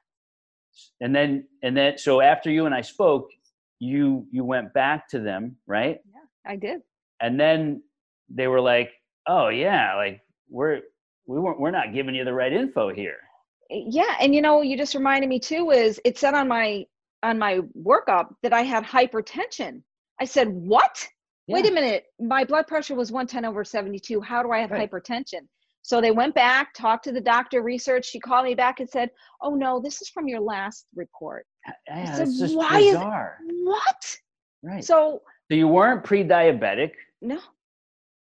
and 0.99 1.15
then 1.15 1.47
and 1.63 1.75
then 1.75 1.97
so 1.97 2.21
after 2.21 2.51
you 2.51 2.65
and 2.65 2.75
I 2.75 2.81
spoke, 2.81 3.29
you 3.79 4.27
you 4.31 4.43
went 4.43 4.73
back 4.73 5.07
to 5.09 5.19
them, 5.19 5.55
right? 5.65 5.99
Yeah, 6.05 6.51
I 6.51 6.55
did. 6.57 6.81
And 7.21 7.39
then 7.39 7.83
they 8.29 8.47
were 8.47 8.61
like, 8.61 8.91
oh 9.27 9.47
yeah, 9.49 9.95
like 9.95 10.21
we're 10.49 10.81
we 11.25 11.39
weren't 11.39 11.59
we're 11.59 11.71
not 11.71 11.93
giving 11.93 12.15
you 12.15 12.25
the 12.25 12.33
right 12.33 12.51
info 12.51 12.93
here. 12.93 13.17
Eh, 13.69 13.83
yeah 13.87 14.15
and 14.19 14.33
you 14.33 14.41
know 14.41 14.61
you 14.61 14.77
just 14.77 14.95
reminded 14.95 15.27
me 15.27 15.39
too 15.39 15.71
is 15.71 15.99
it 16.05 16.17
said 16.17 16.33
on 16.33 16.47
my 16.47 16.85
on 17.23 17.37
my 17.37 17.59
workup 17.77 18.27
that 18.43 18.53
i 18.53 18.61
had 18.61 18.83
hypertension 18.83 19.81
i 20.21 20.25
said 20.25 20.47
what 20.47 21.05
wait 21.47 21.65
a 21.67 21.71
minute 21.71 22.05
my 22.19 22.43
blood 22.43 22.67
pressure 22.67 22.95
was 22.95 23.11
110 23.11 23.45
over 23.45 23.63
72 23.63 24.21
how 24.21 24.43
do 24.43 24.51
i 24.51 24.59
have 24.59 24.71
Right. 24.71 24.89
hypertension 24.91 25.41
so 25.81 26.01
they 26.01 26.11
went 26.11 26.35
back 26.35 26.73
talked 26.73 27.03
to 27.05 27.11
the 27.11 27.21
doctor 27.21 27.61
researched 27.61 28.09
she 28.09 28.19
called 28.19 28.45
me 28.45 28.55
back 28.55 28.79
and 28.79 28.89
said 28.89 29.09
oh 29.41 29.55
no 29.55 29.79
this 29.79 30.01
is 30.01 30.09
from 30.09 30.27
your 30.27 30.39
last 30.41 30.85
report 30.95 31.45
uh, 31.67 31.71
Yeah, 31.87 32.13
said, 32.15 32.27
it's 32.27 32.39
just 32.39 32.55
"Why 32.55 32.79
is- 32.79 32.85
bizarre. 32.93 33.37
what 33.63 34.17
right. 34.63 34.83
So, 34.83 35.21
so 35.49 35.55
you 35.55 35.67
weren't 35.67 36.03
pre-diabetic 36.03 36.91
no 37.21 37.39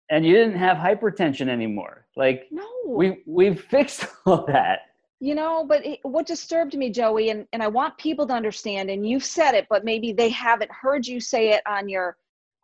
and 0.10 0.26
you 0.26 0.34
didn't 0.36 0.58
have 0.58 0.78
hypertension 0.78 1.48
anymore. 1.50 2.06
Like 2.16 2.48
no 2.52 2.68
we 2.88 3.24
we've 3.26 3.60
fixed 3.60 4.06
all 4.26 4.46
that. 4.48 4.80
you 5.20 5.34
know 5.36 5.66
but 5.66 5.86
it, 5.86 6.00
what 6.04 6.26
disturbed 6.28 6.76
me 6.78 6.90
joey 6.92 7.30
and, 7.30 7.48
and 7.54 7.64
i 7.64 7.68
want 7.68 7.98
people 7.98 8.28
to 8.28 8.34
understand 8.34 8.90
and 8.90 9.08
you've 9.10 9.24
said 9.24 9.54
it 9.56 9.66
but 9.70 9.84
maybe 9.86 10.12
they 10.14 10.30
haven't 10.30 10.70
heard 10.72 11.08
you 11.08 11.20
say 11.20 11.50
it 11.52 11.62
on 11.66 11.88
your 11.90 12.18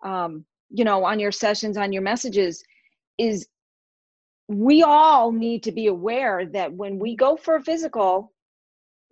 um, 0.04 0.45
you 0.70 0.84
know 0.84 1.04
on 1.04 1.20
your 1.20 1.32
sessions 1.32 1.78
on 1.78 1.91
your 1.91 2.02
messages 2.02 2.64
is 3.18 3.47
we 4.47 4.84
all 4.84 5.32
need 5.32 5.64
to 5.64 5.72
be 5.72 5.88
aware 5.88 6.45
that 6.45 6.74
when 6.74 6.99
we 6.99 7.16
go 7.16 7.38
for 7.38 7.56
a 7.56 7.62
physical 7.62 8.34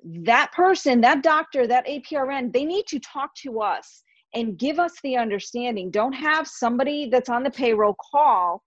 that 0.03 0.51
person 0.53 1.01
that 1.01 1.23
doctor 1.23 1.67
that 1.67 1.87
aprn 1.87 2.51
they 2.51 2.65
need 2.65 2.85
to 2.87 2.99
talk 2.99 3.33
to 3.35 3.61
us 3.61 4.03
and 4.33 4.57
give 4.57 4.79
us 4.79 4.93
the 5.03 5.17
understanding. 5.17 5.89
Don't 5.89 6.13
have 6.13 6.47
somebody 6.47 7.09
that's 7.09 7.29
on 7.29 7.43
the 7.43 7.49
payroll 7.49 7.95
call 8.11 8.61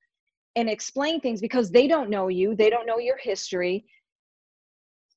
and 0.56 0.68
explain 0.68 1.20
things 1.20 1.40
because 1.40 1.70
they 1.70 1.86
don't 1.86 2.10
know 2.10 2.28
you 2.28 2.54
they 2.54 2.70
don't 2.70 2.86
know 2.86 2.98
your 2.98 3.18
history. 3.18 3.84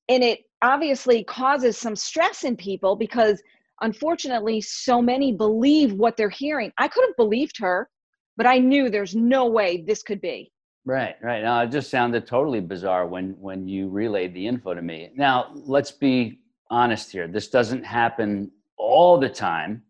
And 0.08 0.22
it 0.22 0.40
obviously 0.62 1.24
causes 1.24 1.76
some 1.76 1.96
stress 1.96 2.44
in 2.44 2.56
people 2.56 2.96
because 2.96 3.42
unfortunately 3.80 4.60
so 4.60 5.00
many 5.00 5.32
believe 5.32 5.92
what 5.92 6.16
they're 6.16 6.28
hearing 6.28 6.72
i 6.78 6.88
could 6.88 7.04
have 7.06 7.16
believed 7.16 7.56
her 7.58 7.88
but 8.36 8.46
i 8.46 8.58
knew 8.58 8.88
there's 8.88 9.14
no 9.14 9.46
way 9.46 9.82
this 9.86 10.02
could 10.02 10.20
be 10.20 10.50
Right, 10.86 11.16
right. 11.20 11.42
Now 11.42 11.62
it 11.62 11.72
just 11.72 11.90
sounded 11.90 12.28
totally 12.28 12.60
bizarre 12.60 13.08
when 13.08 13.30
when 13.40 13.66
you 13.66 13.88
relayed 13.88 14.32
the 14.34 14.46
info 14.46 14.72
to 14.72 14.80
me. 14.80 15.10
Now 15.16 15.50
let's 15.52 15.90
be 15.90 16.38
honest 16.70 17.10
here. 17.10 17.26
This 17.26 17.48
doesn't 17.48 17.84
happen 17.84 18.52
all 18.78 19.18
the 19.18 19.28
time, 19.28 19.82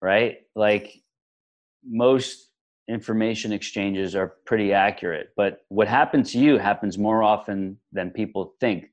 right? 0.00 0.38
Like 0.56 0.94
most 1.86 2.48
information 2.88 3.52
exchanges 3.52 4.16
are 4.16 4.34
pretty 4.46 4.72
accurate, 4.72 5.28
but 5.36 5.64
what 5.68 5.88
happened 5.88 6.24
to 6.26 6.38
you 6.38 6.56
happens 6.56 6.96
more 6.96 7.22
often 7.22 7.76
than 7.92 8.10
people 8.10 8.54
think. 8.60 8.86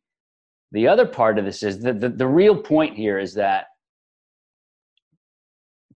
The 0.73 0.89
other 0.89 1.05
part 1.05 1.39
of 1.39 1.45
this 1.45 1.63
is 1.63 1.79
that 1.83 2.01
the, 2.01 2.09
the 2.09 2.27
real 2.27 2.57
point 2.57 2.97
here 2.97 3.17
is 3.17 3.33
that 3.35 3.67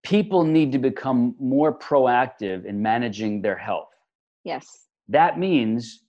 people 0.03 0.43
need 0.43 0.71
to 0.71 0.79
become 0.79 1.35
more 1.39 1.77
proactive 1.77 2.65
in 2.65 2.81
managing 2.81 3.41
their 3.41 3.57
health. 3.57 3.89
Yes. 4.43 4.87
That 5.09 5.37
means 5.37 6.03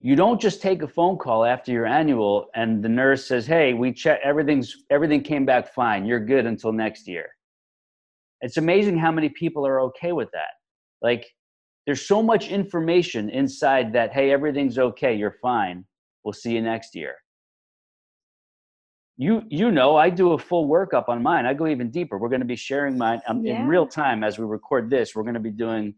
you 0.00 0.16
don't 0.16 0.40
just 0.40 0.60
take 0.62 0.82
a 0.82 0.88
phone 0.88 1.16
call 1.16 1.44
after 1.44 1.72
your 1.72 1.86
annual 1.86 2.46
and 2.54 2.82
the 2.82 2.88
nurse 2.88 3.26
says 3.26 3.46
hey 3.46 3.74
we 3.74 3.92
check 3.92 4.20
everything's 4.22 4.72
everything 4.90 5.22
came 5.22 5.44
back 5.44 5.74
fine. 5.74 6.04
You're 6.04 6.24
good 6.24 6.46
until 6.46 6.72
next 6.72 7.08
year. 7.08 7.30
It's 8.40 8.56
amazing 8.56 8.98
how 8.98 9.10
many 9.10 9.30
people 9.30 9.66
are 9.66 9.80
okay 9.82 10.12
with 10.12 10.30
that. 10.32 10.50
Like 11.02 11.26
there's 11.86 12.06
so 12.06 12.22
much 12.22 12.48
information 12.48 13.30
inside 13.30 13.92
that 13.94 14.12
hey 14.12 14.30
everything's 14.30 14.78
okay. 14.78 15.14
You're 15.14 15.36
fine. 15.42 15.84
We'll 16.24 16.34
see 16.34 16.52
you 16.52 16.62
next 16.62 16.94
year 16.94 17.16
you 19.20 19.42
you 19.48 19.70
know 19.70 19.96
i 19.96 20.08
do 20.08 20.32
a 20.32 20.38
full 20.38 20.68
workup 20.68 21.08
on 21.08 21.22
mine. 21.22 21.44
I 21.44 21.52
go 21.52 21.66
even 21.66 21.90
deeper. 21.90 22.16
We're 22.18 22.28
going 22.30 22.40
to 22.40 22.46
be 22.46 22.56
sharing 22.56 22.96
mine 22.96 23.20
um, 23.28 23.44
Yeah. 23.44 23.60
in 23.60 23.66
real 23.66 23.86
time 23.86 24.22
as 24.24 24.38
we 24.38 24.44
record 24.46 24.88
this. 24.88 25.14
We're 25.14 25.24
going 25.24 25.34
to 25.34 25.40
be 25.40 25.50
doing 25.50 25.94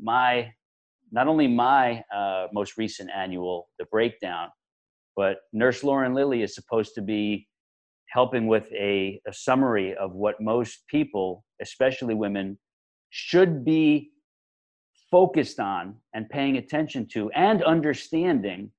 my 0.00 0.52
not 1.12 1.28
only 1.28 1.46
my 1.46 2.02
uh, 2.14 2.48
most 2.52 2.76
recent 2.76 3.08
annual 3.16 3.68
the 3.78 3.86
breakdown 3.86 4.48
but 5.14 5.36
nurse 5.52 5.82
lauren 5.84 6.12
lilly 6.12 6.42
is 6.42 6.54
supposed 6.54 6.94
to 6.96 7.02
be 7.02 7.46
helping 8.08 8.46
with 8.46 8.66
a, 8.72 9.20
a 9.26 9.32
summary 9.32 9.94
of 9.94 10.12
what 10.12 10.34
most 10.40 10.84
people 10.88 11.44
especially 11.62 12.14
women 12.14 12.58
should 13.10 13.64
be 13.64 14.10
focused 15.10 15.60
on 15.60 15.94
and 16.14 16.28
paying 16.28 16.56
attention 16.56 17.06
to 17.06 17.30
and 17.30 17.62
understanding 17.62 18.70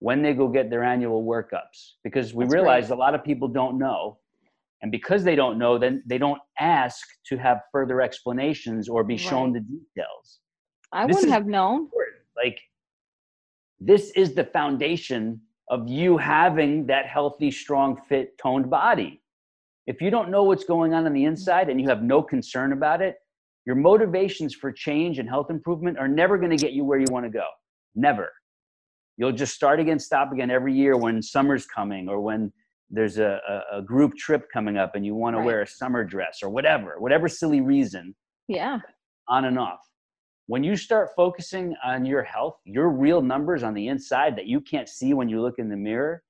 when 0.00 0.22
they 0.22 0.34
go 0.34 0.48
get 0.48 0.70
their 0.70 0.84
annual 0.84 1.24
workups 1.24 1.92
because 2.04 2.34
we 2.34 2.44
That's 2.44 2.54
realize 2.54 2.86
great. 2.88 2.96
a 2.96 3.00
lot 3.00 3.14
of 3.14 3.24
people 3.24 3.48
don't 3.48 3.78
know 3.78 4.18
And 4.82 4.92
because 4.92 5.24
they 5.24 5.34
don't 5.36 5.58
know, 5.58 5.78
then 5.78 6.02
they 6.06 6.18
don't 6.18 6.40
ask 6.60 7.04
to 7.26 7.36
have 7.38 7.62
further 7.72 8.00
explanations 8.02 8.88
or 8.88 9.02
be 9.04 9.16
shown 9.16 9.52
the 9.52 9.60
details. 9.60 10.40
I 10.92 11.06
This 11.06 11.16
wouldn't 11.16 11.32
have 11.32 11.46
known. 11.46 11.88
Like, 12.36 12.60
this 13.80 14.10
is 14.10 14.34
the 14.34 14.44
foundation 14.44 15.40
of 15.70 15.88
you 15.88 16.18
having 16.18 16.86
that 16.86 17.06
healthy, 17.06 17.50
strong, 17.50 17.96
fit, 18.08 18.36
toned 18.38 18.70
body. 18.70 19.22
If 19.86 20.00
you 20.02 20.10
don't 20.10 20.30
know 20.30 20.44
what's 20.44 20.64
going 20.64 20.94
on 20.94 21.06
on 21.06 21.12
the 21.12 21.24
inside 21.24 21.68
and 21.70 21.80
you 21.80 21.88
have 21.88 22.02
no 22.02 22.22
concern 22.22 22.72
about 22.72 23.00
it, 23.00 23.16
your 23.64 23.76
motivations 23.76 24.54
for 24.54 24.70
change 24.70 25.18
and 25.18 25.28
health 25.28 25.50
improvement 25.50 25.98
are 25.98 26.06
never 26.08 26.38
going 26.38 26.50
to 26.50 26.56
get 26.56 26.72
you 26.72 26.84
where 26.84 26.98
you 26.98 27.06
want 27.10 27.24
to 27.24 27.30
go. 27.30 27.46
Never. 27.94 28.30
You'll 29.16 29.32
just 29.32 29.54
start 29.54 29.80
again, 29.80 29.98
stop 29.98 30.32
again 30.32 30.50
every 30.50 30.74
year 30.74 30.96
when 30.96 31.22
summer's 31.22 31.66
coming 31.66 32.08
or 32.08 32.20
when 32.20 32.52
there's 32.90 33.18
a, 33.18 33.40
a, 33.72 33.78
a 33.78 33.82
group 33.82 34.14
trip 34.16 34.46
coming 34.52 34.76
up 34.76 34.94
and 34.94 35.04
you 35.04 35.14
want 35.14 35.34
to 35.36 35.42
wear 35.42 35.62
a 35.62 35.66
summer 35.66 36.04
dress 36.04 36.40
or 36.42 36.50
whatever, 36.50 36.96
whatever 36.98 37.28
silly 37.28 37.60
reason 37.60 38.14
Yeah. 38.48 38.78
on 39.28 39.44
and 39.46 39.58
off. 39.58 39.80
When 40.48 40.62
you 40.62 40.76
start 40.76 41.08
focusing 41.16 41.74
on 41.84 42.04
your 42.04 42.22
health, 42.22 42.58
your 42.64 42.90
real 42.90 43.20
numbers 43.22 43.62
on 43.64 43.74
the 43.74 43.88
inside 43.88 44.36
that 44.36 44.46
you 44.46 44.60
can't 44.60 44.88
see 44.88 45.14
when 45.14 45.28
you 45.28 45.40
look 45.40 45.54
in 45.58 45.68
the 45.68 45.76
mirror, 45.76 46.22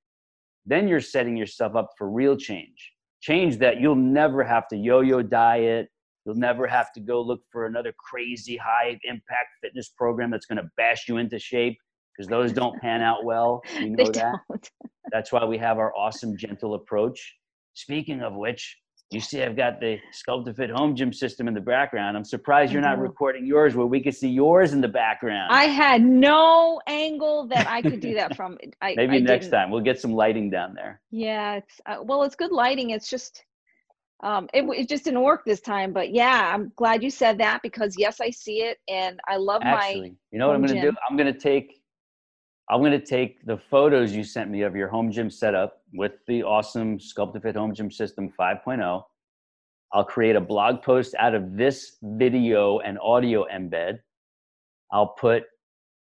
then 0.64 0.89
you're 0.89 1.01
setting 1.01 1.37
yourself 1.37 1.76
up 1.76 1.91
for 1.99 2.09
real 2.11 2.37
change. 2.37 2.93
Change 3.20 3.59
that 3.59 3.80
you'll 3.80 3.95
never 3.95 4.43
have 4.43 4.68
to 4.68 4.76
yo 4.76 5.01
yo 5.01 5.20
diet. 5.22 5.89
You'll 6.24 6.34
never 6.37 6.66
have 6.66 6.93
to 6.95 7.01
go 7.01 7.20
look 7.20 7.41
for 7.53 7.66
another 7.66 7.93
crazy 7.99 8.57
high 8.57 8.99
impact 9.05 9.49
fitness 9.62 9.91
program 9.91 10.30
that's 10.30 10.47
going 10.47 10.59
to 10.59 10.68
bash 10.76 11.09
you 11.09 11.18
into 11.18 11.39
shape 11.39 11.76
because 12.17 12.29
those 12.29 12.53
don't 12.53 12.81
pan 12.81 13.03
out 13.03 13.25
well. 13.25 13.62
You 13.81 13.91
know 13.91 14.11
that. 14.12 14.35
That's 15.12 15.33
why 15.33 15.45
we 15.45 15.59
have 15.59 15.79
our 15.79 15.95
awesome, 15.97 16.37
gentle 16.37 16.75
approach. 16.75 17.35
Speaking 17.75 18.23
of 18.23 18.35
which, 18.35 18.77
you 19.11 19.21
see, 19.21 19.43
I've 19.43 19.57
got 19.57 19.81
the 19.81 19.99
Sculpt 20.12 20.47
to 20.47 20.55
Fit 20.55 20.71
home 20.71 20.97
gym 20.97 21.12
system 21.12 21.47
in 21.47 21.55
the 21.55 21.61
background. 21.61 22.17
I'm 22.17 22.25
surprised 22.25 22.73
you're 22.73 22.83
not 22.83 22.99
Mhm. 22.99 23.03
recording 23.03 23.47
yours 23.47 23.77
where 23.77 23.87
we 23.87 24.03
could 24.03 24.14
see 24.17 24.29
yours 24.29 24.73
in 24.73 24.81
the 24.81 24.89
background. 24.89 25.53
I 25.53 25.67
had 25.67 26.03
no 26.03 26.81
angle 26.89 27.47
that 27.49 27.69
I 27.69 27.83
could 27.83 28.01
do 28.01 28.14
that 28.14 28.35
from. 28.35 28.59
I, 28.83 28.95
Maybe 28.97 29.17
I 29.17 29.21
next 29.21 29.47
didn't. 29.47 29.53
time 29.53 29.71
we'll 29.71 29.83
get 29.83 30.01
some 30.01 30.12
lighting 30.12 30.51
down 30.51 30.75
there. 30.75 31.01
Yeah, 31.12 31.57
it's 31.57 31.81
uh, 31.87 31.99
well, 32.03 32.25
it's 32.25 32.35
good 32.35 32.51
lighting. 32.51 32.91
It's 32.91 33.09
just, 33.09 33.45
um, 34.25 34.49
it, 34.53 34.64
it 34.77 34.89
just 34.89 35.05
didn't 35.05 35.23
work 35.23 35.45
this 35.45 35.61
time. 35.61 35.93
But 35.93 36.12
yeah, 36.12 36.51
I'm 36.53 36.73
glad 36.75 37.03
you 37.05 37.11
said 37.11 37.39
that 37.39 37.62
because 37.62 37.95
yes, 37.97 38.21
I 38.21 38.31
see 38.31 38.62
it, 38.62 38.79
and 38.89 39.21
I 39.29 39.37
love 39.37 39.62
my. 39.62 39.77
Actually, 39.77 40.17
you 40.33 40.39
know 40.41 40.49
what 40.49 40.57
I'm 40.57 40.62
going 40.62 40.75
to 40.75 40.91
do? 40.91 40.97
I'm 41.09 41.17
going 41.17 41.33
to 41.33 41.39
take, 41.39 41.81
I'm 42.69 42.81
going 42.81 42.93
to 42.93 43.05
take 43.05 43.45
the 43.47 43.57
photos 43.57 44.12
you 44.12 44.25
sent 44.25 44.51
me 44.51 44.62
of 44.62 44.75
your 44.75 44.89
home 44.89 45.12
gym 45.12 45.31
setup 45.31 45.83
with 45.95 46.12
the 46.27 46.43
awesome 46.43 46.99
Sculpt 46.99 47.35
to 47.35 47.41
Fit 47.41 47.55
home 47.55 47.73
gym 47.73 47.93
system 47.93 48.33
5.0. 48.39 49.05
I'll 49.93 50.05
create 50.05 50.35
a 50.35 50.41
blog 50.41 50.83
post 50.83 51.14
out 51.19 51.35
of 51.35 51.57
this 51.57 51.97
video 52.03 52.81
and 52.81 52.99
audio 52.99 53.47
embed. 53.55 54.01
I'll 54.91 55.09
put 55.09 55.45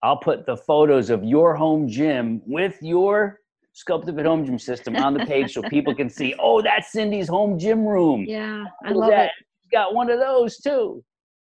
I'll 0.03 0.18
put 0.18 0.45
the 0.45 0.55
photos 0.55 1.10
of 1.10 1.24
your 1.24 1.55
home 1.55 1.88
gym 1.88 2.41
with 2.45 2.78
your 2.82 3.39
Sculpt 3.76 4.05
to 4.07 4.14
Fit 4.14 4.26
home 4.26 4.45
gym 4.45 4.60
system 4.60 4.97
on 4.97 5.14
the 5.14 5.26
page 5.26 5.53
so 5.53 5.62
people 5.64 5.95
can 5.95 6.10
see, 6.10 6.36
oh, 6.39 6.62
that's 6.62 6.91
Cindy's 6.91 7.30
home 7.30 7.57
gym 7.57 7.86
room. 7.86 8.26
Yeah, 8.28 8.66
I 8.86 8.91
love 8.91 9.12
that. 9.12 9.26
it. 9.26 9.32
She's 9.62 9.72
got 9.72 9.93
one 9.93 10.10
of 10.10 10.20
those 10.20 10.57
too. 10.57 11.03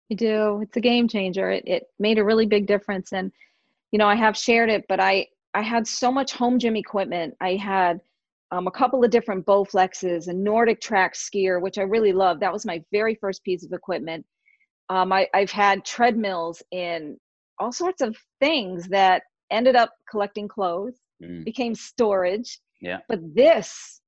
You 0.09 0.17
do. 0.17 0.61
It's 0.61 0.75
a 0.75 0.81
game 0.81 1.07
changer. 1.07 1.51
It 1.51 1.63
it 1.65 1.83
made 1.99 2.17
a 2.17 2.23
really 2.23 2.45
big 2.45 2.67
difference, 2.67 3.13
and 3.13 3.31
you 3.91 3.99
know 3.99 4.07
I 4.07 4.15
have 4.15 4.37
shared 4.37 4.69
it, 4.69 4.85
but 4.87 4.99
I 4.99 5.27
I 5.53 5.61
had 5.61 5.87
so 5.87 6.11
much 6.11 6.33
home 6.33 6.59
gym 6.59 6.75
equipment. 6.75 7.35
I 7.41 7.55
had 7.55 7.99
um, 8.51 8.67
a 8.67 8.71
couple 8.71 9.03
of 9.03 9.11
different 9.11 9.45
Bowflexes, 9.45 10.27
a 10.27 10.33
Nordic 10.33 10.81
Track 10.81 11.13
skier, 11.13 11.61
which 11.61 11.77
I 11.77 11.83
really 11.83 12.13
love. 12.13 12.39
That 12.39 12.53
was 12.53 12.65
my 12.65 12.83
very 12.91 13.15
first 13.15 13.43
piece 13.43 13.65
of 13.65 13.71
equipment. 13.71 14.25
Um, 14.89 15.11
I, 15.11 15.27
I've 15.33 15.51
had 15.51 15.83
treadmills 15.83 16.61
and 16.71 17.17
all 17.57 17.71
sorts 17.71 18.01
of 18.01 18.15
things 18.39 18.87
that 18.89 19.23
ended 19.49 19.75
up 19.75 19.93
collecting 20.09 20.47
clothes, 20.47 20.99
Mm, 21.23 21.45
became 21.45 21.75
storage. 21.75 22.59
Yeah. 22.81 22.99
But 23.07 23.19
this, 23.33 24.01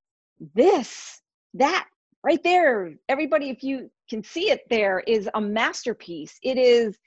this, 0.55 1.21
that 1.53 1.87
right 2.23 2.41
there, 2.43 2.93
everybody, 3.07 3.49
if 3.49 3.63
you 3.63 3.89
can 4.09 4.23
see 4.23 4.49
it 4.49 4.61
there, 4.69 4.99
is 5.07 5.29
a 5.33 5.41
masterpiece. 5.41 6.37
It 6.43 6.57
is, 6.57 6.97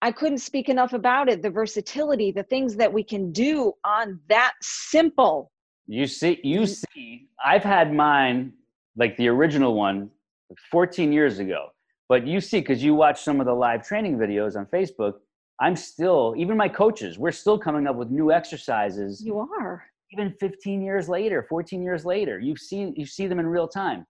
I 0.00 0.12
couldn't 0.12 0.38
speak 0.38 0.68
enough 0.68 0.92
about 0.92 1.28
it. 1.28 1.42
The 1.42 1.50
versatility, 1.50 2.30
the 2.30 2.44
things 2.44 2.76
that 2.76 2.92
we 2.92 3.02
can 3.02 3.32
do 3.32 3.72
on 3.84 4.20
that 4.28 4.52
simple. 4.62 5.50
You 5.86 6.06
see, 6.06 6.38
you 6.44 6.66
see, 6.66 7.28
I've 7.44 7.64
had 7.64 7.92
mine, 7.92 8.52
like 8.96 9.16
the 9.16 9.28
original 9.28 9.74
one, 9.74 10.10
14 10.70 11.12
years 11.12 11.38
ago. 11.38 11.68
But 12.08 12.26
you 12.26 12.40
see, 12.40 12.60
because 12.60 12.82
you 12.82 12.94
watch 12.94 13.20
some 13.22 13.40
of 13.40 13.46
the 13.46 13.52
live 13.54 13.86
training 13.86 14.16
videos 14.18 14.56
on 14.56 14.66
Facebook, 14.66 15.14
I'm 15.60 15.74
still, 15.76 16.34
even 16.38 16.56
my 16.56 16.68
coaches, 16.68 17.18
we're 17.18 17.32
still 17.32 17.58
coming 17.58 17.86
up 17.86 17.96
with 17.96 18.10
new 18.10 18.30
exercises, 18.30 19.22
You 19.24 19.40
are. 19.40 19.84
even 20.12 20.32
15 20.38 20.80
years 20.80 21.08
later, 21.08 21.44
14 21.48 21.82
years 21.82 22.04
later. 22.04 22.38
You 22.38 22.56
see, 22.56 22.92
you 22.96 23.04
see 23.04 23.26
them 23.26 23.40
in 23.40 23.46
real 23.46 23.66
time. 23.66 24.06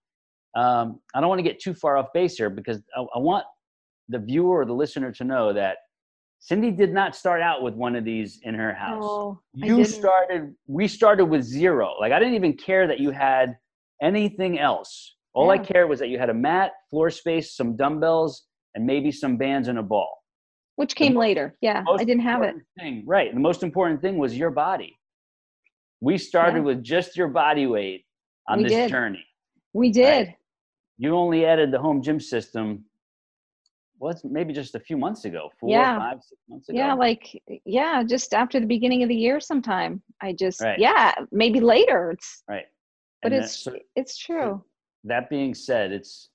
Um, 0.54 1.00
I 1.14 1.20
don't 1.20 1.28
want 1.28 1.38
to 1.38 1.42
get 1.42 1.60
too 1.60 1.74
far 1.74 1.96
off 1.96 2.12
base 2.12 2.36
here 2.36 2.50
because 2.50 2.82
I, 2.96 3.00
I 3.14 3.18
want 3.18 3.44
the 4.08 4.18
viewer 4.18 4.60
or 4.60 4.64
the 4.64 4.72
listener 4.72 5.12
to 5.12 5.24
know 5.24 5.52
that 5.52 5.76
Cindy 6.40 6.70
did 6.70 6.92
not 6.92 7.16
start 7.16 7.42
out 7.42 7.62
with 7.62 7.74
one 7.74 7.96
of 7.96 8.04
these 8.04 8.40
in 8.44 8.54
her 8.54 8.72
house 8.72 9.36
I 9.62 9.66
you 9.66 9.84
started 9.84 10.54
we 10.66 10.86
started 10.86 11.24
with 11.26 11.42
zero 11.42 11.94
like 12.00 12.12
i 12.12 12.18
didn't 12.20 12.34
even 12.34 12.52
care 12.54 12.86
that 12.86 13.00
you 13.00 13.10
had 13.10 13.56
anything 14.00 14.58
else 14.58 15.16
all 15.34 15.50
i 15.50 15.58
cared 15.58 15.88
was 15.88 15.98
that 15.98 16.08
you 16.08 16.18
had 16.18 16.30
a 16.30 16.34
mat 16.34 16.70
floor 16.90 17.10
space 17.10 17.56
some 17.56 17.76
dumbbells 17.76 18.44
and 18.76 18.86
maybe 18.86 19.10
some 19.10 19.36
bands 19.36 19.66
and 19.68 19.78
a 19.78 19.82
ball 19.82 20.14
which 20.76 20.94
came 20.94 21.16
later. 21.16 21.56
Yeah, 21.60 21.82
I 21.92 22.04
didn't 22.04 22.22
have 22.22 22.42
it. 22.44 22.54
thing, 22.78 23.02
right 23.04 23.34
the 23.34 23.40
most 23.40 23.64
important 23.64 24.00
thing 24.00 24.16
was 24.16 24.38
your 24.38 24.50
body 24.50 24.96
we 26.00 26.16
started 26.18 26.58
Yeah. 26.58 26.64
with 26.70 26.84
just 26.84 27.16
your 27.16 27.26
body 27.28 27.66
weight 27.66 28.04
on 28.48 28.58
We 28.58 28.64
this 28.64 28.72
did. 28.74 28.90
journey 28.90 29.24
We 29.72 29.90
did. 29.90 30.34
you 30.98 31.16
only 31.16 31.44
added 31.44 31.72
the 31.72 31.80
home 31.80 32.00
gym 32.00 32.20
system 32.20 32.84
was 34.00 34.22
maybe 34.24 34.52
just 34.52 34.74
a 34.74 34.80
few 34.80 34.96
months 34.96 35.24
ago 35.24 35.50
four 35.58 35.70
Yeah. 35.70 35.98
five 35.98 36.18
six 36.22 36.40
months 36.48 36.68
ago 36.68 36.78
Yeah, 36.78 36.94
like 36.94 37.42
yeah, 37.64 38.02
just 38.02 38.32
after 38.34 38.60
the 38.60 38.66
beginning 38.66 39.02
of 39.02 39.08
the 39.08 39.16
year 39.16 39.40
sometime. 39.40 40.02
I 40.20 40.32
just 40.32 40.60
Right. 40.60 40.78
yeah, 40.78 41.14
maybe 41.32 41.60
later. 41.60 42.12
It's 42.12 42.42
right 42.48 42.66
but 43.22 43.32
And 43.32 43.40
that- 43.42 43.46
it's 43.46 43.56
so- 43.56 43.78
it's 43.96 44.16
true. 44.16 44.64
that 45.04 45.28
being 45.28 45.54
said, 45.54 45.92
it's 45.92 46.30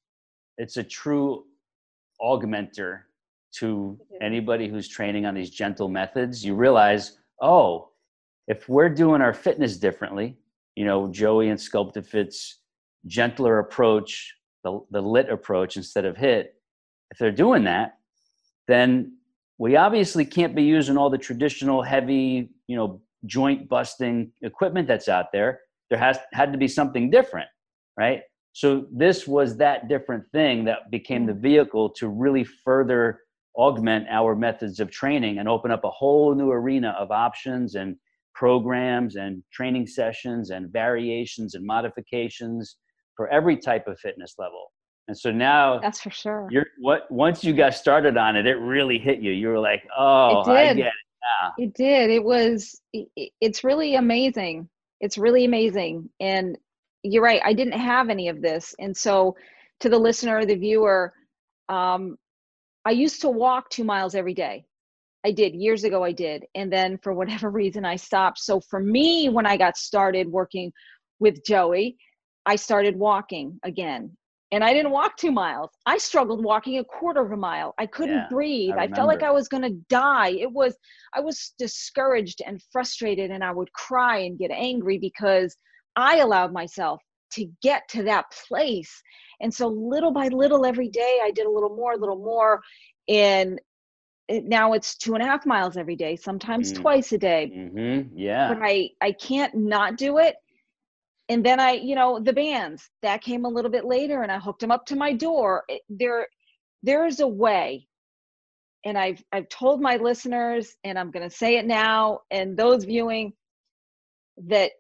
it's 0.58 0.78
a 0.78 0.84
true 0.84 1.46
augmenter 2.22 3.02
to 3.60 4.00
anybody 4.22 4.68
who's 4.68 4.88
training 4.88 5.26
on 5.26 5.34
these 5.34 5.50
gentle 5.50 5.88
methods. 5.90 6.44
You 6.46 6.56
realize, 6.56 7.18
oh, 7.42 7.90
if 8.48 8.68
we're 8.70 8.90
doing 8.90 9.22
our 9.22 9.34
fitness 9.34 9.78
differently, 9.78 10.38
you 10.76 10.86
know, 10.86 11.08
Joey 11.12 11.50
and 11.50 11.60
Sculpt 11.60 11.94
to 11.94 12.04
Fit's 12.04 12.60
gentler 13.08 13.60
approach, 13.60 14.36
the, 14.64 14.80
the 14.92 15.02
lit 15.02 15.30
approach 15.30 15.78
instead 15.78 16.06
of 16.06 16.18
hit, 16.18 16.56
if 17.14 17.20
they're 17.20 17.32
doing 17.32 17.64
that, 17.66 18.00
then 18.68 19.16
we 19.60 19.76
obviously 19.76 20.26
can't 20.26 20.56
be 20.56 20.64
using 20.64 20.98
all 20.98 21.12
the 21.12 21.18
traditional 21.18 21.84
heavy, 21.84 22.50
you 22.66 22.76
know, 22.76 23.02
joint 23.28 23.70
busting 23.70 24.32
equipment 24.42 24.88
that's 24.88 25.08
out 25.08 25.32
there. 25.32 25.62
There 25.92 26.00
has 26.00 26.18
had 26.34 26.52
to 26.54 26.58
be 26.58 26.68
something 26.68 27.12
different, 27.12 27.48
right? 27.98 28.22
So 28.54 28.88
this 28.92 29.28
was 29.28 29.58
that 29.58 29.88
different 29.88 30.24
thing 30.32 30.66
that 30.66 30.90
became 30.90 31.28
the 31.28 31.36
vehicle 31.36 31.92
to 31.92 32.08
really 32.08 32.44
further 32.44 33.20
augment 33.56 34.08
our 34.10 34.36
methods 34.36 34.80
of 34.80 34.90
training 34.90 35.38
and 35.38 35.48
open 35.48 35.70
up 35.70 35.84
a 35.84 35.92
whole 35.92 36.34
new 36.34 36.50
arena 36.50 36.96
of 36.98 37.12
options 37.12 37.76
and 37.76 37.96
programs 38.34 39.18
and 39.18 39.44
training 39.54 39.86
sessions 39.86 40.50
and 40.50 40.74
variations 40.74 41.54
and 41.54 41.64
modifications 41.64 42.78
for 43.16 43.28
every 43.28 43.56
type 43.56 43.88
of 43.88 44.00
fitness 44.00 44.34
level. 44.40 44.73
And 45.08 45.18
so 45.18 45.32
now 45.32 45.80
That's 45.80 46.00
for 46.02 46.10
sure. 46.12 46.48
you're 46.50 46.68
what 46.80 47.12
once 47.12 47.44
you 47.44 47.54
got 47.54 47.74
started 47.74 48.16
on 48.18 48.36
it, 48.36 48.46
it 48.48 48.56
really 48.56 48.98
hit 48.98 49.20
you. 49.20 49.32
You 49.32 49.50
were 49.50 49.60
like, 49.60 49.84
"Oh, 49.98 50.42
It 50.42 50.50
I 50.52 50.68
did. 50.68 50.78
get 50.78 50.88
it." 50.88 50.94
Yeah. 51.22 51.66
It 51.66 51.74
did. 51.74 52.10
It 52.10 52.24
was 52.24 52.82
i- 52.96 53.08
i- 53.20 53.32
it's 53.42 53.64
really 53.64 53.96
amazing. 53.96 54.70
It's 55.02 55.18
really 55.18 55.46
amazing. 55.46 56.10
And 56.20 56.58
you're 57.04 57.24
right, 57.24 57.42
I 57.44 57.54
didn't 57.54 57.80
have 57.80 58.10
any 58.10 58.30
of 58.30 58.42
this. 58.42 58.74
And 58.80 58.96
so 58.96 59.36
to 59.82 59.90
the 59.90 59.98
listener, 60.00 60.46
the 60.46 60.56
viewer, 60.56 61.14
um 61.70 62.18
I 62.86 62.92
used 62.92 63.22
to 63.22 63.30
walk 63.30 63.70
2 63.70 63.84
miles 63.84 64.16
every 64.16 64.34
day. 64.34 64.66
I 65.26 65.32
did 65.32 65.54
years 65.56 65.84
ago 65.86 66.04
I 66.04 66.12
did. 66.14 66.46
And 66.56 66.72
then 66.72 66.98
for 66.98 67.14
whatever 67.14 67.50
reason 67.62 67.84
I 67.86 67.96
stopped. 67.98 68.40
So 68.40 68.60
for 68.62 68.80
me 68.80 69.28
when 69.30 69.46
I 69.46 69.58
got 69.58 69.78
started 69.78 70.28
working 70.30 70.72
with 71.20 71.44
Joey, 71.46 71.98
I 72.46 72.56
started 72.56 72.96
walking 72.98 73.60
again. 73.64 74.18
And 74.54 74.64
I 74.64 74.72
didn't 74.72 74.92
walk 74.92 75.18
2 75.18 75.32
miles. 75.32 75.72
I 75.88 75.98
struggled 75.98 76.44
walking 76.44 76.78
a 76.78 76.84
quarter 76.84 77.22
of 77.22 77.32
a 77.32 77.38
mile. 77.38 77.74
I 77.80 77.88
couldn't 77.88 78.16
Yeah, 78.16 78.28
breathe. 78.30 78.76
I 78.78 78.84
I 78.84 78.88
felt 78.88 79.08
like. 79.08 79.24
I 79.24 79.32
was 79.32 79.48
going 79.48 79.64
to 79.64 79.76
die. 79.90 80.30
It 80.30 80.52
was 80.52 80.78
I 81.14 81.22
was 81.22 81.54
discouraged 81.58 82.42
and 82.46 82.62
frustrated, 82.72 83.32
and 83.32 83.44
I 83.44 83.52
would 83.52 83.72
cry 83.74 84.20
and 84.20 84.38
get 84.38 84.52
angry 84.52 84.98
because 85.00 85.58
I 85.96 86.18
allowed 86.18 86.54
myself 86.54 87.02
to 87.34 87.48
get 87.62 87.82
to 87.90 88.04
that 88.04 88.26
place. 88.48 88.94
And 89.42 89.54
so 89.54 89.68
little 89.68 90.12
by 90.12 90.28
little 90.28 90.66
every 90.66 90.90
day, 90.90 91.20
I 91.24 91.32
did 91.32 91.46
a 91.46 91.50
little 91.50 91.76
more, 91.76 91.94
a 91.94 91.98
little 91.98 92.24
more. 92.24 92.62
And 93.08 93.60
it, 94.28 94.46
now 94.46 94.74
it's 94.74 94.98
two 94.98 95.16
and 95.16 95.24
a 95.24 95.26
half 95.26 95.46
miles 95.46 95.76
every 95.78 95.96
day, 95.96 96.16
sometimes 96.16 96.72
mm. 96.72 96.76
twice 96.78 97.12
a 97.12 97.18
day. 97.18 97.52
Mm-hmm. 97.54 98.18
Yeah. 98.18 98.54
But 98.54 98.64
I, 98.64 98.90
I 99.02 99.12
can't 99.12 99.54
not 99.56 99.98
do 99.98 100.20
it. 100.20 100.36
And 101.34 101.44
then 101.44 101.60
I, 101.60 101.72
you 101.72 101.96
know, 101.96 102.20
the 102.20 102.32
bands 102.32 102.88
that 103.02 103.24
came 103.24 103.46
a 103.46 103.50
little 103.50 103.72
bit 103.72 103.86
later 103.86 104.22
and 104.22 104.32
I 104.32 104.38
hooked 104.38 104.62
them 104.62 104.70
up 104.72 104.86
to 104.88 104.96
my 104.96 105.14
door. 105.14 105.64
It, 105.68 105.82
there, 105.90 106.28
there's 106.84 107.22
a 107.22 107.28
way 107.28 107.88
and 108.84 108.98
I've 108.98 109.24
I've 109.32 109.50
told 109.50 109.82
my 109.82 109.96
listeners, 109.98 110.76
and 110.84 111.00
I'm 111.00 111.12
going 111.12 111.28
to 111.28 111.36
say 111.36 111.58
it 111.58 111.66
now, 111.66 112.20
and 112.32 112.58
those 112.58 112.84
viewing, 112.84 113.34
that 114.46 114.72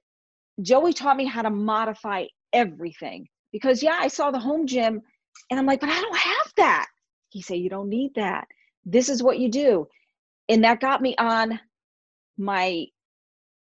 Joey 0.61 0.93
taught 0.93 1.17
me 1.17 1.25
how 1.25 1.41
to 1.41 1.49
modify 1.49 2.25
everything. 2.51 3.27
Because 3.51 3.81
yeah, 3.81 3.97
I 3.99 4.07
saw 4.07 4.31
the 4.31 4.39
home 4.39 4.67
gym, 4.67 5.01
and 5.49 5.59
I'm 5.59 5.65
like, 5.65 5.79
but 5.79 5.89
I 5.89 6.01
don't 6.01 6.17
have 6.17 6.53
that. 6.57 6.87
He 7.29 7.41
said, 7.41 7.59
you 7.59 7.69
don't 7.69 7.89
need 7.89 8.15
that. 8.15 8.47
This 8.85 9.09
is 9.09 9.23
what 9.23 9.39
you 9.39 9.49
do, 9.49 9.87
and 10.49 10.63
that 10.63 10.81
got 10.81 11.01
me 11.01 11.15
on 11.17 11.59
my 12.37 12.85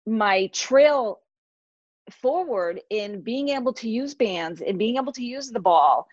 my 0.06 0.46
trail 0.48 1.20
forward 2.10 2.80
in 2.90 3.20
being 3.20 3.50
able 3.50 3.72
to 3.74 3.88
use 3.88 4.14
bands 4.14 4.60
and 4.60 4.78
being 4.78 4.96
able 4.96 5.12
to 5.12 5.24
use 5.24 5.50
the 5.50 5.60
ball 5.60 6.06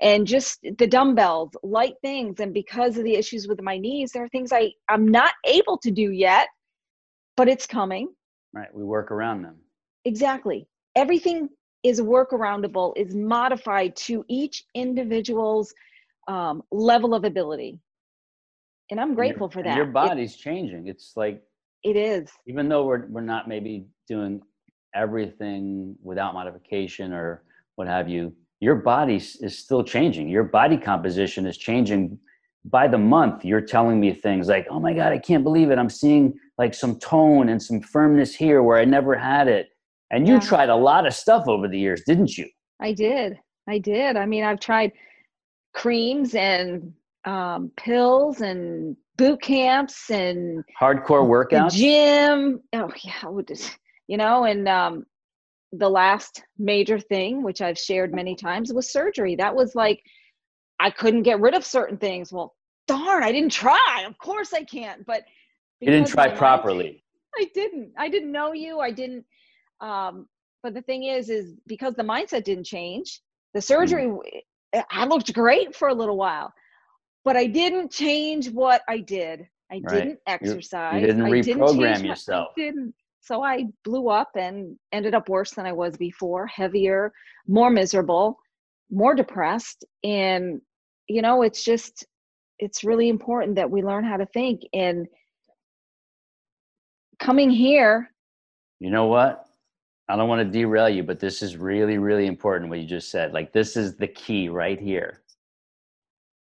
and 0.00 0.26
just 0.26 0.60
the 0.78 0.86
dumbbells, 0.86 1.50
light 1.62 1.94
things. 2.02 2.40
And 2.40 2.54
because 2.54 2.96
of 2.96 3.04
the 3.04 3.14
issues 3.14 3.46
with 3.46 3.60
my 3.60 3.78
knees, 3.78 4.12
there 4.12 4.24
are 4.24 4.28
things 4.28 4.52
I, 4.52 4.72
I'm 4.88 5.06
not 5.08 5.32
able 5.46 5.78
to 5.78 5.90
do 5.90 6.10
yet, 6.10 6.48
but 7.36 7.48
it's 7.48 7.66
coming. 7.66 8.08
Right. 8.52 8.74
We 8.74 8.82
work 8.82 9.10
around 9.10 9.42
them. 9.42 9.56
Exactly. 10.04 10.66
Everything 10.96 11.48
is 11.82 12.00
workaroundable, 12.00 12.92
is 12.96 13.14
modified 13.14 13.94
to 13.96 14.24
each 14.28 14.64
individual's 14.74 15.72
um, 16.28 16.62
level 16.70 17.14
of 17.14 17.24
ability. 17.24 17.78
And 18.90 19.00
I'm 19.00 19.14
grateful 19.14 19.46
your, 19.46 19.50
for 19.50 19.62
that. 19.62 19.76
Your 19.76 19.86
body's 19.86 20.34
it, 20.34 20.38
changing. 20.38 20.88
It's 20.88 21.12
like 21.16 21.42
it 21.84 21.96
is. 21.96 22.28
Even 22.46 22.68
though 22.68 22.84
we're 22.84 23.06
we're 23.06 23.20
not 23.20 23.48
maybe 23.48 23.86
doing 24.08 24.42
everything 24.94 25.96
without 26.02 26.34
modification 26.34 27.12
or 27.12 27.42
what 27.76 27.88
have 27.88 28.08
you, 28.08 28.32
your 28.60 28.74
body 28.74 29.16
is 29.16 29.58
still 29.58 29.82
changing. 29.82 30.28
Your 30.28 30.44
body 30.44 30.76
composition 30.76 31.46
is 31.46 31.56
changing 31.56 32.18
by 32.64 32.86
the 32.88 32.98
month. 32.98 33.44
You're 33.44 33.62
telling 33.62 33.98
me 33.98 34.12
things 34.12 34.48
like, 34.48 34.66
"Oh 34.70 34.78
my 34.78 34.92
god, 34.92 35.12
I 35.12 35.18
can't 35.18 35.42
believe 35.42 35.70
it. 35.70 35.78
I'm 35.78 35.88
seeing 35.88 36.38
like 36.58 36.74
some 36.74 36.98
tone 36.98 37.48
and 37.48 37.62
some 37.62 37.80
firmness 37.80 38.34
here 38.34 38.62
where 38.62 38.78
I 38.78 38.84
never 38.84 39.14
had 39.14 39.48
it." 39.48 39.68
And 40.10 40.28
you 40.28 40.34
yeah. 40.34 40.40
tried 40.40 40.68
a 40.68 40.76
lot 40.76 41.06
of 41.06 41.14
stuff 41.14 41.48
over 41.48 41.68
the 41.68 41.78
years, 41.78 42.02
didn't 42.06 42.36
you? 42.36 42.48
I 42.80 42.92
did. 42.92 43.38
I 43.68 43.78
did. 43.78 44.16
I 44.16 44.26
mean, 44.26 44.44
I've 44.44 44.60
tried 44.60 44.92
creams 45.72 46.34
and 46.34 46.92
um, 47.24 47.70
pills 47.76 48.40
and 48.40 48.96
boot 49.16 49.40
camps 49.40 50.10
and 50.10 50.64
hardcore 50.80 51.24
workouts, 51.26 51.72
gym. 51.72 52.60
Oh 52.74 52.90
yeah, 53.04 53.24
you 54.10 54.16
know, 54.16 54.42
and 54.42 54.68
um, 54.68 55.06
the 55.70 55.88
last 55.88 56.42
major 56.58 56.98
thing, 56.98 57.44
which 57.44 57.62
I've 57.62 57.78
shared 57.78 58.12
many 58.12 58.34
times, 58.34 58.72
was 58.72 58.90
surgery. 58.90 59.36
That 59.36 59.54
was 59.54 59.76
like, 59.76 60.02
I 60.80 60.90
couldn't 60.90 61.22
get 61.22 61.38
rid 61.38 61.54
of 61.54 61.64
certain 61.64 61.96
things. 61.96 62.32
Well, 62.32 62.56
darn, 62.88 63.22
I 63.22 63.30
didn't 63.30 63.52
try. 63.52 64.04
Of 64.08 64.18
course 64.18 64.52
I 64.52 64.64
can't. 64.64 65.06
But 65.06 65.22
you 65.78 65.92
didn't 65.92 66.08
try 66.08 66.28
properly. 66.28 67.04
I 67.38 67.48
didn't. 67.54 67.92
I 67.96 68.08
didn't 68.08 68.32
know 68.32 68.52
you. 68.52 68.80
I 68.80 68.90
didn't. 68.90 69.24
Um, 69.80 70.26
but 70.64 70.74
the 70.74 70.82
thing 70.82 71.04
is, 71.04 71.30
is 71.30 71.54
because 71.68 71.94
the 71.94 72.02
mindset 72.02 72.42
didn't 72.42 72.64
change, 72.64 73.20
the 73.54 73.62
surgery, 73.62 74.06
mm. 74.06 74.84
I 74.90 75.04
looked 75.04 75.32
great 75.32 75.76
for 75.76 75.86
a 75.86 75.94
little 75.94 76.16
while, 76.16 76.52
but 77.24 77.36
I 77.36 77.46
didn't 77.46 77.92
change 77.92 78.50
what 78.50 78.82
I 78.88 78.98
did. 78.98 79.46
I 79.70 79.80
right. 79.84 79.88
didn't 79.88 80.18
exercise. 80.26 80.94
You, 80.94 81.00
you 81.02 81.06
didn't 81.06 81.26
I 81.26 81.30
reprogram 81.30 81.94
didn't 81.94 82.04
yourself. 82.06 82.48
My, 82.56 82.64
I 82.64 82.66
didn't. 82.66 82.94
So 83.20 83.42
I 83.42 83.64
blew 83.84 84.08
up 84.08 84.30
and 84.36 84.76
ended 84.92 85.14
up 85.14 85.28
worse 85.28 85.52
than 85.52 85.66
I 85.66 85.72
was 85.72 85.96
before, 85.96 86.46
heavier, 86.46 87.12
more 87.46 87.70
miserable, 87.70 88.38
more 88.90 89.14
depressed. 89.14 89.84
And, 90.02 90.60
you 91.06 91.22
know, 91.22 91.42
it's 91.42 91.62
just, 91.62 92.06
it's 92.58 92.82
really 92.82 93.08
important 93.08 93.56
that 93.56 93.70
we 93.70 93.82
learn 93.82 94.04
how 94.04 94.16
to 94.16 94.26
think. 94.26 94.62
And 94.72 95.06
coming 97.18 97.50
here. 97.50 98.10
You 98.80 98.90
know 98.90 99.06
what? 99.06 99.44
I 100.08 100.16
don't 100.16 100.28
want 100.28 100.40
to 100.40 100.58
derail 100.58 100.88
you, 100.88 101.04
but 101.04 101.20
this 101.20 101.42
is 101.42 101.56
really, 101.56 101.98
really 101.98 102.26
important 102.26 102.70
what 102.70 102.80
you 102.80 102.86
just 102.86 103.10
said. 103.10 103.32
Like, 103.32 103.52
this 103.52 103.76
is 103.76 103.96
the 103.96 104.08
key 104.08 104.48
right 104.48 104.80
here. 104.80 105.22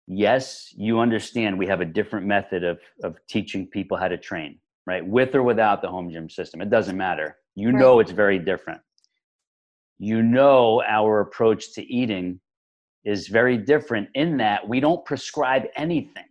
Yes, 0.05 0.73
you 0.77 0.99
understand 0.99 1.57
we 1.57 1.67
have 1.67 1.81
a 1.81 1.85
different 1.85 2.27
method 2.27 2.63
of, 2.63 2.79
of 3.03 3.17
teaching 3.27 3.67
people 3.67 3.97
how 3.97 4.09
to 4.09 4.17
train 4.17 4.59
right? 4.87 5.05
With 5.05 5.35
or 5.35 5.43
without 5.43 5.81
the 5.81 5.89
home 5.89 6.09
gym 6.09 6.29
system, 6.29 6.61
it 6.61 6.69
doesn't 6.69 6.97
matter. 6.97 7.37
You 7.55 7.69
right. 7.69 7.79
know 7.79 7.99
it's 7.99 8.11
very 8.11 8.39
different. 8.39 8.81
You 9.99 10.23
know 10.23 10.81
our 10.87 11.19
approach 11.19 11.73
to 11.73 11.83
eating 11.93 12.39
is 13.03 13.27
very 13.27 13.57
different 13.57 14.07
in 14.15 14.37
that 14.37 14.67
we 14.67 14.79
don't 14.79 15.03
prescribe 15.05 15.63
anything. 15.75 16.23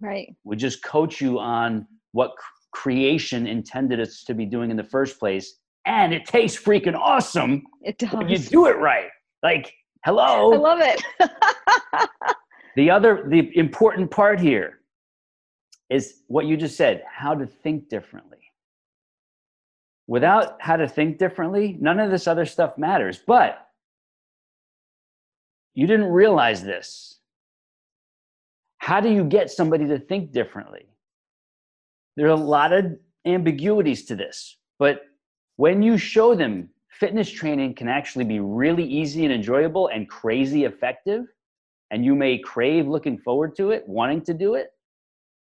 Right. 0.00 0.34
We 0.44 0.56
just 0.56 0.82
coach 0.82 1.20
you 1.20 1.38
on 1.38 1.86
what 2.12 2.32
creation 2.72 3.46
intended 3.46 4.00
us 4.00 4.24
to 4.24 4.34
be 4.34 4.46
doing 4.46 4.70
in 4.70 4.76
the 4.76 4.84
first 4.84 5.18
place. 5.18 5.56
And 5.86 6.12
it 6.12 6.26
tastes 6.26 6.60
freaking 6.60 6.96
awesome. 6.96 7.64
It 7.82 7.98
does. 7.98 8.12
you 8.28 8.38
do 8.38 8.66
it 8.66 8.78
right. 8.78 9.08
Like, 9.42 9.72
hello. 10.04 10.52
I 10.52 10.56
love 10.56 10.80
it. 10.80 11.02
the 12.76 12.90
other, 12.90 13.24
the 13.28 13.56
important 13.56 14.10
part 14.10 14.38
here 14.38 14.77
is 15.90 16.22
what 16.26 16.46
you 16.46 16.56
just 16.56 16.76
said 16.76 17.02
how 17.10 17.34
to 17.34 17.46
think 17.46 17.88
differently. 17.88 18.38
Without 20.06 20.60
how 20.60 20.76
to 20.76 20.88
think 20.88 21.18
differently, 21.18 21.76
none 21.80 22.00
of 22.00 22.10
this 22.10 22.26
other 22.26 22.46
stuff 22.46 22.78
matters. 22.78 23.20
But 23.26 23.68
you 25.74 25.86
didn't 25.86 26.06
realize 26.06 26.62
this. 26.62 27.20
How 28.78 29.00
do 29.00 29.10
you 29.10 29.24
get 29.24 29.50
somebody 29.50 29.86
to 29.86 29.98
think 29.98 30.32
differently? 30.32 30.86
There 32.16 32.26
are 32.26 32.30
a 32.30 32.36
lot 32.36 32.72
of 32.72 32.96
ambiguities 33.26 34.06
to 34.06 34.16
this, 34.16 34.56
but 34.78 35.02
when 35.56 35.82
you 35.82 35.98
show 35.98 36.34
them 36.34 36.70
fitness 36.88 37.30
training 37.30 37.74
can 37.74 37.88
actually 37.88 38.24
be 38.24 38.40
really 38.40 38.84
easy 38.84 39.24
and 39.24 39.32
enjoyable 39.32 39.88
and 39.88 40.08
crazy 40.08 40.64
effective, 40.64 41.26
and 41.90 42.04
you 42.04 42.14
may 42.14 42.38
crave 42.38 42.88
looking 42.88 43.18
forward 43.18 43.54
to 43.56 43.70
it, 43.70 43.84
wanting 43.86 44.22
to 44.22 44.34
do 44.34 44.54
it, 44.54 44.70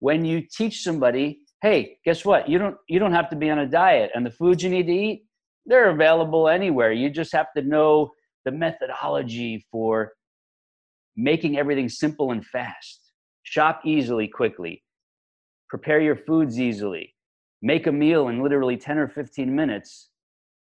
when 0.03 0.25
you 0.25 0.41
teach 0.41 0.83
somebody 0.83 1.39
hey 1.61 1.97
guess 2.03 2.25
what? 2.25 2.49
You 2.49 2.57
don't 2.57 2.75
you 2.89 2.99
don't 2.99 3.13
have 3.13 3.29
to 3.29 3.37
be 3.37 3.49
on 3.49 3.59
a 3.59 3.65
diet 3.65 4.11
and 4.13 4.25
the 4.25 4.31
foods 4.31 4.61
you 4.61 4.69
need 4.69 4.87
to 4.87 4.93
eat 4.93 5.23
they're 5.65 5.91
available 5.91 6.49
anywhere. 6.49 6.91
You 6.91 7.09
just 7.09 7.31
have 7.31 7.47
to 7.55 7.61
know 7.61 8.11
the 8.43 8.51
methodology 8.51 9.65
for 9.71 10.11
making 11.15 11.57
everything 11.57 11.87
simple 11.87 12.31
and 12.31 12.45
fast. 12.45 12.99
Shop 13.43 13.79
easily 13.85 14.27
quickly. 14.27 14.83
Prepare 15.69 16.01
your 16.01 16.17
foods 16.17 16.59
easily. 16.59 17.15
Make 17.61 17.87
a 17.87 17.93
meal 17.93 18.27
in 18.27 18.43
literally 18.43 18.75
10 18.75 18.97
or 18.97 19.07
15 19.07 19.55
minutes 19.55 20.09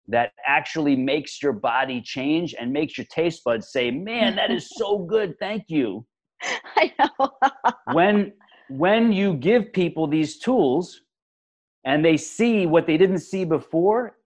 that 0.10 0.34
actually 0.46 0.98
makes 0.98 1.42
your 1.42 1.54
body 1.54 2.02
change 2.02 2.56
and 2.60 2.74
makes 2.74 2.98
your 2.98 3.08
taste 3.10 3.42
buds 3.46 3.72
say 3.72 3.90
man 3.90 4.36
that 4.36 4.52
is 4.52 4.68
so 4.76 4.98
good. 4.98 5.36
Thank 5.40 5.64
you. 5.70 6.06
I 6.76 6.92
know. 7.00 7.32
When 7.94 8.34
when 8.70 9.12
you 9.12 9.34
give 9.34 9.74
people 9.74 10.08
these 10.08 10.38
tools 10.38 11.02
and 11.86 12.04
they 12.04 12.18
see 12.18 12.66
what 12.66 12.86
they 12.86 12.98
didn't 12.98 13.20
see 13.20 13.46
before, 13.46 14.18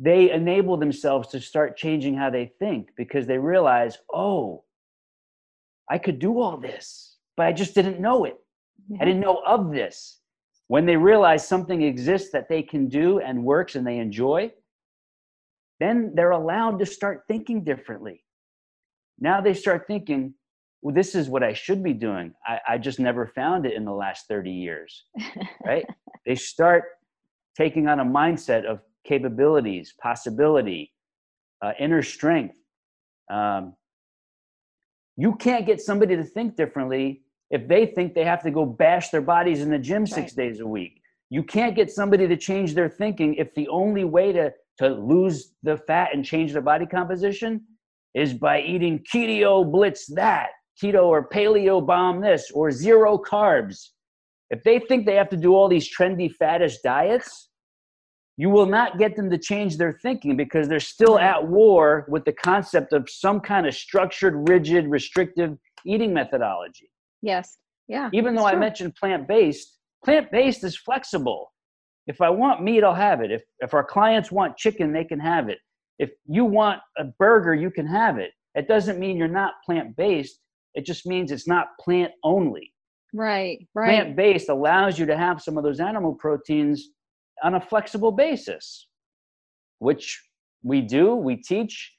they 0.00 0.30
enable 0.30 0.76
themselves 0.76 1.28
to 1.28 1.40
start 1.40 1.76
changing 1.76 2.16
how 2.16 2.30
they 2.30 2.52
think 2.58 2.90
because 2.96 3.26
they 3.26 3.38
realize, 3.38 3.98
oh, 4.12 4.64
I 5.90 5.98
could 5.98 6.18
do 6.18 6.40
all 6.40 6.56
this, 6.56 7.16
but 7.36 7.46
I 7.46 7.52
just 7.52 7.74
didn't 7.74 8.00
know 8.00 8.24
it. 8.24 8.36
Yeah. 8.88 8.98
I 9.00 9.04
didn't 9.04 9.20
know 9.20 9.42
of 9.46 9.72
this. 9.72 10.20
When 10.68 10.86
they 10.86 10.96
realize 10.96 11.46
something 11.48 11.82
exists 11.82 12.30
that 12.32 12.48
they 12.48 12.62
can 12.62 12.88
do 12.88 13.20
and 13.20 13.42
works 13.42 13.74
and 13.74 13.86
they 13.86 13.98
enjoy, 13.98 14.52
then 15.80 16.12
they're 16.14 16.30
allowed 16.30 16.78
to 16.78 16.86
start 16.86 17.22
thinking 17.26 17.64
differently. 17.64 18.24
Now 19.18 19.40
they 19.40 19.54
start 19.54 19.86
thinking, 19.86 20.34
well, 20.82 20.94
this 20.94 21.14
is 21.14 21.28
what 21.28 21.42
I 21.42 21.52
should 21.52 21.82
be 21.82 21.92
doing. 21.92 22.32
I, 22.46 22.58
I 22.68 22.78
just 22.78 23.00
never 23.00 23.26
found 23.26 23.66
it 23.66 23.74
in 23.74 23.84
the 23.84 23.92
last 23.92 24.26
30 24.28 24.50
years, 24.50 25.04
right? 25.64 25.84
they 26.26 26.34
start 26.34 26.84
taking 27.56 27.88
on 27.88 28.00
a 28.00 28.04
mindset 28.04 28.64
of 28.64 28.80
capabilities, 29.04 29.94
possibility, 30.00 30.92
uh, 31.62 31.72
inner 31.80 32.02
strength. 32.02 32.56
Um, 33.30 33.74
you 35.16 35.34
can't 35.34 35.66
get 35.66 35.80
somebody 35.80 36.14
to 36.14 36.22
think 36.22 36.56
differently 36.56 37.22
if 37.50 37.66
they 37.66 37.86
think 37.86 38.14
they 38.14 38.24
have 38.24 38.42
to 38.44 38.50
go 38.50 38.64
bash 38.64 39.08
their 39.08 39.20
bodies 39.20 39.62
in 39.62 39.70
the 39.70 39.78
gym 39.78 40.06
six 40.06 40.32
days 40.32 40.60
a 40.60 40.66
week. 40.66 41.00
You 41.30 41.42
can't 41.42 41.74
get 41.74 41.90
somebody 41.90 42.28
to 42.28 42.36
change 42.36 42.74
their 42.74 42.88
thinking 42.88 43.34
if 43.34 43.52
the 43.54 43.68
only 43.68 44.04
way 44.04 44.32
to 44.32 44.52
to 44.78 44.88
lose 44.90 45.54
the 45.64 45.76
fat 45.76 46.10
and 46.14 46.24
change 46.24 46.52
their 46.52 46.62
body 46.62 46.86
composition 46.86 47.60
is 48.14 48.32
by 48.32 48.60
eating 48.60 49.04
keto 49.12 49.70
blitz 49.70 50.06
that, 50.14 50.50
keto 50.82 51.04
or 51.04 51.28
paleo 51.28 51.84
bomb 51.84 52.20
this, 52.20 52.50
or 52.52 52.70
zero 52.70 53.18
carbs. 53.18 53.88
If 54.50 54.62
they 54.64 54.78
think 54.78 55.04
they 55.04 55.16
have 55.16 55.28
to 55.30 55.36
do 55.36 55.54
all 55.54 55.68
these 55.68 55.88
trendy 55.94 56.30
faddish 56.40 56.76
diets, 56.82 57.48
you 58.36 58.50
will 58.50 58.66
not 58.66 58.98
get 58.98 59.16
them 59.16 59.28
to 59.30 59.38
change 59.38 59.76
their 59.76 59.98
thinking 60.00 60.36
because 60.36 60.68
they're 60.68 60.80
still 60.80 61.18
at 61.18 61.46
war 61.46 62.06
with 62.08 62.24
the 62.24 62.32
concept 62.32 62.92
of 62.92 63.10
some 63.10 63.40
kind 63.40 63.66
of 63.66 63.74
structured, 63.74 64.48
rigid, 64.48 64.86
restrictive 64.86 65.58
eating 65.84 66.14
methodology. 66.14 66.88
Yes. 67.20 67.58
Yeah. 67.88 68.10
Even 68.12 68.34
though 68.34 68.46
I 68.46 68.54
mentioned 68.54 68.94
plant 68.94 69.26
based, 69.26 69.78
plant 70.04 70.30
based 70.30 70.62
is 70.62 70.76
flexible. 70.76 71.52
If 72.06 72.20
I 72.20 72.30
want 72.30 72.62
meat, 72.62 72.84
I'll 72.84 72.94
have 72.94 73.20
it. 73.20 73.32
If, 73.32 73.42
if 73.58 73.74
our 73.74 73.84
clients 73.84 74.30
want 74.30 74.56
chicken, 74.56 74.92
they 74.92 75.04
can 75.04 75.18
have 75.18 75.48
it. 75.48 75.58
If 75.98 76.10
you 76.26 76.44
want 76.44 76.80
a 76.96 77.04
burger, 77.18 77.54
you 77.54 77.70
can 77.70 77.86
have 77.86 78.18
it. 78.18 78.30
It 78.54 78.68
doesn't 78.68 79.00
mean 79.00 79.16
you're 79.16 79.28
not 79.28 79.54
plant 79.66 79.96
based. 79.96 80.40
It 80.74 80.84
just 80.84 81.06
means 81.06 81.32
it's 81.32 81.48
not 81.48 81.68
plant 81.80 82.12
only. 82.22 82.72
Right, 83.14 83.66
right. 83.74 83.86
Plant 83.86 84.16
based 84.16 84.48
allows 84.48 84.98
you 84.98 85.06
to 85.06 85.16
have 85.16 85.40
some 85.40 85.56
of 85.56 85.64
those 85.64 85.80
animal 85.80 86.14
proteins 86.14 86.90
on 87.42 87.54
a 87.54 87.60
flexible 87.60 88.12
basis, 88.12 88.86
which 89.78 90.22
we 90.62 90.80
do, 90.80 91.14
we 91.14 91.36
teach. 91.36 91.94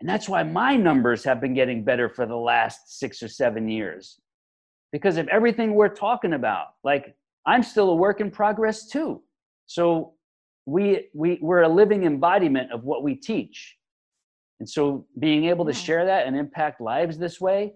And 0.00 0.08
that's 0.08 0.28
why 0.28 0.42
my 0.42 0.76
numbers 0.76 1.22
have 1.24 1.40
been 1.40 1.54
getting 1.54 1.84
better 1.84 2.08
for 2.08 2.26
the 2.26 2.36
last 2.36 2.98
six 2.98 3.22
or 3.22 3.28
seven 3.28 3.68
years. 3.68 4.18
Because 4.92 5.18
of 5.18 5.28
everything 5.28 5.74
we're 5.74 5.88
talking 5.88 6.32
about. 6.32 6.68
Like, 6.82 7.14
I'm 7.46 7.62
still 7.62 7.90
a 7.90 7.94
work 7.94 8.20
in 8.20 8.30
progress 8.30 8.88
too. 8.88 9.22
So, 9.66 10.14
we, 10.66 11.08
we, 11.14 11.38
we're 11.40 11.62
a 11.62 11.68
living 11.68 12.04
embodiment 12.04 12.72
of 12.72 12.84
what 12.84 13.02
we 13.02 13.14
teach. 13.14 13.76
And 14.58 14.68
so, 14.68 15.06
being 15.18 15.44
able 15.44 15.64
to 15.66 15.72
share 15.72 16.04
that 16.06 16.26
and 16.26 16.36
impact 16.36 16.80
lives 16.80 17.18
this 17.18 17.40
way 17.40 17.74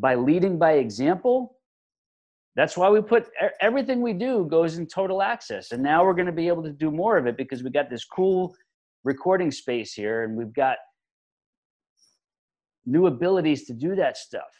by 0.00 0.14
leading 0.14 0.58
by 0.58 0.72
example 0.72 1.56
that's 2.56 2.76
why 2.76 2.90
we 2.90 3.00
put 3.00 3.28
everything 3.60 4.02
we 4.02 4.12
do 4.12 4.46
goes 4.50 4.76
in 4.78 4.86
total 4.86 5.22
access. 5.22 5.72
And 5.72 5.82
now 5.82 6.04
we're 6.04 6.14
going 6.14 6.26
to 6.26 6.32
be 6.32 6.48
able 6.48 6.62
to 6.64 6.72
do 6.72 6.90
more 6.90 7.16
of 7.16 7.26
it 7.26 7.36
because 7.36 7.62
we 7.62 7.70
got 7.70 7.88
this 7.88 8.04
cool 8.04 8.54
recording 9.04 9.50
space 9.50 9.92
here 9.92 10.24
and 10.24 10.36
we've 10.36 10.52
got 10.52 10.76
new 12.86 13.06
abilities 13.06 13.66
to 13.66 13.72
do 13.72 13.94
that 13.96 14.16
stuff. 14.16 14.50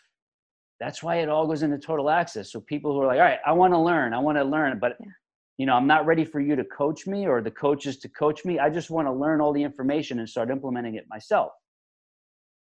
That's 0.78 1.02
why 1.02 1.16
it 1.16 1.28
all 1.28 1.46
goes 1.46 1.62
into 1.62 1.78
total 1.78 2.08
access. 2.08 2.52
So 2.52 2.60
people 2.60 2.94
who 2.94 3.02
are 3.02 3.06
like 3.06 3.18
all 3.18 3.24
right 3.24 3.40
i 3.44 3.52
want 3.52 3.74
to 3.74 3.78
learn 3.78 4.14
i 4.14 4.18
want 4.18 4.38
to 4.38 4.44
learn 4.44 4.78
but 4.78 4.96
yeah. 4.98 5.06
you 5.58 5.66
know 5.66 5.74
i'm 5.74 5.86
not 5.86 6.06
ready 6.06 6.24
for 6.24 6.40
you 6.40 6.56
to 6.56 6.64
coach 6.64 7.06
me 7.06 7.26
or 7.26 7.42
the 7.42 7.50
coaches 7.50 7.98
to 7.98 8.08
coach 8.08 8.44
me. 8.44 8.58
I 8.58 8.70
just 8.70 8.88
want 8.88 9.08
to 9.08 9.12
learn 9.12 9.40
all 9.40 9.52
the 9.52 9.62
information 9.62 10.20
and 10.20 10.28
start 10.28 10.50
implementing 10.50 10.94
it 10.94 11.04
myself 11.10 11.50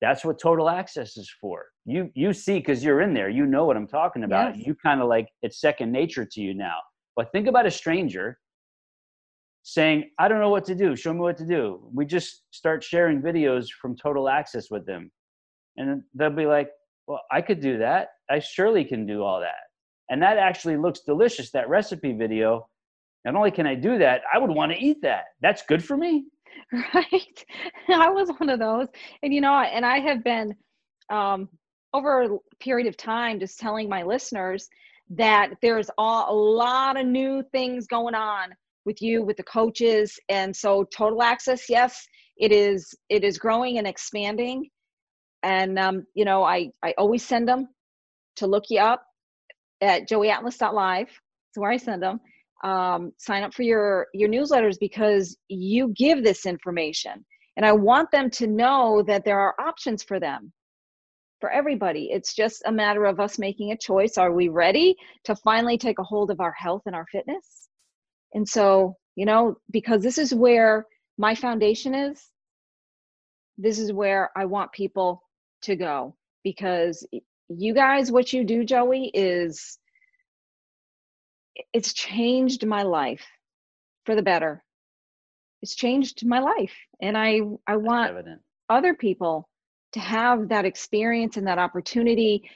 that's 0.04 0.26
what 0.26 0.38
total 0.38 0.70
access 0.70 1.16
is 1.16 1.34
for. 1.40 1.68
You 1.86 2.12
you 2.14 2.34
see 2.34 2.60
because 2.60 2.84
you're 2.84 3.00
in 3.00 3.14
there 3.14 3.30
you 3.30 3.46
know 3.46 3.64
what 3.64 3.78
i'm 3.78 3.88
talking 3.88 4.26
about. 4.26 4.58
Yes. 4.58 4.68
you 4.68 4.76
kind 4.76 5.02
of 5.02 5.08
like 5.08 5.30
it's 5.42 5.62
second 5.62 5.94
nature 5.94 6.26
to 6.30 6.42
you 6.42 6.54
now. 6.54 6.76
But 7.16 7.32
think 7.32 7.48
about 7.48 7.66
a 7.66 7.72
stranger 7.72 8.38
saying 9.64 10.10
i 10.20 10.28
don't 10.28 10.42
know 10.42 10.50
what 10.50 10.66
to 10.66 10.76
do. 10.76 10.98
Show 10.98 11.14
me 11.14 11.22
what 11.22 11.38
to 11.38 11.48
do. 11.48 11.90
We 11.94 12.06
just 12.06 12.44
start 12.52 12.84
sharing 12.84 13.22
videos 13.22 13.68
from 13.82 13.96
total 13.96 14.28
access 14.28 14.70
with 14.70 14.86
them. 14.86 15.10
And 15.78 16.04
they'll 16.14 16.30
be 16.30 16.48
like 16.48 16.70
well 17.08 17.22
i 17.32 17.42
could 17.42 17.62
do 17.62 17.78
that. 17.78 18.10
I 18.30 18.40
surely 18.40 18.84
can 18.84 19.06
do 19.06 19.24
all 19.24 19.40
that. 19.40 19.64
And 20.10 20.22
that 20.22 20.38
actually 20.38 20.76
looks 20.76 21.00
delicious 21.00 21.50
that 21.52 21.70
recipe 21.70 22.12
video. 22.12 22.68
Not 23.24 23.36
only 23.36 23.52
can 23.52 23.66
i 23.66 23.76
do 23.76 23.98
that 24.00 24.24
i 24.34 24.38
would 24.38 24.52
want 24.52 24.74
to 24.74 24.78
eat 24.78 24.98
that. 25.04 25.24
That's 25.42 25.64
good 25.66 25.82
for 25.82 25.96
me 25.96 26.26
right? 26.94 27.46
I 27.90 28.10
was 28.10 28.30
one 28.38 28.50
of 28.50 28.60
those. 28.60 28.88
And 29.22 29.34
you 29.34 29.42
know 29.42 29.54
and 29.54 29.86
i 29.86 30.00
have 30.00 30.24
been 30.24 30.56
um, 31.10 31.50
over 31.94 32.24
a 32.24 32.38
period 32.60 32.88
of 32.88 32.98
time 32.98 33.40
just 33.40 33.60
telling 33.60 33.88
my 33.90 34.04
listeners 34.04 34.70
that 35.12 35.52
there's 35.62 35.90
a 35.98 36.02
lot 36.02 37.00
of 37.00 37.06
new 37.06 37.44
things 37.52 37.86
going 37.88 38.16
on 38.16 38.50
with 38.86 39.02
you 39.02 39.24
with 39.24 39.38
the 39.38 39.44
coaches. 39.44 40.20
And 40.30 40.56
so 40.56 40.86
total 40.86 41.22
access 41.22 41.70
yes 41.70 42.06
it 42.38 42.52
is 42.52 42.94
it 43.10 43.24
is 43.24 43.38
growing 43.38 43.78
and 43.78 43.88
expanding. 43.88 44.70
And 45.44 45.78
um, 45.78 46.06
you 46.16 46.26
know 46.26 46.44
i 46.44 46.70
i 46.84 46.94
always 46.98 47.24
send 47.24 47.48
them 47.48 47.68
to 48.38 48.48
look 48.48 48.66
you 48.70 48.80
up 48.80 49.04
at 49.82 50.10
joeyatlas.live 50.10 51.08
that's 51.08 51.58
where 51.58 51.72
i 51.72 51.78
send 51.78 52.02
them 52.02 52.20
um, 52.64 53.12
sign 53.18 53.44
up 53.44 53.54
for 53.54 53.64
your 53.64 54.08
your 54.14 54.30
newsletters 54.30 54.78
because 54.80 55.38
you 55.50 55.94
give 55.96 56.24
this 56.24 56.46
information. 56.46 57.26
And 57.56 57.66
i 57.66 57.72
want 57.72 58.10
them 58.12 58.30
to 58.32 58.48
know 58.48 59.04
that 59.06 59.26
there 59.26 59.40
are 59.40 59.54
options 59.60 60.02
for 60.02 60.20
them 60.20 60.52
for 61.40 61.52
everybody. 61.52 62.10
It's 62.12 62.34
just 62.34 62.64
a 62.66 62.72
matter 62.72 63.06
of 63.06 63.20
us 63.20 63.38
making 63.38 63.72
a 63.72 63.78
choice. 63.78 64.18
Are 64.18 64.32
we 64.32 64.48
ready 64.48 64.96
to 65.26 65.36
finally 65.36 65.78
take 65.78 66.00
a 66.00 66.04
hold 66.04 66.32
of 66.32 66.40
our 66.40 66.54
health 66.54 66.84
and 66.86 66.96
our 66.96 67.06
fitness? 67.12 67.68
And 68.34 68.48
so 68.48 68.96
you 69.16 69.26
know 69.26 69.58
because 69.72 70.02
this 70.02 70.18
is 70.18 70.34
where 70.34 70.86
my 71.18 71.36
foundation 71.36 71.94
is 71.94 72.30
this 73.58 73.78
is 73.78 73.94
where 73.94 74.32
i 74.36 74.46
want 74.46 74.72
people 74.72 75.24
to 75.62 75.76
go. 75.76 76.16
Because 76.44 77.06
you 77.50 77.74
guys 77.74 78.12
what 78.12 78.34
you 78.34 78.44
do 78.44 78.64
joey 78.64 79.12
is 79.14 79.78
it's 81.74 81.94
changed 81.94 82.66
my 82.66 82.84
life 82.84 83.26
for 84.06 84.16
the 84.16 84.22
better. 84.22 84.64
It's 85.62 85.76
changed 85.76 86.26
my 86.26 86.40
life 86.40 86.74
and 87.02 87.18
i 87.18 87.40
i 87.68 87.76
want 87.76 88.28
other 88.70 88.94
people 88.94 89.48
to 89.94 90.00
have 90.00 90.50
that 90.50 90.66
experience 90.66 91.38
and 91.38 91.48
that 91.48 91.58
opportunity 91.58 92.50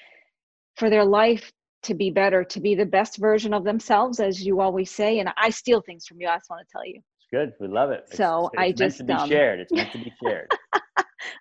for 0.75 0.89
their 0.89 1.05
life 1.05 1.51
to 1.83 1.93
be 1.93 2.09
better 2.09 2.43
to 2.43 2.59
be 2.59 2.75
the 2.75 2.85
best 2.85 3.17
version 3.17 3.53
of 3.53 3.63
themselves 3.63 4.19
as 4.19 4.45
you 4.45 4.59
always 4.59 4.91
say 4.91 5.19
and 5.19 5.29
i 5.37 5.49
steal 5.49 5.81
things 5.81 6.05
from 6.05 6.19
you 6.19 6.27
i 6.27 6.35
just 6.35 6.49
want 6.49 6.67
to 6.67 6.71
tell 6.71 6.85
you. 6.85 6.95
It's 6.95 7.27
good. 7.31 7.53
We 7.59 7.67
love 7.67 7.91
it. 7.91 8.05
So 8.13 8.49
it's, 8.53 8.61
i 8.61 8.71
just 8.71 8.79
meant 8.79 8.97
to 8.97 9.03
be 9.03 9.13
um, 9.13 9.29
shared. 9.29 9.59
It's 9.59 9.71
meant 9.71 9.91
to 9.91 9.97
be 9.99 10.13
shared. 10.23 10.51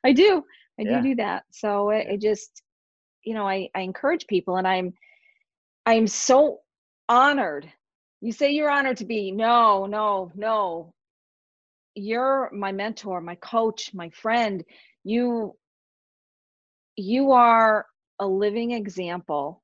I 0.05 0.13
do. 0.13 0.43
I 0.79 0.83
yeah. 0.83 1.01
do 1.01 1.09
do 1.09 1.15
that. 1.17 1.45
So 1.51 1.91
it, 1.91 2.07
it 2.09 2.21
just 2.21 2.63
you 3.25 3.35
know 3.35 3.47
I, 3.47 3.69
I 3.75 3.81
encourage 3.81 4.27
people 4.27 4.57
and 4.57 4.67
i'm 4.69 4.95
i'm 5.85 6.07
so 6.07 6.61
honored. 7.09 7.71
You 8.21 8.33
say 8.33 8.51
you're 8.53 8.71
honored 8.71 8.99
to 8.99 9.05
be. 9.05 9.31
No, 9.33 9.87
no, 9.87 10.33
no. 10.35 10.95
You're 11.95 12.51
my 12.53 12.73
mentor, 12.73 13.21
my 13.21 13.37
coach, 13.37 13.93
my 13.95 14.11
friend. 14.11 14.65
You 15.05 15.57
you 16.97 17.33
are 17.33 17.87
a 18.19 18.27
living 18.27 18.73
example 18.73 19.63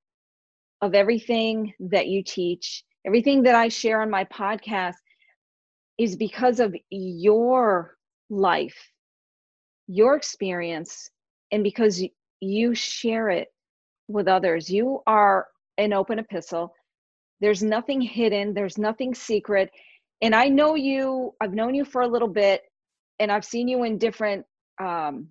of 0.83 0.95
everything 0.95 1.73
that 1.81 2.09
you 2.09 2.23
teach. 2.23 2.85
Everything 3.07 3.43
that 3.45 3.55
I 3.55 3.69
share 3.69 4.03
on 4.03 4.11
my 4.11 4.25
podcast 4.25 4.95
is 5.99 6.17
because 6.17 6.61
of 6.61 6.75
your 6.91 7.97
life, 8.31 8.91
your 9.87 10.17
experience, 10.17 11.11
and 11.51 11.63
because 11.63 12.03
you 12.41 12.75
share 12.75 13.29
it 13.31 13.49
with 14.09 14.29
others. 14.29 14.71
You 14.71 15.01
are 15.07 15.49
an 15.79 15.93
open 15.93 16.19
epistle 16.19 16.75
there's 17.43 17.63
nothing 17.63 18.01
hidden, 18.01 18.55
there's 18.55 18.79
nothing 18.79 19.15
secret. 19.15 19.71
And 20.23 20.35
I 20.35 20.49
know 20.49 20.77
you, 20.77 21.35
I've 21.41 21.53
known 21.53 21.75
you 21.75 21.85
for 21.85 22.01
a 22.01 22.09
little 22.09 22.29
bit, 22.29 22.63
and 23.19 23.31
I've 23.31 23.45
seen 23.45 23.69
you 23.69 23.85
in 23.85 23.99
different 23.99 24.47
um, 24.81 25.29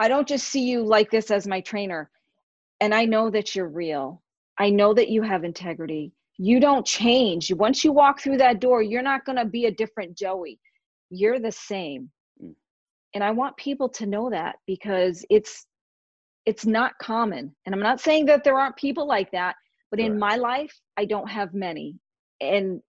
I 0.00 0.08
don't 0.08 0.26
just 0.26 0.48
see 0.48 0.62
you 0.62 0.82
like 0.82 1.10
this 1.10 1.30
as 1.30 1.46
my 1.46 1.60
trainer. 1.60 2.10
And 2.80 2.94
I 2.94 3.04
know 3.04 3.28
that 3.28 3.54
you're 3.54 3.68
real. 3.68 4.22
I 4.58 4.70
know 4.70 4.94
that 4.94 5.10
you 5.10 5.20
have 5.20 5.44
integrity. 5.44 6.10
You 6.38 6.58
don't 6.58 6.86
change. 6.86 7.52
Once 7.52 7.84
you 7.84 7.92
walk 7.92 8.18
through 8.18 8.38
that 8.38 8.60
door, 8.60 8.80
you're 8.80 9.02
not 9.02 9.26
going 9.26 9.36
to 9.36 9.44
be 9.44 9.66
a 9.66 9.70
different 9.70 10.16
Joey. 10.16 10.58
You're 11.10 11.38
the 11.38 11.52
same. 11.52 12.08
Mm. 12.42 12.54
And 13.14 13.22
I 13.22 13.30
want 13.30 13.58
people 13.58 13.90
to 13.90 14.06
know 14.06 14.30
that 14.30 14.56
because 14.66 15.22
it's 15.28 15.66
it's 16.46 16.64
not 16.64 16.96
common. 16.98 17.54
And 17.66 17.74
I'm 17.74 17.82
not 17.82 18.00
saying 18.00 18.24
that 18.26 18.42
there 18.42 18.58
aren't 18.58 18.76
people 18.76 19.06
like 19.06 19.30
that, 19.32 19.54
but 19.90 20.00
in 20.00 20.18
my 20.18 20.36
life 20.36 20.78
i 20.96 21.04
don't 21.04 21.30
have 21.30 21.54
many. 21.54 21.98
And 22.40 22.80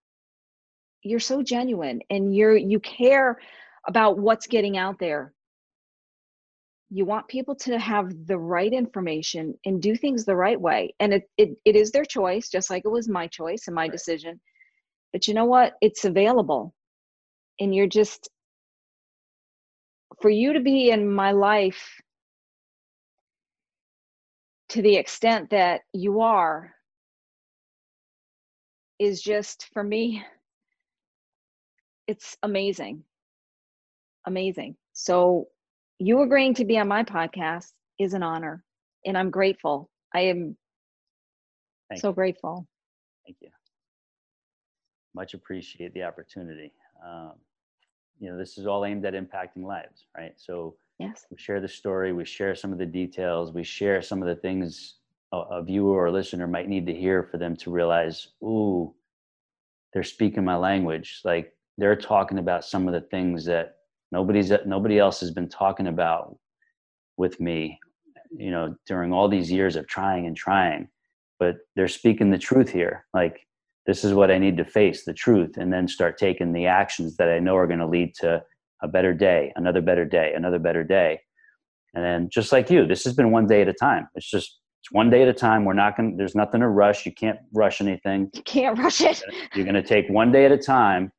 you're 1.04 1.20
so 1.20 1.42
genuine 1.42 2.02
and 2.10 2.36
you're 2.36 2.56
you 2.56 2.80
care 2.80 3.40
about 3.88 4.20
what's 4.20 4.48
getting 4.48 4.78
out 4.78 5.00
there. 5.00 5.34
You 6.90 7.06
want 7.06 7.28
people 7.28 7.56
to 7.56 7.80
have 7.80 8.12
the 8.28 8.38
right 8.38 8.72
information 8.72 9.56
and 9.66 9.82
do 9.82 9.96
things 9.96 10.26
the 10.26 10.36
right 10.36 10.60
way. 10.60 10.94
And 11.00 11.14
it 11.14 11.30
it, 11.38 11.50
it 11.66 11.76
is 11.76 11.92
their 11.92 12.06
choice 12.06 12.50
just 12.50 12.70
like 12.70 12.84
it 12.86 12.90
was 12.92 13.08
my 13.08 13.28
choice 13.28 13.64
and 13.68 13.76
my 13.76 13.84
right. 13.84 13.92
decision. 13.92 14.40
But 15.14 15.28
you 15.28 15.34
know 15.34 15.46
what? 15.46 15.74
It's 15.82 16.06
available. 16.06 16.74
And 17.60 17.74
you're 17.74 17.88
just 17.88 18.30
for 20.22 20.30
you 20.30 20.54
to 20.54 20.60
be 20.60 20.92
in 20.92 21.12
my 21.12 21.32
life 21.32 22.02
to 24.70 24.82
the 24.82 24.96
extent 24.96 25.50
that 25.50 25.82
you 25.94 26.22
are 26.22 26.74
is 29.02 29.22
just 29.22 29.68
for 29.74 29.84
me 29.84 30.24
it's 32.08 32.36
amazing. 32.44 33.04
Amazing. 34.28 34.76
So 34.94 35.48
you 35.98 36.22
agreeing 36.22 36.54
to 36.56 36.66
be 36.66 36.78
on 36.78 36.88
my 36.88 37.04
podcast 37.04 37.72
is 38.00 38.14
an 38.14 38.22
honor 38.22 38.64
and 39.06 39.18
I'm 39.18 39.30
grateful. 39.30 39.90
I 40.14 40.22
am 40.22 40.58
Thank 41.90 42.02
so 42.02 42.10
you. 42.10 42.14
grateful. 42.14 42.68
Thank 43.26 43.38
you. 43.40 43.50
Much 45.16 45.34
appreciate 45.34 45.94
the 45.94 46.04
opportunity. 46.04 46.74
Um, 47.06 47.34
you 48.20 48.30
know, 48.30 48.38
this 48.38 48.58
is 48.58 48.68
all 48.68 48.86
aimed 48.86 49.06
at 49.06 49.14
impacting 49.14 49.64
lives, 49.64 50.06
right? 50.16 50.34
So 50.36 50.76
yes, 51.00 51.26
we 51.32 51.38
share 51.38 51.62
the 51.62 51.68
story, 51.68 52.14
we 52.14 52.26
share 52.26 52.56
some 52.56 52.72
of 52.72 52.78
the 52.78 52.86
details, 52.86 53.54
we 53.54 53.64
share 53.64 54.02
some 54.02 54.22
of 54.22 54.28
the 54.28 54.36
things 54.36 54.96
a, 55.32 55.38
a 55.38 55.64
viewer 55.64 56.04
or 56.04 56.12
listener 56.12 56.48
might 56.48 56.70
need 56.70 56.86
to 56.88 56.94
hear 56.94 57.24
for 57.24 57.38
them 57.38 57.56
to 57.58 57.72
realize, 57.72 58.28
ooh, 58.44 58.94
they're 59.94 60.04
speaking 60.04 60.46
my 60.46 60.56
language. 60.56 61.22
Like 61.24 61.54
they're 61.78 61.96
talking 61.96 62.38
about 62.40 62.66
some 62.66 62.88
of 62.88 62.94
the 62.94 63.02
things 63.02 63.46
that 63.46 63.76
nobody's 64.12 64.52
nobody 64.66 65.00
else 65.00 65.20
has 65.20 65.32
been 65.32 65.50
talking 65.50 65.88
about 65.88 66.38
with 67.18 67.40
me 67.40 67.80
you 68.38 68.50
know 68.50 68.76
during 68.88 69.12
all 69.12 69.28
these 69.28 69.52
years 69.52 69.76
of 69.76 69.88
trying 69.88 70.26
and 70.26 70.38
trying 70.38 70.88
but 71.42 71.58
they're 71.76 71.88
speaking 71.88 72.30
the 72.30 72.38
truth 72.38 72.70
here. 72.70 73.04
Like 73.16 73.48
this 73.88 74.04
is 74.04 74.14
what 74.14 74.30
i 74.30 74.38
need 74.38 74.58
to 74.58 74.64
face 74.64 75.06
the 75.06 75.14
truth 75.14 75.58
and 75.58 75.74
then 75.74 75.88
start 75.88 76.20
taking 76.20 76.54
the 76.54 76.68
actions 76.68 77.18
that 77.18 77.30
i 77.30 77.40
know 77.40 77.56
are 77.56 77.66
going 77.66 77.80
to 77.80 77.88
lead 77.88 78.14
to 78.14 78.40
a 78.84 78.88
better 78.88 79.12
day 79.12 79.52
another 79.56 79.82
better 79.82 80.06
day 80.06 80.34
another 80.36 80.60
better 80.60 80.84
day. 80.84 81.20
And 81.96 82.06
then 82.06 82.30
just 82.32 82.52
like 82.52 82.70
you 82.70 82.86
this 82.86 83.04
has 83.06 83.14
been 83.16 83.32
one 83.32 83.48
day 83.48 83.62
at 83.64 83.68
a 83.68 83.74
time. 83.74 84.08
It's 84.16 84.30
just 84.30 84.60
it's 84.82 84.92
one 84.92 85.12
day 85.12 85.22
at 85.22 85.28
a 85.28 85.34
time. 85.34 85.64
We're 85.64 85.74
not 85.74 85.96
going 85.96 86.18
there's 86.18 86.34
nothing 86.34 86.62
to 86.62 86.68
rush. 86.68 87.06
You 87.06 87.14
can't 87.14 87.38
rush 87.54 87.82
anything. 87.82 88.32
You 88.34 88.42
can't 88.42 88.78
rush 88.80 89.02
it. 89.02 89.22
You're 89.54 89.66
going 89.66 89.76
to 89.76 89.84
take 89.84 90.10
one 90.10 90.32
day 90.32 90.46
at 90.46 90.52
a 90.52 90.58
time 90.58 91.12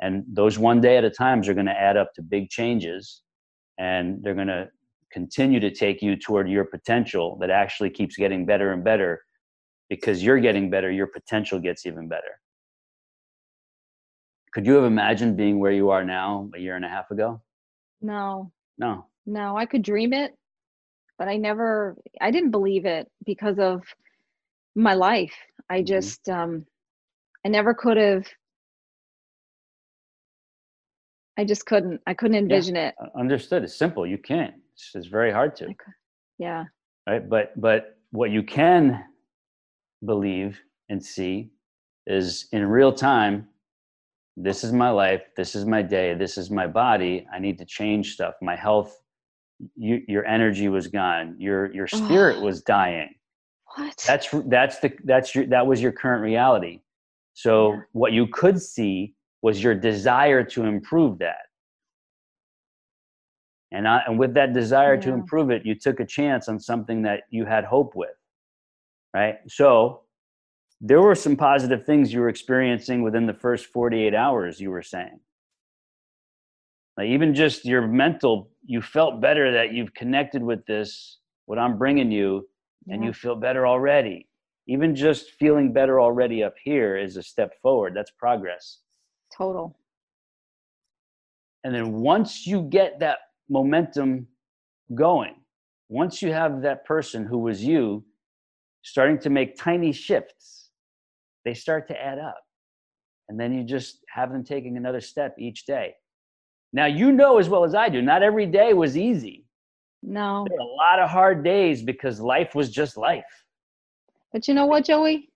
and 0.00 0.24
those 0.26 0.58
one 0.58 0.80
day 0.80 0.96
at 0.96 1.04
a 1.04 1.10
times 1.10 1.46
are 1.46 1.52
going 1.52 1.66
to 1.66 1.78
add 1.78 1.98
up 1.98 2.14
to 2.14 2.22
big 2.22 2.48
changes 2.48 3.20
and 3.78 4.22
they're 4.22 4.34
going 4.34 4.46
to 4.46 4.70
continue 5.12 5.60
to 5.60 5.70
take 5.70 6.00
you 6.00 6.16
toward 6.16 6.48
your 6.48 6.64
potential 6.64 7.36
that 7.40 7.50
actually 7.50 7.90
keeps 7.90 8.16
getting 8.16 8.46
better 8.46 8.72
and 8.72 8.82
better. 8.82 9.22
Because 9.90 10.22
you're 10.22 10.40
getting 10.40 10.70
better 10.70 10.90
your 10.90 11.08
potential 11.08 11.58
gets 11.58 11.84
even 11.84 12.08
better. 12.08 12.40
Could 14.54 14.64
you 14.64 14.74
have 14.74 14.84
imagined 14.84 15.36
being 15.36 15.58
where 15.58 15.72
you 15.72 15.90
are 15.90 16.04
now 16.04 16.48
a 16.54 16.58
year 16.58 16.76
and 16.76 16.84
a 16.84 16.88
half 16.88 17.10
ago? 17.10 17.42
No. 18.00 18.50
No. 18.78 19.06
No 19.26 19.56
i 19.56 19.66
could 19.66 19.82
dream 19.82 20.14
it 20.14 20.34
but 21.20 21.28
i 21.28 21.36
never 21.36 21.96
i 22.20 22.32
didn't 22.32 22.50
believe 22.50 22.84
it 22.84 23.08
because 23.24 23.60
of 23.60 23.82
my 24.74 24.94
life 24.94 25.36
i 25.68 25.76
mm-hmm. 25.76 25.86
just 25.86 26.28
um 26.28 26.66
i 27.46 27.48
never 27.48 27.72
could 27.72 27.96
have 27.96 28.26
I 31.40 31.44
just 31.44 31.64
couldn't. 31.64 32.02
I 32.06 32.12
couldn't 32.12 32.36
envision 32.36 32.74
yeah, 32.74 32.88
it. 32.88 32.94
Understood. 33.18 33.64
It's 33.64 33.74
simple. 33.74 34.06
You 34.06 34.18
can't. 34.18 34.52
It's, 34.74 34.90
it's 34.94 35.06
very 35.06 35.32
hard 35.32 35.56
to. 35.56 35.74
Yeah. 36.38 36.64
Right. 37.08 37.26
But 37.26 37.58
but 37.58 37.96
what 38.10 38.30
you 38.30 38.42
can 38.42 39.02
believe 40.04 40.60
and 40.90 41.02
see 41.02 41.50
is 42.06 42.46
in 42.52 42.66
real 42.66 42.92
time. 42.92 43.48
This 44.36 44.64
is 44.64 44.72
my 44.72 44.90
life. 44.90 45.22
This 45.34 45.54
is 45.54 45.64
my 45.64 45.80
day. 45.80 46.12
This 46.12 46.36
is 46.36 46.50
my 46.50 46.66
body. 46.66 47.26
I 47.32 47.38
need 47.38 47.56
to 47.56 47.64
change 47.64 48.12
stuff. 48.12 48.34
My 48.42 48.56
health. 48.56 49.00
You, 49.76 50.02
your 50.08 50.26
energy 50.26 50.68
was 50.68 50.86
gone. 50.88 51.36
Your 51.38 51.72
your 51.74 51.86
spirit 51.86 52.40
was 52.40 52.62
dying. 52.62 53.14
What? 53.76 54.04
That's 54.06 54.28
that's 54.46 54.78
the 54.78 54.92
that's 55.04 55.34
your 55.34 55.46
that 55.46 55.66
was 55.66 55.82
your 55.82 55.92
current 55.92 56.22
reality. 56.22 56.80
So 57.34 57.72
yeah. 57.72 57.80
what 57.92 58.12
you 58.12 58.26
could 58.26 58.60
see 58.60 59.14
was 59.42 59.62
your 59.62 59.74
desire 59.74 60.44
to 60.44 60.64
improve 60.64 61.18
that. 61.18 61.46
And, 63.72 63.86
I, 63.86 64.02
and 64.06 64.18
with 64.18 64.34
that 64.34 64.52
desire 64.52 64.94
yeah. 64.94 65.00
to 65.02 65.12
improve 65.12 65.50
it, 65.50 65.64
you 65.64 65.74
took 65.74 66.00
a 66.00 66.06
chance 66.06 66.48
on 66.48 66.58
something 66.58 67.02
that 67.02 67.22
you 67.30 67.44
had 67.44 67.64
hope 67.64 67.94
with, 67.94 68.10
right? 69.14 69.36
So 69.48 70.02
there 70.80 71.00
were 71.00 71.14
some 71.14 71.36
positive 71.36 71.84
things 71.84 72.12
you 72.12 72.20
were 72.20 72.28
experiencing 72.28 73.02
within 73.02 73.26
the 73.26 73.34
first 73.34 73.66
48 73.66 74.14
hours, 74.14 74.60
you 74.60 74.70
were 74.70 74.82
saying. 74.82 75.20
Like 76.96 77.08
even 77.08 77.34
just 77.34 77.64
your 77.64 77.86
mental, 77.86 78.50
you 78.64 78.82
felt 78.82 79.20
better 79.20 79.52
that 79.52 79.72
you've 79.72 79.94
connected 79.94 80.42
with 80.42 80.64
this, 80.66 81.18
what 81.46 81.58
I'm 81.58 81.78
bringing 81.78 82.10
you, 82.10 82.48
yeah. 82.86 82.94
and 82.94 83.04
you 83.04 83.12
feel 83.12 83.36
better 83.36 83.66
already. 83.66 84.28
Even 84.66 84.94
just 84.94 85.30
feeling 85.38 85.72
better 85.72 86.00
already 86.00 86.42
up 86.42 86.54
here 86.62 86.96
is 86.96 87.16
a 87.16 87.22
step 87.22 87.52
forward. 87.62 87.94
That's 87.94 88.10
progress. 88.10 88.80
Total. 89.36 89.76
And 91.64 91.74
then 91.74 91.92
once 91.92 92.46
you 92.46 92.62
get 92.62 93.00
that 93.00 93.18
momentum 93.48 94.26
going, 94.94 95.34
once 95.88 96.22
you 96.22 96.32
have 96.32 96.62
that 96.62 96.84
person 96.84 97.24
who 97.24 97.38
was 97.38 97.62
you 97.62 98.04
starting 98.82 99.18
to 99.18 99.30
make 99.30 99.56
tiny 99.56 99.92
shifts, 99.92 100.70
they 101.44 101.54
start 101.54 101.88
to 101.88 102.00
add 102.00 102.18
up. 102.18 102.40
And 103.28 103.38
then 103.38 103.52
you 103.52 103.64
just 103.64 103.98
have 104.08 104.32
them 104.32 104.44
taking 104.44 104.76
another 104.76 105.00
step 105.00 105.34
each 105.38 105.66
day. 105.66 105.94
Now, 106.72 106.86
you 106.86 107.12
know 107.12 107.38
as 107.38 107.48
well 107.48 107.64
as 107.64 107.74
I 107.74 107.88
do, 107.88 108.00
not 108.00 108.22
every 108.22 108.46
day 108.46 108.72
was 108.72 108.96
easy. 108.96 109.44
No. 110.02 110.46
There 110.48 110.56
were 110.56 110.64
a 110.64 110.74
lot 110.74 110.98
of 110.98 111.10
hard 111.10 111.44
days 111.44 111.82
because 111.82 112.20
life 112.20 112.54
was 112.54 112.70
just 112.70 112.96
life. 112.96 113.24
But 114.32 114.46
you 114.46 114.54
know 114.54 114.66
what, 114.66 114.84
Joey? 114.84 115.28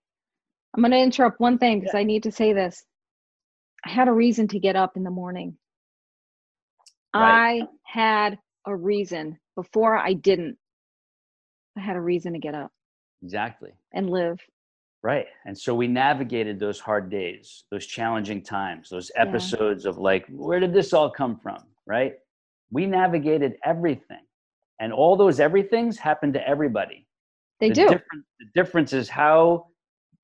I'm 0.73 0.81
going 0.81 0.91
to 0.91 0.97
interrupt 0.97 1.39
one 1.39 1.57
thing 1.57 1.79
because 1.79 1.93
yeah. 1.93 1.99
I 2.01 2.03
need 2.03 2.23
to 2.23 2.31
say 2.31 2.53
this. 2.53 2.83
I 3.85 3.89
had 3.89 4.07
a 4.07 4.13
reason 4.13 4.47
to 4.49 4.59
get 4.59 4.75
up 4.75 4.97
in 4.97 5.03
the 5.03 5.11
morning. 5.11 5.57
Right. 7.13 7.61
I 7.61 7.67
had 7.83 8.39
a 8.65 8.75
reason. 8.75 9.37
Before 9.55 9.95
I 9.95 10.13
didn't. 10.13 10.57
I 11.77 11.81
had 11.81 11.95
a 11.95 12.01
reason 12.01 12.33
to 12.33 12.39
get 12.39 12.55
up. 12.55 12.71
Exactly. 13.23 13.71
And 13.93 14.09
live. 14.09 14.39
Right. 15.05 15.27
And 15.45 15.55
so 15.55 15.75
we 15.75 15.87
navigated 15.87 16.59
those 16.59 16.79
hard 16.79 17.11
days, 17.11 17.65
those 17.69 17.85
challenging 17.85 18.41
times, 18.41 18.89
those 18.89 19.11
episodes 19.15 19.83
yeah. 19.83 19.91
of 19.91 19.99
like, 19.99 20.25
where 20.31 20.59
did 20.59 20.73
this 20.73 20.93
all 20.93 21.11
come 21.11 21.37
from? 21.37 21.59
Right. 21.85 22.15
We 22.71 22.87
navigated 22.87 23.57
everything. 23.63 24.25
And 24.79 24.91
all 24.91 25.15
those 25.15 25.39
everythings 25.39 25.99
happen 25.99 26.33
to 26.33 26.47
everybody. 26.47 27.05
They 27.59 27.69
the 27.69 27.75
do. 27.75 27.83
Difference, 27.83 28.25
the 28.39 28.47
difference 28.55 28.93
is 28.93 29.07
how 29.07 29.67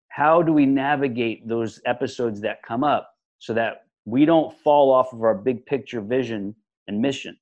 how 0.08 0.42
do 0.42 0.52
we 0.52 0.66
navigate 0.66 1.48
those 1.48 1.80
episodes 1.86 2.42
that 2.42 2.64
come 2.64 2.84
up 2.84 3.14
so 3.38 3.54
that 3.54 3.84
we 4.06 4.26
don't 4.26 4.52
fall 4.64 4.92
off 4.92 5.14
of 5.14 5.22
our 5.22 5.36
big 5.36 5.64
picture 5.68 6.02
vision 6.02 6.56
and 6.88 7.00
mission, 7.00 7.38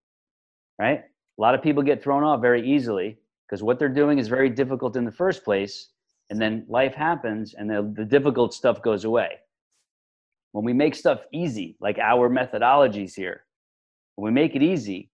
right? 0.77 1.05
A 1.37 1.41
lot 1.41 1.55
of 1.55 1.61
people 1.61 1.83
get 1.83 2.03
thrown 2.03 2.25
off 2.25 2.41
very 2.41 2.69
easily 2.69 3.17
because 3.47 3.63
what 3.63 3.79
they're 3.79 3.87
doing 3.87 4.19
is 4.19 4.27
very 4.27 4.49
difficult 4.49 4.97
in 4.97 5.05
the 5.05 5.11
first 5.11 5.45
place. 5.45 5.91
And 6.29 6.39
then 6.39 6.65
life 6.67 6.93
happens 6.93 7.55
and 7.55 7.69
the, 7.69 7.93
the 7.95 8.05
difficult 8.05 8.53
stuff 8.53 8.81
goes 8.81 9.03
away. 9.03 9.39
When 10.51 10.65
we 10.65 10.73
make 10.73 10.95
stuff 10.95 11.21
easy, 11.31 11.75
like 11.79 11.97
our 11.99 12.29
methodologies 12.29 13.15
here, 13.15 13.45
when 14.15 14.33
we 14.33 14.41
make 14.41 14.55
it 14.55 14.63
easy, 14.63 15.09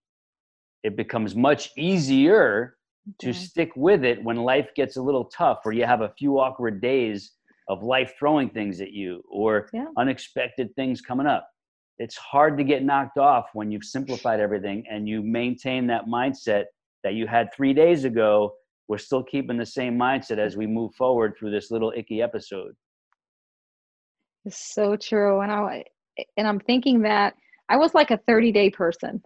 it 0.84 0.95
becomes 0.95 1.36
much 1.36 1.72
easier 1.78 2.78
to 3.20 3.34
stick 3.34 3.72
with 3.76 4.03
it 4.03 4.24
when 4.24 4.38
life 4.38 4.70
gets 4.76 4.97
a 4.97 5.01
little 5.01 5.26
tough 5.26 5.59
or 5.66 5.72
you 5.72 5.86
have 5.86 6.01
a 6.01 6.09
few 6.18 6.39
awkward 6.39 6.82
days 6.82 7.32
of 7.68 7.84
life 7.84 8.13
throwing 8.18 8.49
things 8.49 8.82
at 8.82 8.91
you 8.91 9.24
or 9.30 9.70
yeah. 9.74 9.86
unexpected 9.97 10.76
things 10.76 11.01
coming 11.01 11.28
up. 11.28 11.49
It's 11.97 12.18
hard 12.18 12.57
to 12.57 12.63
get 12.63 12.84
knocked 12.84 13.18
off 13.18 13.45
when 13.53 13.72
you've 13.72 13.84
simplified 13.84 14.39
everything 14.39 14.84
and 14.89 15.07
you 15.07 15.22
maintain 15.22 15.88
that 15.88 16.07
mindset 16.07 16.66
that 17.03 17.13
you 17.13 17.26
had 17.28 17.53
three 17.53 17.74
days 17.74 18.03
ago. 18.03 18.53
We're 18.88 18.98
still 18.98 19.24
keeping 19.24 19.58
the 19.58 19.66
same 19.66 19.98
mindset 19.98 20.38
as 20.38 20.56
we 20.56 20.68
move 20.68 20.94
forward 20.96 21.36
through 21.38 21.52
this 21.52 21.72
little 21.72 21.92
icky 21.96 22.22
episode. 22.22 22.76
It's 24.46 24.74
so 24.74 24.96
true. 24.96 25.42
And 25.42 25.52
I 25.52 25.84
and 26.38 26.48
I'm 26.48 26.60
thinking 26.60 27.02
that 27.02 27.34
I 27.68 27.78
was 27.78 27.94
like 27.96 28.12
a 28.12 28.18
30 28.18 28.52
day 28.52 28.70
person. 28.70 29.22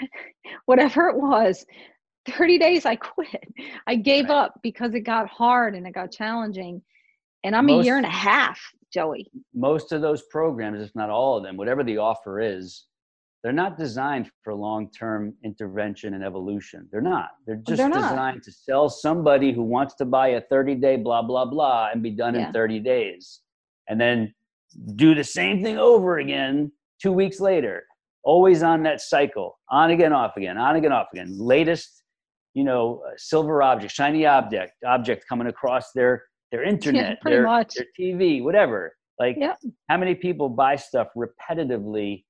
Whatever 0.66 1.08
it 1.08 1.16
was, 1.16 1.64
30 2.28 2.58
days 2.58 2.84
I 2.84 2.96
quit. 2.96 3.52
I 3.86 3.94
gave 3.94 4.28
right. 4.28 4.36
up 4.36 4.60
because 4.62 4.94
it 4.94 5.00
got 5.00 5.28
hard 5.28 5.74
and 5.74 5.86
it 5.86 5.94
got 5.94 6.12
challenging 6.12 6.82
and 7.44 7.54
I'm 7.54 7.66
most, 7.66 7.82
a 7.82 7.86
year 7.86 7.96
and 7.96 8.04
a 8.04 8.10
half, 8.10 8.60
Joey. 8.92 9.30
Most 9.54 9.92
of 9.92 10.02
those 10.02 10.22
programs, 10.30 10.80
if 10.80 10.94
not 10.94 11.10
all 11.10 11.36
of 11.36 11.44
them, 11.44 11.56
whatever 11.56 11.84
the 11.84 11.98
offer 11.98 12.40
is, 12.40 12.86
they're 13.46 13.52
not 13.52 13.78
designed 13.78 14.28
for 14.42 14.56
long-term 14.56 15.32
intervention 15.44 16.14
and 16.14 16.24
evolution. 16.24 16.88
They're 16.90 17.00
not. 17.00 17.28
They're 17.46 17.62
just 17.64 17.76
they're 17.76 17.88
designed 17.88 18.42
to 18.42 18.50
sell 18.50 18.88
somebody 18.88 19.52
who 19.52 19.62
wants 19.62 19.94
to 19.98 20.04
buy 20.04 20.30
a 20.30 20.42
30-day 20.52 20.96
blah 20.96 21.22
blah 21.22 21.44
blah 21.44 21.90
and 21.92 22.02
be 22.02 22.10
done 22.10 22.34
yeah. 22.34 22.48
in 22.48 22.52
30 22.52 22.80
days. 22.80 23.42
And 23.88 24.00
then 24.00 24.34
do 24.96 25.14
the 25.14 25.22
same 25.22 25.62
thing 25.62 25.78
over 25.78 26.18
again 26.18 26.72
2 27.00 27.12
weeks 27.12 27.38
later. 27.38 27.84
Always 28.24 28.64
on 28.64 28.82
that 28.82 29.00
cycle. 29.00 29.60
On 29.70 29.90
again, 29.92 30.12
off 30.12 30.36
again, 30.36 30.58
on 30.58 30.74
again, 30.74 30.90
off 30.90 31.06
again. 31.12 31.38
Latest, 31.38 32.02
you 32.54 32.64
know, 32.64 33.00
uh, 33.06 33.12
silver 33.16 33.62
object, 33.62 33.94
shiny 33.94 34.26
object, 34.26 34.72
object 34.84 35.24
coming 35.28 35.46
across 35.46 35.92
their 35.92 36.24
their 36.50 36.64
internet, 36.72 37.18
yeah, 37.24 37.30
their, 37.30 37.42
their 37.44 37.86
TV, 37.96 38.42
whatever. 38.42 38.96
Like, 39.20 39.36
Yep. 39.38 39.58
how 39.88 39.98
many 39.98 40.16
people 40.16 40.48
buy 40.48 40.74
stuff 40.74 41.08
repetitively, 41.16 42.24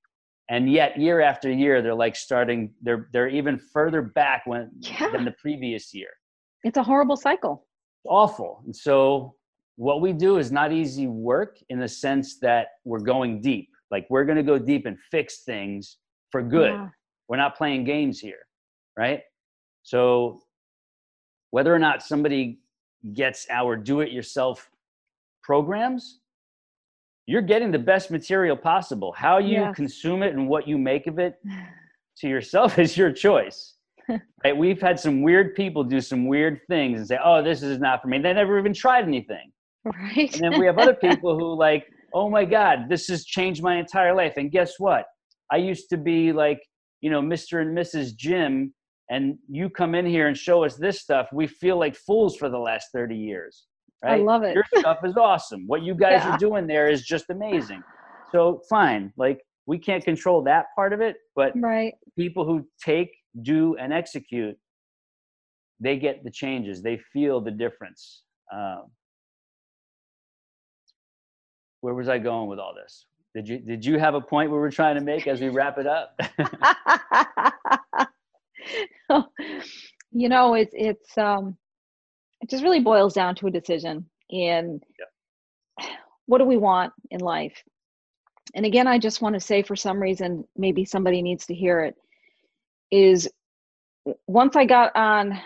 and 0.49 0.71
yet 0.71 0.99
year 0.99 1.21
after 1.21 1.51
year 1.51 1.83
they're 1.83 1.95
like 1.95 2.15
starting 2.17 2.73
they're 2.83 3.09
they're 3.13 3.29
even 3.29 3.59
further 3.59 4.03
back 4.03 4.43
when 4.47 4.71
Yeah. 4.81 5.11
than 5.11 5.25
the 5.25 5.35
previous 5.41 5.93
year. 5.95 6.11
It's 6.65 6.77
a 6.79 6.83
horrible 6.83 7.17
cycle. 7.17 7.67
Awful. 8.09 8.63
And 8.65 8.75
so 8.75 9.35
what 9.77 10.01
we 10.01 10.13
do 10.13 10.39
is 10.39 10.51
not 10.51 10.73
easy 10.73 11.07
work 11.07 11.59
in 11.69 11.79
the 11.79 11.89
sense 11.89 12.39
that 12.41 12.69
we're 12.85 13.01
going 13.01 13.41
deep. 13.41 13.69
Like 13.91 14.07
we're 14.11 14.25
going 14.25 14.37
to 14.37 14.43
go 14.43 14.59
deep 14.59 14.87
and 14.87 14.97
fix 15.11 15.43
things 15.45 15.99
for 16.33 16.43
good. 16.43 16.73
Yeah. 16.73 16.89
We're 17.29 17.37
not 17.37 17.57
playing 17.57 17.85
games 17.85 18.19
here, 18.21 18.39
right? 18.97 19.21
So 19.83 20.41
whether 21.51 21.75
or 21.75 21.79
not 21.79 22.03
somebody 22.03 22.59
gets 23.15 23.47
our 23.51 23.77
do 23.77 24.01
it 24.01 24.11
yourself 24.13 24.71
programs, 25.43 26.21
you're 27.27 27.43
getting 27.43 27.71
the 27.71 27.79
best 27.79 28.11
material 28.11 28.57
possible. 28.57 29.13
How 29.13 29.39
you 29.39 29.61
Yes. 29.63 29.75
consume 29.77 30.23
it 30.23 30.35
and 30.35 30.49
what 30.49 30.67
you 30.69 30.79
make 30.79 31.07
of 31.07 31.19
it 31.19 31.35
to 32.19 32.29
yourself 32.29 32.79
is 32.85 32.97
your 32.97 33.13
choice. 33.13 33.75
right? 34.45 34.57
We've 34.57 34.81
had 34.81 34.99
some 35.01 35.23
weird 35.23 35.55
people 35.57 35.83
do 35.83 36.01
some 36.01 36.27
weird 36.29 36.61
things 36.69 36.99
and 37.01 37.09
say, 37.09 37.19
"Oh, 37.23 37.43
this 37.43 37.63
is 37.63 37.79
not 37.81 38.01
for 38.01 38.09
me." 38.09 38.19
They 38.19 38.33
never 38.33 38.59
even 38.59 38.73
tried 38.73 39.05
anything. 39.05 39.51
Right. 39.85 40.33
And 40.35 40.43
then 40.43 40.59
we 40.59 40.67
have 40.67 40.79
other 40.79 40.95
people 41.09 41.37
who 41.39 41.55
like, 41.57 41.87
"Oh 42.15 42.31
my 42.31 42.45
god, 42.45 42.89
this 42.89 43.09
has 43.09 43.25
changed 43.25 43.63
my 43.63 43.77
entire 43.77 44.15
life." 44.15 44.35
And 44.37 44.51
guess 44.53 44.75
what? 44.79 45.07
I 45.51 45.57
used 45.57 45.89
to 45.91 45.97
be 45.97 46.33
like, 46.33 46.61
you 47.01 47.11
know, 47.11 47.21
Mr. 47.21 47.61
and 47.63 47.77
Mrs. 47.77 48.15
Jim, 48.17 48.73
and 49.11 49.39
you 49.49 49.69
come 49.71 49.95
in 49.97 50.07
here 50.07 50.29
and 50.29 50.37
show 50.37 50.65
us 50.65 50.77
this 50.77 51.01
stuff. 51.01 51.29
We 51.33 51.47
feel 51.49 51.77
like 51.79 51.97
fools 51.97 52.37
for 52.37 52.49
the 52.49 52.59
last 52.59 52.89
30 52.93 53.17
years. 53.17 53.67
I 54.05 54.17
love 54.17 54.43
it. 54.43 54.55
Your 54.55 54.65
stuff 54.79 54.99
is 55.05 55.17
awesome. 55.17 55.65
What 55.67 55.83
you 55.83 55.95
guys 55.95 56.25
Yeah. 56.25 56.35
are 56.35 56.39
doing 56.39 56.67
there 56.67 56.89
is 56.89 57.03
just 57.03 57.31
amazing. 57.31 57.83
So 58.31 58.61
fine, 58.69 59.13
like 59.17 59.41
we 59.67 59.79
can't 59.79 60.05
control 60.05 60.43
that 60.45 60.67
part 60.75 60.93
of 60.93 61.01
it, 61.01 61.17
but 61.35 61.55
Right. 61.57 61.95
people 62.17 62.45
who 62.45 62.67
take, 62.83 63.11
do, 63.43 63.77
and 63.77 63.93
execute, 63.93 64.57
they 65.81 65.99
get 65.99 66.25
the 66.25 66.31
changes. 66.31 66.83
They 66.83 66.99
feel 67.13 67.41
the 67.41 67.51
difference. 67.51 68.23
Um, 68.53 68.91
where 71.81 71.95
was 71.95 72.09
I 72.09 72.19
going 72.19 72.49
with 72.49 72.59
all 72.59 72.75
this? 72.75 73.07
Did 73.35 73.49
you 73.49 73.59
did 73.59 73.85
you 73.85 73.99
have 73.99 74.15
a 74.15 74.21
point 74.21 74.51
we 74.51 74.57
were 74.57 74.71
trying 74.71 74.95
to 74.97 75.03
make 75.03 75.27
as 75.27 75.41
we 75.41 75.49
wrap 75.51 75.77
it 75.79 75.87
up? 75.87 76.19
you 80.11 80.29
know, 80.29 80.55
it's 80.55 80.73
it's 80.75 81.19
um 81.19 81.57
it 82.47 82.51
just 82.51 82.63
really 82.63 82.79
boils 82.79 83.13
down 83.13 83.35
to 83.35 83.49
a 83.49 83.51
decision 83.51 84.07
and 84.31 84.81
what 86.27 86.39
do 86.39 86.45
we 86.45 86.57
want 86.57 86.93
in 87.11 87.19
life? 87.19 87.61
And 88.55 88.65
again, 88.65 88.87
I 88.87 88.99
just 88.99 89.21
want 89.21 89.35
to 89.35 89.41
say 89.41 89.65
for 89.65 89.75
some 89.75 90.01
reason, 90.01 90.45
maybe 90.57 90.85
somebody 90.85 91.23
needs 91.23 91.47
to 91.47 91.55
hear 91.55 91.81
it, 91.81 91.97
is 92.93 93.29
once 94.29 94.55
I 94.55 94.65
got 94.65 94.95
on 94.95 95.41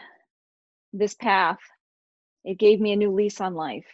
this 0.93 1.15
path, 1.15 1.59
it 2.45 2.59
gave 2.59 2.81
me 2.81 2.93
a 2.93 2.97
new 2.97 3.11
lease 3.11 3.41
on 3.41 3.55
life. 3.55 3.87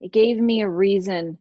It 0.00 0.12
gave 0.12 0.38
me 0.38 0.62
a 0.62 0.68
reason 0.68 1.36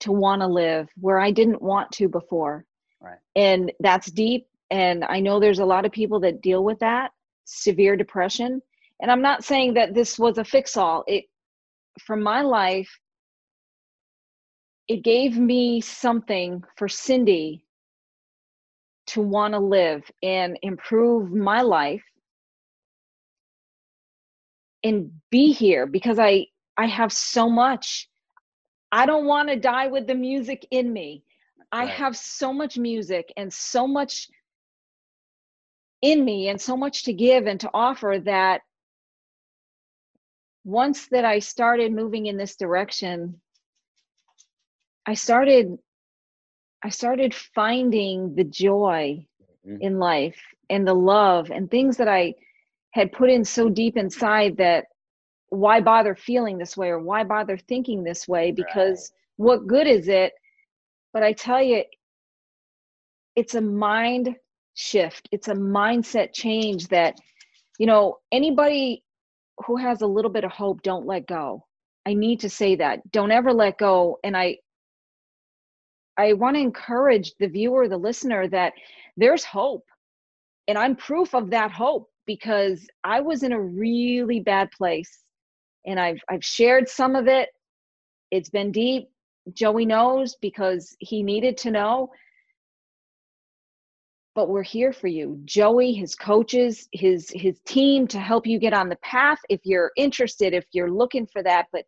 to 0.00 0.12
want 0.12 0.40
to 0.40 0.46
live 0.46 0.88
where 1.00 1.18
I 1.18 1.32
didn't 1.32 1.60
want 1.60 1.90
to 1.92 2.08
before. 2.08 2.64
Right. 3.00 3.18
And 3.34 3.72
that's 3.80 4.08
deep. 4.08 4.46
And 4.70 5.04
I 5.04 5.18
know 5.18 5.40
there's 5.40 5.58
a 5.58 5.64
lot 5.64 5.84
of 5.84 5.90
people 5.90 6.20
that 6.20 6.42
deal 6.42 6.62
with 6.62 6.78
that 6.78 7.10
severe 7.44 7.96
depression. 7.96 8.62
And 9.00 9.10
I'm 9.10 9.22
not 9.22 9.44
saying 9.44 9.74
that 9.74 9.94
this 9.94 10.18
was 10.18 10.38
a 10.38 10.44
fix 10.44 10.76
all. 10.76 11.04
It, 11.06 11.24
for 12.04 12.16
my 12.16 12.42
life, 12.42 12.90
it 14.88 15.02
gave 15.02 15.38
me 15.38 15.80
something 15.80 16.62
for 16.76 16.88
Cindy 16.88 17.64
to 19.08 19.20
want 19.20 19.54
to 19.54 19.60
live 19.60 20.02
and 20.22 20.58
improve 20.62 21.32
my 21.32 21.62
life 21.62 22.02
and 24.84 25.10
be 25.30 25.52
here 25.52 25.86
because 25.86 26.18
I 26.18 26.46
I 26.76 26.86
have 26.86 27.12
so 27.12 27.48
much. 27.48 28.08
I 28.92 29.06
don't 29.06 29.26
want 29.26 29.48
to 29.48 29.56
die 29.56 29.86
with 29.88 30.06
the 30.06 30.14
music 30.14 30.66
in 30.70 30.92
me. 30.92 31.22
I 31.72 31.84
have 31.84 32.16
so 32.16 32.52
much 32.52 32.78
music 32.78 33.32
and 33.36 33.52
so 33.52 33.86
much 33.86 34.28
in 36.02 36.24
me 36.24 36.48
and 36.48 36.60
so 36.60 36.76
much 36.76 37.04
to 37.04 37.12
give 37.12 37.46
and 37.46 37.60
to 37.60 37.70
offer 37.74 38.18
that 38.24 38.62
once 40.64 41.08
that 41.08 41.24
I 41.24 41.38
started 41.38 41.92
moving 41.92 42.26
in 42.26 42.36
this 42.36 42.56
direction, 42.56 43.40
I 45.06 45.14
started 45.14 45.78
I 46.82 46.88
started 46.88 47.34
finding 47.34 48.34
the 48.34 48.44
joy 48.44 49.26
Mhm. 49.66 49.82
in 49.82 49.98
life 49.98 50.40
and 50.70 50.86
the 50.86 50.94
love 50.94 51.50
and 51.50 51.70
things 51.70 51.96
that 51.98 52.08
I 52.08 52.34
had 52.92 53.12
put 53.12 53.30
in 53.30 53.44
so 53.44 53.68
deep 53.68 53.96
inside 53.96 54.56
that 54.56 54.86
why 55.50 55.80
bother 55.80 56.14
feeling 56.14 56.58
this 56.58 56.76
way 56.76 56.88
or 56.88 56.98
why 56.98 57.24
bother 57.24 57.56
thinking 57.58 58.02
this 58.02 58.26
way 58.28 58.50
because 58.52 59.12
what 59.36 59.66
good 59.66 59.86
is 59.86 60.08
it? 60.08 60.32
But 61.12 61.22
I 61.22 61.32
tell 61.32 61.62
you 61.62 61.84
it's 63.36 63.54
a 63.54 63.60
mind 63.60 64.36
shift. 64.74 65.28
It's 65.32 65.48
a 65.48 65.54
mindset 65.54 66.32
change 66.32 66.88
that 66.88 67.18
you 67.78 67.86
know 67.86 68.18
anybody 68.32 69.02
who 69.66 69.76
has 69.76 70.02
a 70.02 70.06
little 70.06 70.30
bit 70.30 70.44
of 70.44 70.50
hope 70.50 70.82
don't 70.82 71.06
let 71.06 71.26
go. 71.26 71.66
I 72.06 72.14
need 72.14 72.40
to 72.40 72.50
say 72.50 72.76
that. 72.76 73.10
Don't 73.12 73.30
ever 73.30 73.52
let 73.52 73.78
go. 73.78 74.18
And 74.24 74.36
i 74.36 74.56
i 76.16 76.32
want 76.32 76.56
to 76.56 76.60
encourage 76.60 77.34
the 77.38 77.48
viewer 77.48 77.88
the 77.88 77.96
listener 77.96 78.48
that 78.48 78.72
there's 79.16 79.44
hope. 79.44 79.84
And 80.68 80.78
i'm 80.78 80.96
proof 80.96 81.34
of 81.34 81.50
that 81.50 81.70
hope 81.70 82.08
because 82.26 82.86
i 83.04 83.20
was 83.20 83.42
in 83.42 83.52
a 83.52 83.60
really 83.60 84.40
bad 84.40 84.70
place. 84.72 85.20
And 85.86 85.98
i've 86.00 86.20
i've 86.30 86.44
shared 86.44 86.88
some 86.88 87.16
of 87.16 87.26
it. 87.28 87.48
It's 88.30 88.50
been 88.50 88.72
deep. 88.72 89.08
Joey 89.54 89.86
knows 89.86 90.36
because 90.40 90.96
he 91.00 91.22
needed 91.22 91.56
to 91.58 91.70
know 91.70 92.10
but 94.40 94.48
we're 94.48 94.62
here 94.62 94.90
for 94.90 95.06
you. 95.06 95.38
Joey 95.44 95.92
his 95.92 96.14
coaches 96.14 96.88
his 96.92 97.30
his 97.34 97.60
team 97.66 98.06
to 98.06 98.18
help 98.18 98.46
you 98.46 98.58
get 98.58 98.72
on 98.72 98.88
the 98.88 98.96
path 98.96 99.38
if 99.50 99.60
you're 99.64 99.92
interested 99.98 100.54
if 100.54 100.64
you're 100.72 100.90
looking 100.90 101.26
for 101.26 101.42
that. 101.42 101.66
But 101.72 101.84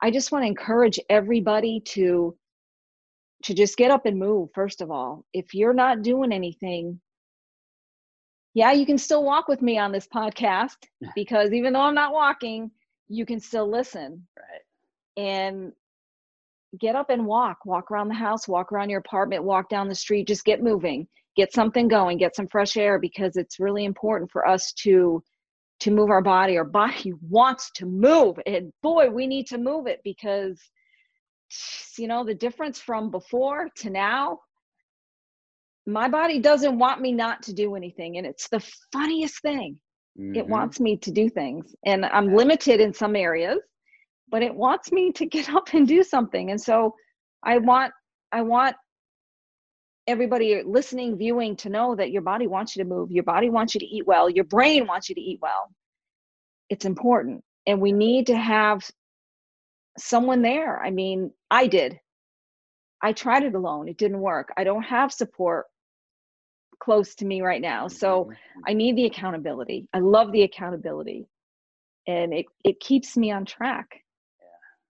i 0.00 0.08
just 0.08 0.30
want 0.30 0.44
to 0.44 0.46
encourage 0.46 1.00
everybody 1.08 1.80
to 1.86 2.36
to 3.42 3.54
just 3.54 3.76
get 3.76 3.90
up 3.90 4.06
and 4.06 4.20
move 4.20 4.50
first 4.54 4.82
of 4.82 4.92
all. 4.92 5.24
If 5.32 5.52
you're 5.52 5.74
not 5.74 6.02
doing 6.02 6.30
anything 6.30 7.00
yeah 8.54 8.70
you 8.70 8.86
can 8.86 8.98
still 8.98 9.24
walk 9.24 9.48
with 9.48 9.60
me 9.60 9.76
on 9.76 9.90
this 9.90 10.06
podcast 10.06 10.76
because 11.16 11.52
even 11.52 11.72
though 11.72 11.80
i'm 11.88 11.94
not 11.94 12.12
walking 12.12 12.70
you 13.08 13.26
can 13.26 13.40
still 13.40 13.68
listen. 13.68 14.26
Right. 14.38 15.24
and 15.24 15.72
get 16.78 16.94
up 16.94 17.10
and 17.10 17.26
walk 17.26 17.58
walk 17.64 17.90
around 17.90 18.08
the 18.08 18.14
house 18.14 18.46
walk 18.46 18.70
around 18.70 18.90
your 18.90 19.00
apartment 19.00 19.42
walk 19.42 19.68
down 19.68 19.88
the 19.88 19.94
street 19.94 20.28
just 20.28 20.44
get 20.44 20.62
moving 20.62 21.06
get 21.36 21.52
something 21.52 21.88
going 21.88 22.16
get 22.18 22.36
some 22.36 22.46
fresh 22.46 22.76
air 22.76 22.98
because 22.98 23.36
it's 23.36 23.58
really 23.58 23.84
important 23.84 24.30
for 24.30 24.46
us 24.46 24.72
to 24.72 25.22
to 25.80 25.90
move 25.90 26.10
our 26.10 26.22
body. 26.22 26.56
Our 26.58 26.64
body 26.64 27.12
wants 27.28 27.70
to 27.76 27.86
move 27.86 28.38
and 28.46 28.72
boy 28.82 29.10
we 29.10 29.26
need 29.26 29.46
to 29.48 29.58
move 29.58 29.86
it 29.86 30.00
because 30.04 30.60
you 31.98 32.06
know 32.06 32.24
the 32.24 32.34
difference 32.34 32.78
from 32.78 33.10
before 33.10 33.68
to 33.76 33.90
now 33.90 34.38
my 35.86 36.08
body 36.08 36.38
doesn't 36.38 36.78
want 36.78 37.00
me 37.00 37.10
not 37.10 37.42
to 37.42 37.52
do 37.52 37.74
anything 37.74 38.18
and 38.18 38.26
it's 38.26 38.48
the 38.48 38.60
funniest 38.92 39.42
thing. 39.42 39.80
It 40.16 40.46
Mhm. 40.46 40.48
wants 40.48 40.78
me 40.78 40.96
to 40.98 41.10
do 41.10 41.28
things 41.28 41.74
and 41.84 42.06
i'm 42.06 42.36
limited 42.36 42.80
in 42.80 42.92
some 42.92 43.16
areas 43.16 43.58
but 44.30 44.42
it 44.42 44.54
wants 44.54 44.92
me 44.92 45.12
to 45.12 45.26
get 45.26 45.50
up 45.54 45.74
and 45.74 45.86
do 45.86 46.02
something. 46.02 46.50
And 46.50 46.60
so 46.60 46.94
i 47.42 47.56
want 47.56 47.90
i 48.32 48.42
want 48.42 48.76
everybody 50.06 50.62
listening 50.64 51.16
viewing 51.16 51.56
to 51.56 51.68
know 51.70 51.94
that 51.94 52.10
your 52.10 52.22
body 52.22 52.46
wants 52.46 52.74
you 52.74 52.82
to 52.82 52.88
move. 52.88 53.10
Your 53.12 53.22
body 53.24 53.48
wants 53.48 53.74
you 53.74 53.80
to 53.80 53.86
eat 53.86 54.06
well. 54.06 54.28
Your 54.28 54.44
brain 54.44 54.86
wants 54.86 55.08
you 55.08 55.14
to 55.14 55.20
eat 55.20 55.38
well. 55.40 55.70
It's 56.68 56.84
important. 56.84 57.42
And 57.66 57.80
we 57.80 57.92
need 57.92 58.26
to 58.26 58.36
have 58.36 58.82
someone 59.98 60.42
there. 60.42 60.80
I 60.82 60.90
mean 60.90 61.30
i 61.50 61.66
did. 61.66 61.98
I 63.02 63.12
tried 63.12 63.44
it 63.44 63.54
alone. 63.54 63.88
It 63.88 63.96
didn't 63.98 64.20
work. 64.20 64.52
I 64.56 64.64
don't 64.64 64.82
have 64.82 65.12
support 65.12 65.66
close 66.82 67.14
to 67.16 67.24
me 67.24 67.40
right 67.42 67.60
now. 67.60 67.88
So 67.88 68.24
Mhm. 68.24 68.36
I 68.68 68.72
need 68.74 68.96
the 68.96 69.06
accountability. 69.06 69.88
I 69.92 69.98
love 70.00 70.32
the 70.32 70.42
accountability. 70.42 71.26
And 72.06 72.32
it, 72.34 72.46
it 72.64 72.80
keeps 72.80 73.16
me 73.16 73.30
on 73.30 73.44
track. 73.44 74.02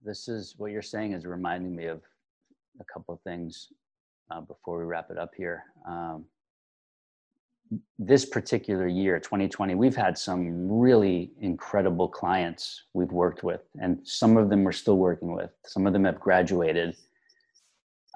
This 0.05 0.29
is 0.29 0.55
what 0.57 0.71
you're 0.71 0.83
saying 0.83 1.13
is 1.13 1.27
reminding 1.27 1.75
me 1.75 1.87
of 1.87 2.03
a 2.81 2.85
couple 2.85 3.15
of 3.15 3.21
things 3.21 3.69
uh, 4.31 4.41
before 4.41 4.79
we 4.79 4.85
wrap 4.85 5.11
it 5.11 5.19
up 5.19 5.33
here. 5.37 5.65
Um, 5.87 6.25
this 7.99 8.25
particular 8.25 8.89
year, 8.89 9.21
2020, 9.21 9.75
we've 9.75 9.95
had 9.95 10.19
some 10.19 10.69
really 10.69 11.31
incredible 11.41 12.09
clients 12.09 12.85
we've 12.95 13.13
worked 13.13 13.45
with, 13.45 13.61
and 13.81 14.01
some 14.03 14.37
of 14.37 14.49
them 14.49 14.65
we're 14.65 14.73
still 14.73 14.97
working 14.97 15.33
with. 15.35 15.51
Some 15.65 15.87
of 15.87 15.93
them 15.93 16.05
have 16.05 16.19
graduated. 16.19 16.97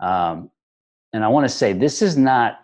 Um, 0.02 0.50
and 1.12 1.22
I 1.24 1.28
want 1.28 1.44
to 1.44 1.54
say 1.54 1.72
this 1.72 2.02
is 2.02 2.16
not 2.16 2.63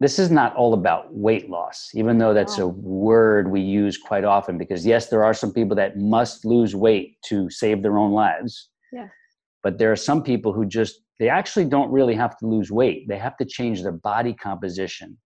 this 0.00 0.18
is 0.18 0.30
not 0.30 0.54
all 0.56 0.74
about 0.74 1.14
weight 1.14 1.48
loss, 1.48 1.90
even 1.94 2.18
though 2.18 2.34
that's 2.34 2.58
a 2.58 2.66
word 2.66 3.50
we 3.50 3.60
use 3.60 3.96
quite 3.96 4.24
often. 4.24 4.58
Because 4.58 4.84
yes, 4.84 5.08
there 5.08 5.24
are 5.24 5.34
some 5.34 5.52
people 5.52 5.76
that 5.76 5.96
must 5.96 6.44
lose 6.44 6.74
weight 6.74 7.16
to 7.26 7.48
save 7.50 7.82
their 7.82 7.96
own 7.96 8.12
lives. 8.12 8.70
Yeah. 8.92 9.08
But 9.62 9.78
there 9.78 9.92
are 9.92 9.96
some 9.96 10.22
people 10.22 10.52
who 10.52 10.66
just 10.66 11.00
they 11.20 11.28
actually 11.28 11.66
don't 11.66 11.92
really 11.92 12.14
have 12.16 12.36
to 12.38 12.46
lose 12.46 12.70
weight. 12.72 13.06
They 13.08 13.18
have 13.18 13.36
to 13.36 13.44
change 13.44 13.82
their 13.82 13.92
body 13.92 14.34
composition 14.34 15.16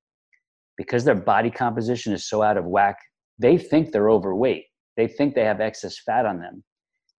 because 0.77 1.03
their 1.05 1.15
body 1.15 1.51
composition 1.51 2.13
is 2.13 2.29
so 2.29 2.43
out 2.43 2.59
of 2.59 2.67
whack. 2.67 2.97
They 3.39 3.57
think 3.57 3.91
they're 3.91 4.11
overweight. 4.11 4.65
They 4.97 5.09
think 5.09 5.35
they 5.35 5.45
have 5.45 5.61
excess 5.61 5.99
fat 5.99 6.27
on 6.27 6.41
them. 6.41 6.63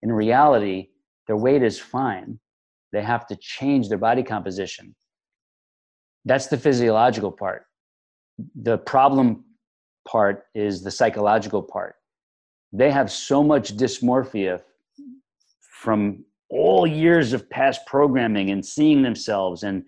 In 0.04 0.12
reality, 0.12 0.90
their 1.28 1.38
weight 1.38 1.64
is 1.64 1.80
fine. 1.80 2.40
They 2.94 3.02
have 3.02 3.26
to 3.28 3.38
change 3.40 3.90
their 3.90 3.98
body 3.98 4.24
composition. 4.24 4.96
That's 6.26 6.48
the 6.48 6.58
physiological 6.58 7.32
part. 7.32 7.66
The 8.56 8.78
problem 8.78 9.46
part 10.08 10.46
is 10.56 10.82
the 10.82 10.92
psychological 10.92 11.62
part. 11.62 11.96
They 12.72 12.92
have 12.92 13.12
so 13.12 13.44
much 13.44 13.76
dysmorphia 13.76 14.62
from 15.62 16.26
all 16.50 16.86
years 16.86 17.34
of 17.34 17.50
past 17.50 17.86
programming 17.86 18.50
and 18.52 18.66
seeing 18.66 19.02
themselves 19.02 19.64
and 19.64 19.86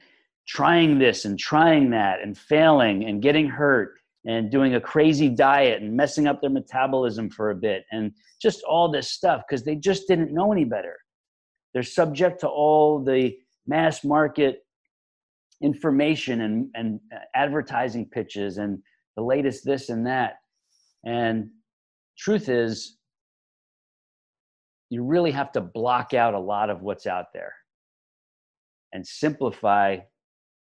trying 0.48 1.00
this 1.00 1.26
and 1.26 1.38
trying 1.38 1.90
that 1.92 2.22
and 2.22 2.38
failing 2.38 3.06
and 3.06 3.22
getting 3.22 3.48
hurt 3.48 3.96
and 4.26 4.52
doing 4.52 4.76
a 4.76 4.82
crazy 4.82 5.30
diet 5.30 5.82
and 5.82 5.96
messing 5.96 6.28
up 6.28 6.42
their 6.42 6.50
metabolism 6.50 7.30
for 7.30 7.52
a 7.52 7.56
bit 7.56 7.86
and 7.92 8.12
just 8.42 8.62
all 8.64 8.92
this 8.92 9.10
stuff 9.10 9.42
because 9.48 9.64
they 9.64 9.76
just 9.76 10.08
didn't 10.08 10.34
know 10.34 10.52
any 10.52 10.66
better. 10.66 10.98
They're 11.74 11.84
subject 11.84 12.42
to 12.42 12.48
all 12.48 13.04
the 13.04 13.36
mass 13.66 14.04
market 14.04 14.64
information 15.62 16.42
and, 16.42 16.70
and 16.74 17.00
uh, 17.14 17.20
advertising 17.36 18.06
pitches 18.06 18.58
and 18.58 18.80
the 19.16 19.24
latest 19.24 19.66
this 19.66 19.90
and 19.90 20.06
that. 20.08 20.36
And 21.06 21.50
truth 22.18 22.50
is, 22.50 22.98
you 24.90 25.04
really 25.04 25.32
have 25.32 25.52
to 25.54 25.62
block 25.62 26.14
out 26.14 26.34
a 26.34 26.40
lot 26.40 26.70
of 26.70 26.82
what's 26.82 27.08
out 27.08 27.28
there 27.34 27.54
and 28.94 29.06
simplify 29.08 29.98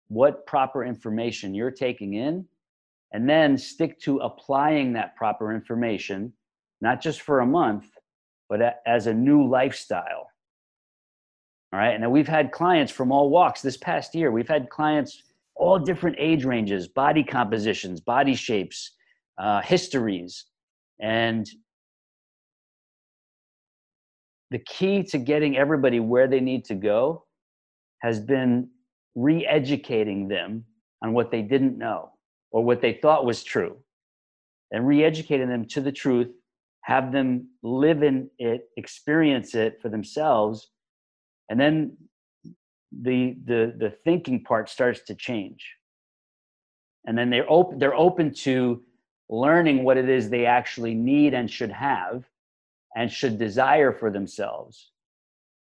what 0.08 0.46
proper 0.46 0.86
information 0.86 1.54
you're 1.54 1.72
taking 1.72 2.14
in 2.14 2.46
and 3.12 3.28
then 3.28 3.58
stick 3.58 4.00
to 4.02 4.20
applying 4.20 4.94
that 4.94 5.16
proper 5.16 5.54
information 5.54 6.32
not 6.82 7.02
just 7.02 7.22
for 7.22 7.40
a 7.40 7.46
month 7.46 7.86
but 8.50 8.60
as 8.86 9.08
a 9.08 9.14
new 9.14 9.48
lifestyle 9.48 10.30
all 11.74 11.80
right? 11.80 11.96
And 11.96 12.12
we've 12.12 12.28
had 12.28 12.52
clients 12.52 12.92
from 12.92 13.12
all 13.12 13.32
walks 13.32 13.64
this 13.64 13.78
past 13.78 14.14
year. 14.14 14.32
We've 14.32 14.48
had 14.48 14.70
clients 14.70 15.24
all 15.56 15.80
different 15.80 16.16
age 16.20 16.46
ranges 16.46 16.88
body 16.88 17.24
compositions 17.24 18.00
body 18.00 18.36
shapes 18.36 18.92
uh, 19.40 19.62
histories. 19.62 20.46
And 21.00 21.50
the 24.52 24.60
key 24.60 25.02
to 25.04 25.18
getting 25.18 25.58
everybody 25.58 26.00
where 26.00 26.28
they 26.28 26.40
need 26.40 26.64
to 26.66 26.76
go 26.76 27.26
has 28.04 28.20
been 28.20 28.70
re-educating 29.16 30.28
them 30.28 30.66
on 31.04 31.14
what 31.14 31.32
they 31.32 31.42
didn't 31.42 31.78
know 31.78 32.12
or 32.52 32.64
what 32.64 32.82
they 32.82 32.94
thought 32.94 33.26
was 33.26 33.44
true 33.44 33.78
and 34.72 34.88
re-educating 34.88 35.50
them 35.50 35.66
to 35.66 35.82
the 35.82 35.92
truth 35.92 36.32
have 36.82 37.12
them 37.12 37.48
live 37.64 38.04
in 38.04 38.30
it 38.38 38.70
experience 38.78 39.56
it 39.56 39.80
for 39.82 39.90
themselves 39.90 40.70
and 41.50 41.60
then 41.60 41.98
the 42.92 43.36
the 43.46 43.74
the 43.78 43.90
thinking 44.04 44.44
part 44.44 44.70
starts 44.70 45.02
to 45.02 45.16
change 45.16 45.76
and 47.06 47.18
then 47.18 47.30
they're 47.30 47.50
open 47.50 47.80
they're 47.80 47.96
open 47.96 48.32
to 48.34 48.84
learning 49.30 49.84
what 49.84 49.98
it 49.98 50.10
is 50.10 50.30
they 50.30 50.46
actually 50.46 50.94
need 50.94 51.34
and 51.34 51.50
should 51.50 51.72
have 51.72 52.24
and 52.96 53.12
should 53.12 53.38
desire 53.38 53.92
for 53.92 54.12
themselves. 54.12 54.92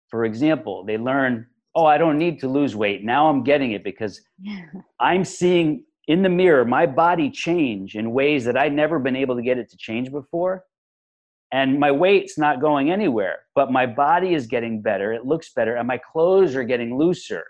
For 0.09 0.25
example, 0.25 0.83
they 0.83 0.97
learn, 0.97 1.47
oh, 1.75 1.85
I 1.85 1.97
don't 1.97 2.17
need 2.17 2.39
to 2.41 2.47
lose 2.47 2.75
weight. 2.75 3.03
Now 3.03 3.29
I'm 3.29 3.43
getting 3.43 3.71
it 3.71 3.83
because 3.83 4.21
I'm 4.99 5.23
seeing 5.23 5.85
in 6.07 6.21
the 6.21 6.29
mirror 6.29 6.65
my 6.65 6.85
body 6.85 7.29
change 7.29 7.95
in 7.95 8.11
ways 8.11 8.43
that 8.45 8.57
I've 8.57 8.73
never 8.73 8.99
been 8.99 9.15
able 9.15 9.35
to 9.35 9.41
get 9.41 9.57
it 9.57 9.69
to 9.69 9.77
change 9.77 10.11
before. 10.11 10.65
And 11.53 11.79
my 11.79 11.91
weight's 11.91 12.35
not 12.35 12.59
going 12.59 12.89
anywhere, 12.89 13.41
but 13.53 13.71
my 13.71 13.85
body 13.85 14.33
is 14.33 14.47
getting 14.47 14.81
better. 14.81 15.13
It 15.13 15.27
looks 15.27 15.53
better, 15.53 15.75
and 15.75 15.87
my 15.87 15.99
clothes 15.99 16.55
are 16.55 16.63
getting 16.63 16.97
looser. 16.97 17.45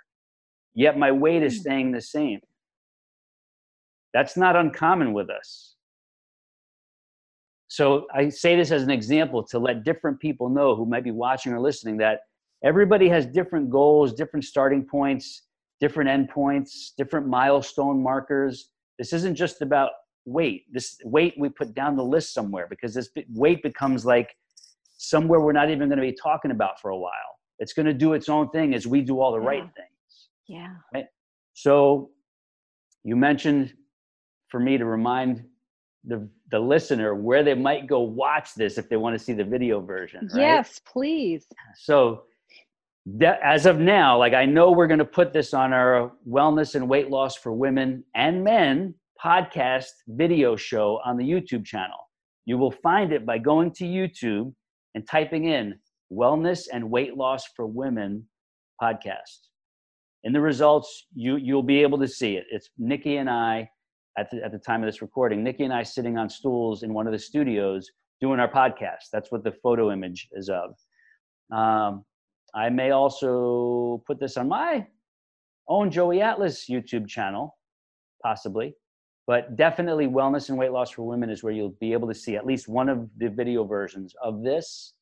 Yet 0.75 0.97
my 0.97 1.11
weight 1.11 1.41
is 1.41 1.55
hmm. 1.55 1.61
staying 1.61 1.91
the 1.93 2.01
same. 2.01 2.41
That's 4.13 4.35
not 4.35 4.57
uncommon 4.57 5.13
with 5.13 5.29
us. 5.29 5.75
So 7.69 8.05
I 8.13 8.27
say 8.29 8.57
this 8.57 8.71
as 8.71 8.83
an 8.83 8.91
example 8.91 9.41
to 9.45 9.57
let 9.57 9.85
different 9.85 10.19
people 10.19 10.49
know 10.49 10.75
who 10.75 10.85
might 10.85 11.05
be 11.05 11.11
watching 11.11 11.53
or 11.53 11.61
listening 11.61 11.97
that 11.97 12.19
everybody 12.63 13.07
has 13.07 13.25
different 13.25 13.69
goals, 13.69 14.13
different 14.13 14.43
starting 14.43 14.85
points, 14.85 15.43
different 15.79 16.09
endpoints, 16.09 16.89
different 16.97 17.27
milestone 17.27 18.03
markers. 18.03 18.69
This 18.99 19.13
isn't 19.13 19.35
just 19.35 19.61
about 19.61 19.91
weight. 20.25 20.65
This 20.71 20.97
weight 21.03 21.35
we 21.37 21.49
put 21.49 21.73
down 21.73 21.95
the 21.95 22.03
list 22.03 22.33
somewhere 22.33 22.67
because 22.69 22.93
this 22.93 23.09
weight 23.29 23.63
becomes 23.63 24.05
like 24.05 24.35
somewhere 24.97 25.39
we're 25.39 25.51
not 25.51 25.69
even 25.69 25.89
going 25.89 25.99
to 25.99 26.05
be 26.05 26.13
talking 26.13 26.51
about 26.51 26.79
for 26.79 26.91
a 26.91 26.97
while. 26.97 27.39
It's 27.59 27.73
going 27.73 27.85
to 27.85 27.93
do 27.93 28.13
its 28.13 28.29
own 28.29 28.49
thing 28.49 28.73
as 28.73 28.87
we 28.87 29.01
do 29.01 29.19
all 29.19 29.31
the 29.31 29.41
yeah. 29.41 29.47
right 29.47 29.63
things. 29.75 30.29
Yeah. 30.47 30.75
Right? 30.93 31.05
So 31.53 32.11
you 33.03 33.15
mentioned 33.15 33.73
for 34.49 34.59
me 34.59 34.77
to 34.77 34.85
remind 34.85 35.43
the 36.05 36.27
the 36.51 36.59
listener 36.59 37.15
where 37.15 37.43
they 37.43 37.55
might 37.55 37.87
go 37.87 38.01
watch 38.01 38.53
this 38.53 38.77
if 38.77 38.87
they 38.87 38.97
want 38.97 39.17
to 39.17 39.23
see 39.23 39.33
the 39.33 39.43
video 39.43 39.81
version. 39.81 40.29
Right? 40.33 40.41
Yes, 40.41 40.79
please. 40.85 41.47
So 41.75 42.23
as 43.43 43.65
of 43.65 43.79
now, 43.79 44.17
like 44.17 44.33
I 44.33 44.45
know 44.45 44.71
we're 44.71 44.87
going 44.87 44.99
to 44.99 45.05
put 45.05 45.33
this 45.33 45.53
on 45.53 45.73
our 45.73 46.11
wellness 46.29 46.75
and 46.75 46.87
weight 46.87 47.09
loss 47.09 47.35
for 47.35 47.51
women 47.51 48.03
and 48.15 48.43
men 48.43 48.93
podcast 49.23 49.85
video 50.07 50.55
show 50.55 50.99
on 51.05 51.15
the 51.17 51.23
YouTube 51.23 51.65
channel. 51.65 52.09
You 52.45 52.57
will 52.57 52.71
find 52.71 53.13
it 53.13 53.25
by 53.25 53.37
going 53.37 53.71
to 53.73 53.85
YouTube 53.85 54.53
and 54.95 55.07
typing 55.07 55.45
in 55.45 55.75
wellness 56.11 56.67
and 56.71 56.91
weight 56.91 57.15
loss 57.15 57.45
for 57.55 57.65
women 57.65 58.27
podcast. 58.81 59.47
In 60.25 60.33
the 60.33 60.41
results, 60.41 61.07
you 61.15 61.37
you'll 61.37 61.63
be 61.63 61.81
able 61.81 61.97
to 61.99 62.07
see 62.07 62.35
it. 62.35 62.45
It's 62.51 62.69
Nikki 62.77 63.17
and 63.17 63.29
I 63.29 63.69
at 64.17 64.29
the, 64.29 64.43
at 64.43 64.51
the 64.51 64.59
time 64.59 64.83
of 64.83 64.87
this 64.87 65.01
recording, 65.01 65.43
Nikki 65.43 65.63
and 65.63 65.73
I 65.73 65.83
sitting 65.83 66.17
on 66.17 66.29
stools 66.29 66.83
in 66.83 66.93
one 66.93 67.07
of 67.07 67.13
the 67.13 67.19
studios 67.19 67.89
doing 68.21 68.39
our 68.39 68.51
podcast. 68.51 69.09
That's 69.11 69.31
what 69.31 69.43
the 69.43 69.53
photo 69.63 69.91
image 69.91 70.27
is 70.33 70.49
of. 70.49 70.75
Um, 71.55 72.03
I 72.53 72.69
may 72.69 72.91
also 72.91 74.03
put 74.05 74.19
this 74.19 74.37
on 74.37 74.47
my 74.49 74.85
own 75.67 75.89
Joey 75.91 76.21
Atlas 76.21 76.65
YouTube 76.69 77.07
channel, 77.07 77.57
possibly, 78.21 78.75
but 79.25 79.55
definitely 79.55 80.07
Wellness 80.07 80.49
and 80.49 80.57
Weight 80.57 80.71
Loss 80.71 80.91
for 80.91 81.03
Women 81.03 81.29
is 81.29 81.43
where 81.43 81.53
you'll 81.53 81.75
be 81.79 81.93
able 81.93 82.07
to 82.07 82.15
see 82.15 82.35
at 82.35 82.45
least 82.45 82.67
one 82.67 82.89
of 82.89 83.09
the 83.17 83.29
video 83.29 83.63
versions 83.63 84.13
of 84.21 84.43
this. 84.43 84.93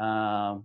Um, 0.00 0.64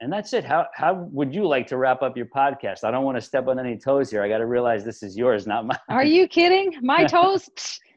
and 0.00 0.10
that's 0.10 0.32
it. 0.32 0.44
How 0.44 0.66
how 0.74 0.94
would 1.12 1.34
you 1.34 1.46
like 1.46 1.66
to 1.68 1.76
wrap 1.76 2.02
up 2.02 2.16
your 2.16 2.26
podcast? 2.26 2.84
I 2.84 2.90
don't 2.90 3.04
want 3.04 3.18
to 3.18 3.20
step 3.20 3.48
on 3.48 3.58
any 3.58 3.76
toes 3.76 4.10
here. 4.10 4.22
I 4.22 4.28
got 4.28 4.38
to 4.38 4.46
realize 4.46 4.82
this 4.82 5.02
is 5.02 5.16
yours, 5.16 5.46
not 5.46 5.66
mine. 5.66 5.78
Are 5.90 6.04
you 6.04 6.26
kidding? 6.26 6.74
My 6.80 7.04
toes? 7.06 7.50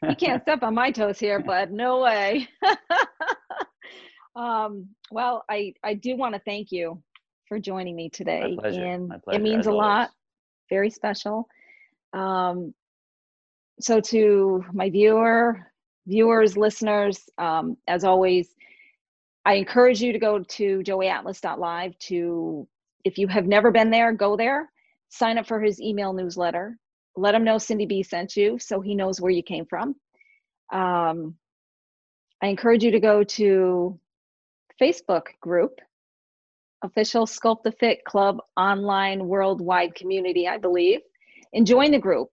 you 0.04 0.16
can't 0.16 0.42
step 0.42 0.64
on 0.64 0.76
my 0.76 0.92
toes 0.92 1.18
here, 1.18 1.40
but 1.40 1.72
no 1.72 2.02
way. 2.02 2.48
um, 4.36 4.90
well, 5.12 5.46
I 5.50 5.74
I 5.84 5.94
do 5.94 6.18
want 6.18 6.36
to 6.36 6.42
thank 6.42 6.74
you 6.74 7.02
for 7.48 7.58
joining 7.58 7.96
me 7.96 8.10
today, 8.10 8.58
and 8.64 9.14
it 9.32 9.42
means 9.42 9.68
a 9.68 9.72
lot. 9.72 10.12
Very 10.70 10.90
special. 10.90 11.48
Um, 12.12 12.74
so 13.80 14.00
to 14.00 14.64
my 14.74 14.90
viewer, 14.90 15.72
viewers, 16.08 16.58
listeners, 16.58 17.20
um, 17.38 17.78
as 17.88 18.04
always 18.04 18.54
I 19.46 19.56
encourage 19.56 20.02
you 20.02 20.14
to 20.14 20.20
go 20.20 20.40
to 20.40 20.80
joeyatlas.live 20.80 21.98
to, 22.00 22.68
if 23.04 23.18
you 23.18 23.28
have 23.28 23.46
never 23.46 23.72
been 23.72 23.90
there, 23.90 24.14
go 24.14 24.38
there, 24.38 24.72
sign 25.10 25.38
up 25.38 25.48
for 25.48 25.62
his 25.62 25.82
email 25.82 26.14
newsletter, 26.14 26.78
let 27.18 27.36
him 27.36 27.44
know 27.44 27.58
Cindy 27.58 27.86
B 27.86 28.04
sent 28.04 28.38
you 28.38 28.58
so 28.58 28.80
he 28.80 28.96
knows 28.96 29.20
where 29.20 29.32
you 29.32 29.44
came 29.44 29.66
from. 29.66 29.96
Um, 30.72 31.36
I 32.42 32.48
encourage 32.48 32.84
you 32.84 32.92
to 32.92 33.00
go 33.00 33.24
to 33.24 34.00
Facebook 34.82 35.28
group, 35.42 35.80
official 36.84 37.26
Sculpt 37.26 37.64
the 37.64 37.72
Fit 37.74 38.04
Club 38.06 38.40
online 38.58 39.28
worldwide 39.28 39.94
community, 39.96 40.48
I 40.48 40.58
believe, 40.58 41.00
and 41.54 41.68
join 41.68 41.92
the 41.92 42.00
group. 42.00 42.30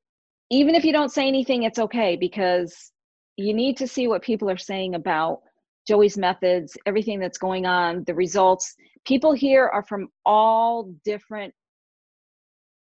Even 0.50 0.74
if 0.74 0.84
you 0.84 0.92
don't 0.92 1.12
say 1.12 1.28
anything, 1.28 1.62
it's 1.62 1.78
okay 1.78 2.16
because 2.16 2.92
you 3.36 3.54
need 3.54 3.76
to 3.78 3.86
see 3.86 4.08
what 4.08 4.22
people 4.22 4.50
are 4.50 4.56
saying 4.56 4.94
about 4.94 5.40
Joey's 5.86 6.18
methods, 6.18 6.76
everything 6.86 7.18
that's 7.18 7.38
going 7.38 7.66
on, 7.66 8.04
the 8.06 8.14
results. 8.14 8.74
People 9.06 9.32
here 9.32 9.66
are 9.66 9.82
from 9.82 10.08
all 10.26 10.94
different 11.04 11.54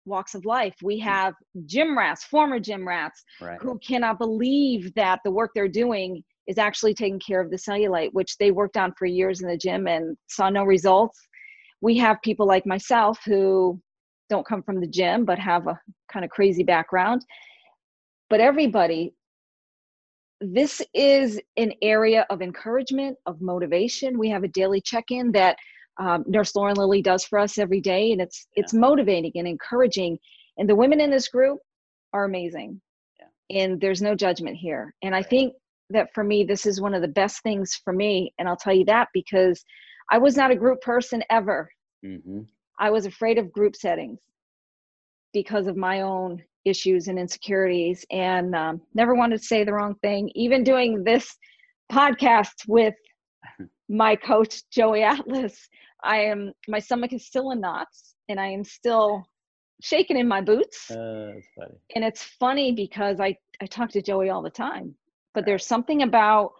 walks 0.06 0.34
of 0.34 0.44
life. 0.44 0.74
We 0.82 1.00
mm. 1.00 1.04
have 1.04 1.34
gym 1.66 1.96
rats, 1.96 2.24
former 2.24 2.58
gym 2.58 2.86
rats, 2.86 3.22
right. 3.40 3.58
who 3.60 3.78
cannot 3.78 4.18
believe 4.18 4.92
that 4.94 5.20
the 5.24 5.30
work 5.30 5.52
they're 5.54 5.68
doing 5.68 6.22
is 6.46 6.58
actually 6.58 6.94
taking 6.94 7.20
care 7.20 7.40
of 7.40 7.50
the 7.50 7.56
cellulite, 7.56 8.12
which 8.12 8.36
they 8.38 8.50
worked 8.50 8.76
on 8.76 8.92
for 8.98 9.06
years 9.06 9.40
in 9.40 9.48
the 9.48 9.56
gym 9.56 9.86
and 9.86 10.16
saw 10.28 10.50
no 10.50 10.64
results. 10.64 11.18
We 11.80 11.96
have 11.98 12.20
people 12.22 12.46
like 12.46 12.66
myself 12.66 13.20
who 13.24 13.80
don't 14.28 14.46
come 14.46 14.62
from 14.62 14.80
the 14.80 14.86
gym 14.86 15.24
but 15.24 15.38
have 15.38 15.66
a 15.66 15.78
kind 16.12 16.24
of 16.24 16.30
crazy 16.30 16.64
background. 16.64 17.24
But 18.30 18.40
everybody, 18.40 19.12
this 20.40 20.80
is 20.94 21.40
an 21.56 21.72
area 21.82 22.26
of 22.30 22.40
encouragement, 22.40 23.18
of 23.26 23.42
motivation. 23.42 24.18
We 24.18 24.30
have 24.30 24.44
a 24.44 24.48
daily 24.48 24.80
check 24.80 25.10
in 25.10 25.32
that 25.32 25.56
um, 25.98 26.24
Nurse 26.26 26.54
Lauren 26.54 26.76
Lilly 26.76 27.02
does 27.02 27.24
for 27.24 27.38
us 27.38 27.58
every 27.58 27.80
day, 27.80 28.12
and 28.12 28.20
it's 28.22 28.46
yeah. 28.56 28.62
it's 28.62 28.72
motivating 28.72 29.32
and 29.34 29.46
encouraging. 29.46 30.18
And 30.56 30.68
the 30.68 30.76
women 30.76 31.00
in 31.00 31.10
this 31.10 31.28
group 31.28 31.58
are 32.12 32.24
amazing, 32.24 32.80
yeah. 33.18 33.62
and 33.62 33.80
there's 33.80 34.00
no 34.00 34.14
judgment 34.14 34.56
here. 34.56 34.94
And 35.02 35.14
I 35.14 35.22
think 35.22 35.52
that 35.90 36.14
for 36.14 36.24
me, 36.24 36.44
this 36.44 36.64
is 36.64 36.80
one 36.80 36.94
of 36.94 37.02
the 37.02 37.08
best 37.08 37.42
things 37.42 37.74
for 37.84 37.92
me, 37.92 38.32
and 38.38 38.48
I'll 38.48 38.56
tell 38.56 38.74
you 38.74 38.84
that 38.86 39.08
because 39.12 39.62
I 40.10 40.18
was 40.18 40.36
not 40.36 40.52
a 40.52 40.56
group 40.56 40.80
person 40.80 41.22
ever. 41.30 41.68
Mm-hmm. 42.04 42.42
I 42.78 42.90
was 42.90 43.04
afraid 43.04 43.36
of 43.36 43.52
group 43.52 43.76
settings 43.76 44.20
because 45.34 45.66
of 45.66 45.76
my 45.76 46.00
own 46.00 46.42
issues 46.64 47.08
and 47.08 47.18
insecurities, 47.18 48.04
and 48.10 48.54
um, 48.54 48.80
never 48.94 49.14
wanted 49.14 49.38
to 49.38 49.44
say 49.44 49.64
the 49.64 49.72
wrong 49.72 49.94
thing. 50.02 50.30
Even 50.34 50.64
doing 50.64 51.04
this 51.04 51.36
podcast 51.90 52.66
with 52.68 52.94
my 53.88 54.16
coach 54.16 54.62
Joey 54.70 55.02
Atlas, 55.02 55.68
I 56.02 56.20
am 56.22 56.52
my 56.68 56.78
stomach 56.78 57.12
is 57.12 57.26
still 57.26 57.50
in 57.50 57.60
knots 57.60 58.14
and 58.28 58.40
I 58.40 58.46
am 58.46 58.64
still 58.64 59.24
shaking 59.82 60.16
in 60.16 60.28
my 60.28 60.40
boots. 60.40 60.90
Uh. 60.90 61.32
And 61.94 62.04
it's 62.04 62.22
funny 62.22 62.72
because 62.72 63.20
I 63.20 63.36
I 63.62 63.66
talk 63.66 63.90
to 63.90 64.02
Joey 64.02 64.30
all 64.30 64.42
the 64.42 64.50
time, 64.50 64.94
but 65.34 65.44
there's 65.44 65.66
something 65.66 66.02
about 66.02 66.52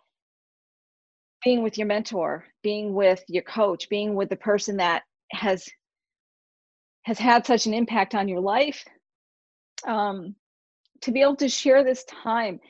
being 1.43 1.62
with 1.62 1.78
your 1.78 1.86
mentor, 1.86 2.44
being 2.62 2.93
with 2.93 3.22
your 3.28 3.43
coach, 3.44 3.89
being 3.89 4.14
with 4.14 4.28
the 4.28 4.36
person 4.36 4.77
that 4.77 5.02
has 5.32 5.66
has 7.05 7.18
had 7.18 7.47
such 7.47 7.66
an 7.66 7.74
impact 7.74 8.14
on 8.14 8.28
your 8.28 8.40
life. 8.40 8.85
Um, 9.86 10.35
to 11.02 11.12
be 11.12 11.23
able 11.23 11.36
to 11.36 11.48
share 11.48 11.82
this 11.82 12.05
time 12.05 12.61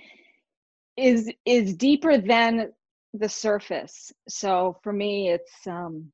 is 0.97 1.31
is 1.45 1.75
deeper 1.75 2.19
than 2.19 2.73
the 3.15 3.29
surface. 3.29 4.13
So 4.29 4.77
for 4.83 4.93
me, 4.93 5.31
it's 5.31 5.67
um, 5.67 6.13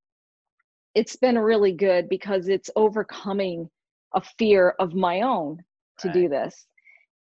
it's 0.95 1.17
been 1.17 1.39
really 1.39 1.73
good 1.73 2.09
because 2.09 2.49
it's 2.49 2.71
overcoming 2.77 3.69
a 4.15 4.23
fear 4.39 4.75
of 4.79 4.95
my 4.95 5.21
own 5.21 5.59
to 5.99 6.09
right. 6.09 6.15
do 6.15 6.29
this. 6.29 6.67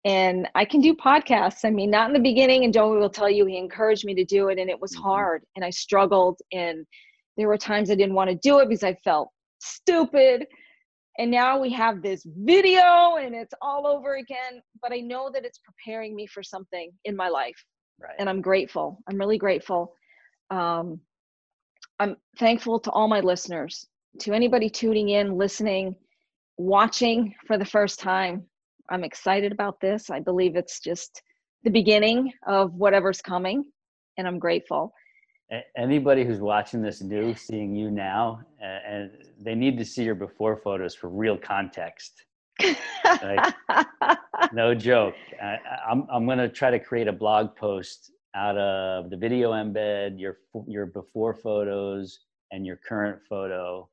And 0.05 0.49
I 0.55 0.65
can 0.65 0.81
do 0.81 0.95
podcasts. 0.95 1.65
I 1.65 1.71
mean, 1.71 1.91
not 1.91 2.09
in 2.09 2.13
the 2.13 2.21
beginning, 2.21 2.65
and 2.65 2.73
Joey 2.73 2.99
will 2.99 3.11
tell 3.11 3.31
you 3.31 3.47
he 3.47 3.57
encouraged 3.57 4.05
me 4.05 4.15
to 4.15 4.25
do 4.25 4.49
it, 4.49 4.59
and 4.59 4.69
it 4.69 4.81
was 4.81 4.93
mm-hmm. 4.93 5.03
hard, 5.03 5.43
and 5.57 5.65
I 5.65 5.71
struggled, 5.71 6.39
and 6.53 6.87
there 7.37 7.49
were 7.49 7.57
times 7.57 7.91
I 7.91 7.95
didn't 7.95 8.15
want 8.15 8.31
to 8.31 8.37
do 8.37 8.59
it 8.61 8.69
because 8.69 8.85
I 8.85 8.95
felt 9.03 9.31
stupid. 9.61 10.47
And 11.19 11.31
now 11.31 11.61
we 11.61 11.73
have 11.73 12.03
this 12.03 12.27
video, 12.27 13.17
and 13.21 13.35
it's 13.35 13.55
all 13.63 13.87
over 13.87 14.17
again. 14.17 14.61
But 14.83 14.93
I 14.93 14.99
know 14.99 15.31
that 15.33 15.45
it's 15.45 15.59
preparing 15.59 16.15
me 16.15 16.27
for 16.27 16.43
something 16.43 16.91
in 17.05 17.15
my 17.15 17.29
life, 17.29 17.57
right. 18.01 18.17
and 18.19 18.29
I'm 18.29 18.41
grateful. 18.41 18.99
I'm 19.09 19.19
really 19.19 19.39
grateful. 19.39 19.95
Um, 20.51 21.01
I'm 22.01 22.17
thankful 22.39 22.81
to 22.81 22.91
all 22.91 23.07
my 23.07 23.21
listeners, 23.21 23.87
to 24.21 24.33
anybody 24.33 24.69
tuning 24.69 25.11
in, 25.11 25.39
listening, 25.39 25.95
watching 26.59 27.35
for 27.47 27.59
the 27.59 27.65
first 27.65 28.01
time. 28.01 28.45
I'm 28.91 29.05
excited 29.05 29.53
about 29.53 29.81
this. 29.81 30.11
I 30.11 30.21
believe 30.21 30.57
it's 30.57 30.81
just 30.81 31.23
the 31.63 31.71
beginning 31.71 32.33
of 32.47 32.75
whatever's 32.75 33.23
coming, 33.23 33.65
and 34.19 34.27
I'm 34.27 34.39
grateful. 34.39 34.93
Anybody 35.77 36.25
who's 36.25 36.41
watching 36.41 36.83
this 36.83 37.03
new, 37.03 37.35
seeing 37.35 37.77
you 37.77 37.91
now, 37.91 38.41
and 38.61 39.11
they 39.39 39.55
need 39.55 39.77
to 39.79 39.85
see 39.85 40.03
your 40.03 40.15
before 40.15 40.57
photos 40.57 40.95
for 40.95 41.09
real 41.09 41.37
context. 41.37 42.25
like, 43.05 43.55
no 44.53 44.75
joke. 44.75 45.15
I, 45.43 45.59
I'm 45.89 46.07
I'm 46.11 46.27
gonna 46.27 46.49
try 46.49 46.71
to 46.71 46.79
create 46.79 47.09
a 47.09 47.13
blog 47.13 47.55
post 47.57 48.11
out 48.35 48.57
of 48.57 49.11
the 49.11 49.17
video 49.17 49.53
embed, 49.53 50.19
your 50.19 50.39
your 50.67 50.87
before 50.87 51.35
photos, 51.35 52.21
and 52.51 52.65
your 52.65 52.81
current 52.89 53.21
photo. 53.29 53.89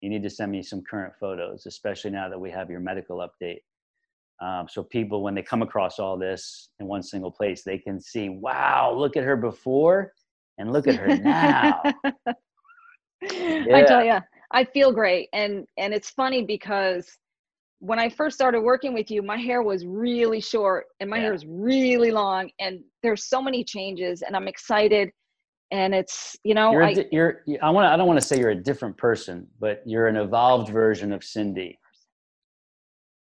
You 0.00 0.10
need 0.10 0.22
to 0.24 0.30
send 0.30 0.52
me 0.52 0.62
some 0.62 0.82
current 0.82 1.14
photos, 1.18 1.66
especially 1.66 2.10
now 2.10 2.28
that 2.28 2.38
we 2.38 2.50
have 2.50 2.68
your 2.68 2.80
medical 2.80 3.18
update. 3.18 3.60
Um, 4.40 4.66
so 4.68 4.82
people, 4.82 5.22
when 5.22 5.34
they 5.34 5.42
come 5.42 5.62
across 5.62 5.98
all 5.98 6.18
this 6.18 6.70
in 6.78 6.86
one 6.86 7.02
single 7.02 7.30
place, 7.30 7.62
they 7.62 7.78
can 7.78 8.00
see, 8.00 8.28
wow, 8.28 8.94
look 8.94 9.16
at 9.16 9.24
her 9.24 9.36
before 9.36 10.12
and 10.58 10.72
look 10.72 10.86
at 10.86 10.96
her 10.96 11.16
now. 11.16 11.80
yeah. 13.22 13.64
I 13.76 13.84
tell 13.86 14.04
you, 14.04 14.18
I 14.52 14.64
feel 14.64 14.92
great, 14.92 15.28
and 15.32 15.66
and 15.76 15.92
it's 15.92 16.10
funny 16.10 16.44
because 16.44 17.18
when 17.80 17.98
I 17.98 18.08
first 18.08 18.36
started 18.36 18.62
working 18.62 18.94
with 18.94 19.10
you, 19.10 19.22
my 19.22 19.36
hair 19.36 19.62
was 19.62 19.84
really 19.84 20.40
short 20.40 20.86
and 21.00 21.10
my 21.10 21.16
yeah. 21.16 21.24
hair 21.24 21.32
was 21.32 21.44
really 21.46 22.10
long, 22.10 22.50
and 22.58 22.80
there's 23.02 23.24
so 23.24 23.42
many 23.42 23.64
changes, 23.64 24.22
and 24.22 24.36
I'm 24.36 24.48
excited. 24.48 25.10
And 25.72 25.94
it's 25.94 26.36
you 26.44 26.54
know 26.54 26.70
you're 26.70 26.84
I, 26.84 26.90
a, 26.92 27.04
you're 27.10 27.42
I 27.60 27.70
want 27.70 27.88
I 27.88 27.96
don't 27.96 28.06
want 28.06 28.20
to 28.20 28.26
say 28.26 28.38
you're 28.38 28.50
a 28.50 28.62
different 28.62 28.96
person, 28.96 29.48
but 29.58 29.82
you're 29.84 30.06
an 30.06 30.16
evolved 30.16 30.70
version 30.72 31.12
of 31.12 31.24
Cindy. 31.24 31.78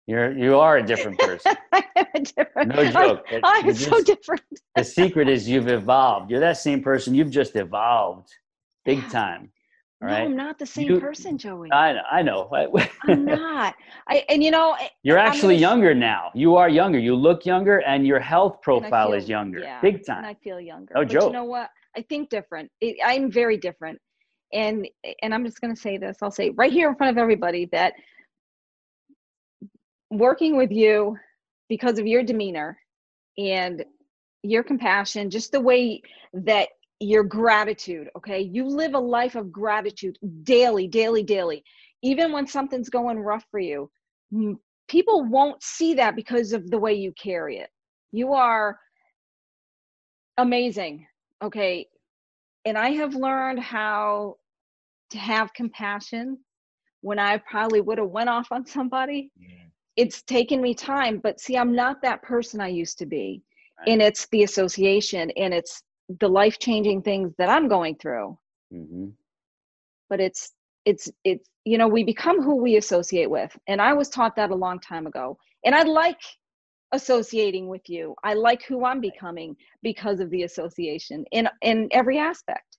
You're 0.07 0.37
you 0.39 0.59
are 0.59 0.77
a 0.78 0.83
different 0.83 1.19
person. 1.19 1.53
I 1.73 1.85
am 1.97 2.07
a 2.15 2.20
different, 2.20 2.73
person. 2.73 2.93
no 2.93 2.93
joke. 2.93 3.27
I, 3.33 3.62
I'm 3.65 3.74
so 3.74 4.01
different. 4.03 4.43
the 4.77 4.85
secret 4.85 5.28
is 5.28 5.49
you've 5.49 5.69
evolved. 5.69 6.31
You're 6.31 6.41
that 6.41 6.59
same 6.59 6.83
person. 6.83 7.15
You've 7.15 7.31
just 7.31 7.57
evolved, 7.57 8.28
big 8.85 9.09
time. 9.11 9.51
All 10.03 10.09
no, 10.09 10.15
I'm 10.15 10.37
not 10.37 10.59
the 10.59 10.66
same 10.66 10.91
you, 10.91 11.01
person, 11.01 11.39
Joey. 11.39 11.73
I 11.73 11.95
know. 11.95 12.03
I 12.11 12.23
know. 12.23 12.49
I'm 13.05 13.24
not. 13.24 13.74
I 14.09 14.24
and 14.28 14.45
you 14.45 14.51
know. 14.51 14.77
You're 15.03 15.19
actually 15.19 15.55
gonna, 15.55 15.73
younger 15.73 15.95
now. 15.95 16.31
You 16.35 16.55
are 16.57 16.69
younger. 16.69 16.99
You 16.99 17.16
look 17.16 17.47
younger, 17.47 17.78
and 17.78 18.07
your 18.07 18.20
health 18.20 18.61
profile 18.61 19.09
feel, 19.09 19.15
is 19.15 19.28
younger. 19.28 19.61
Yeah, 19.61 19.81
big 19.81 20.05
time. 20.05 20.19
And 20.19 20.27
I 20.27 20.35
feel 20.35 20.61
younger. 20.61 20.93
No 20.95 21.01
but 21.01 21.09
joke. 21.09 21.23
You 21.24 21.33
know 21.33 21.45
what? 21.45 21.70
I 21.97 22.03
think 22.03 22.28
different. 22.28 22.70
It, 22.83 22.97
I'm 23.05 23.31
very 23.31 23.57
different, 23.57 23.99
and 24.53 24.87
and 25.23 25.35
I'm 25.35 25.45
just 25.45 25.62
going 25.62 25.74
to 25.74 25.81
say 25.81 25.97
this. 25.97 26.19
I'll 26.20 26.31
say 26.31 26.51
right 26.51 26.73
here 26.73 26.91
in 26.91 26.95
front 26.95 27.11
of 27.11 27.19
everybody 27.19 27.66
that 27.73 27.95
working 30.11 30.57
with 30.57 30.70
you 30.70 31.16
because 31.69 31.99
of 31.99 32.07
your 32.07 32.23
demeanor 32.23 32.78
and 33.39 33.85
your 34.43 34.62
compassion, 34.62 35.31
just 35.31 35.53
the 35.53 35.61
way 35.61 36.01
that 36.33 36.69
your 37.01 37.24
gratitude 37.24 38.09
okay? 38.16 38.41
You 38.41 38.66
live 38.66 38.95
a 38.95 38.99
life 38.99 39.35
of 39.35 39.53
gratitude 39.53 40.19
daily 40.43 40.89
daily 40.89 41.23
daily. 41.23 41.62
Even 42.03 42.33
when 42.33 42.47
something's 42.47 42.89
going 42.89 43.19
rough 43.19 43.45
for 43.51 43.61
you 43.61 43.91
people 44.89 45.24
won't 45.24 45.62
see 45.62 45.95
that 45.95 46.16
because 46.16 46.53
of 46.53 46.70
the 46.70 46.78
way 46.78 46.95
you 46.95 47.12
carry 47.12 47.59
it. 47.59 47.70
You 48.12 48.33
are 48.35 48.78
amazing 50.39 51.07
okay? 51.43 51.87
And 52.65 52.77
i 52.78 52.91
have 52.91 53.15
learned 53.15 53.61
how 53.61 54.37
to 55.11 55.19
have 55.19 55.53
compassion 55.55 56.39
when 57.01 57.19
i 57.19 57.39
probably 57.39 57.81
would 57.81 57.99
have 57.99 58.09
went 58.09 58.28
off 58.28 58.49
on 58.51 58.66
somebody. 58.66 59.31
Yeah. 59.39 59.66
It's 59.97 60.23
taken 60.23 60.60
me 60.60 60.74
time 60.74 61.18
but 61.23 61.40
see 61.40 61.56
i'm 61.56 61.74
not 61.74 62.02
that 62.02 62.23
person 62.23 62.60
i 62.60 62.68
used 62.68 62.98
to 62.98 63.06
be 63.06 63.43
right. 63.78 63.89
and 63.89 64.02
it's 64.02 64.27
the 64.31 64.43
association 64.43 65.31
and 65.36 65.52
it's 65.55 65.82
the 66.20 66.28
life 66.28 66.59
changing 66.59 67.02
things 67.02 67.32
that 67.39 67.48
I'm 67.48 67.68
going 67.68 67.97
through. 67.97 68.39
Mm-hmm. 68.73 69.09
But 70.09 70.20
it's 70.20 70.52
it's 70.85 71.10
it's 71.24 71.48
you 71.64 71.78
know 71.78 71.89
we 71.89 72.05
become 72.05 72.43
who 72.43 72.56
we 72.56 72.77
associate 72.77 73.31
with, 73.31 73.56
and 73.66 73.81
I 73.81 73.93
was 73.93 74.09
taught 74.09 74.36
that 74.36 74.51
a 74.51 74.55
long 74.55 74.78
time 74.78 75.06
ago, 75.06 75.36
and 75.64 75.74
I 75.74 75.82
like 75.82 76.20
associating 76.93 77.68
with 77.68 77.89
you. 77.89 78.14
I 78.23 78.35
like 78.35 78.64
who 78.64 78.85
I'm 78.85 79.01
becoming 79.01 79.56
because 79.82 80.20
of 80.20 80.31
the 80.31 80.44
association 80.44 81.24
in 81.32 81.48
in 81.62 81.89
every 81.90 82.18
aspect. 82.18 82.78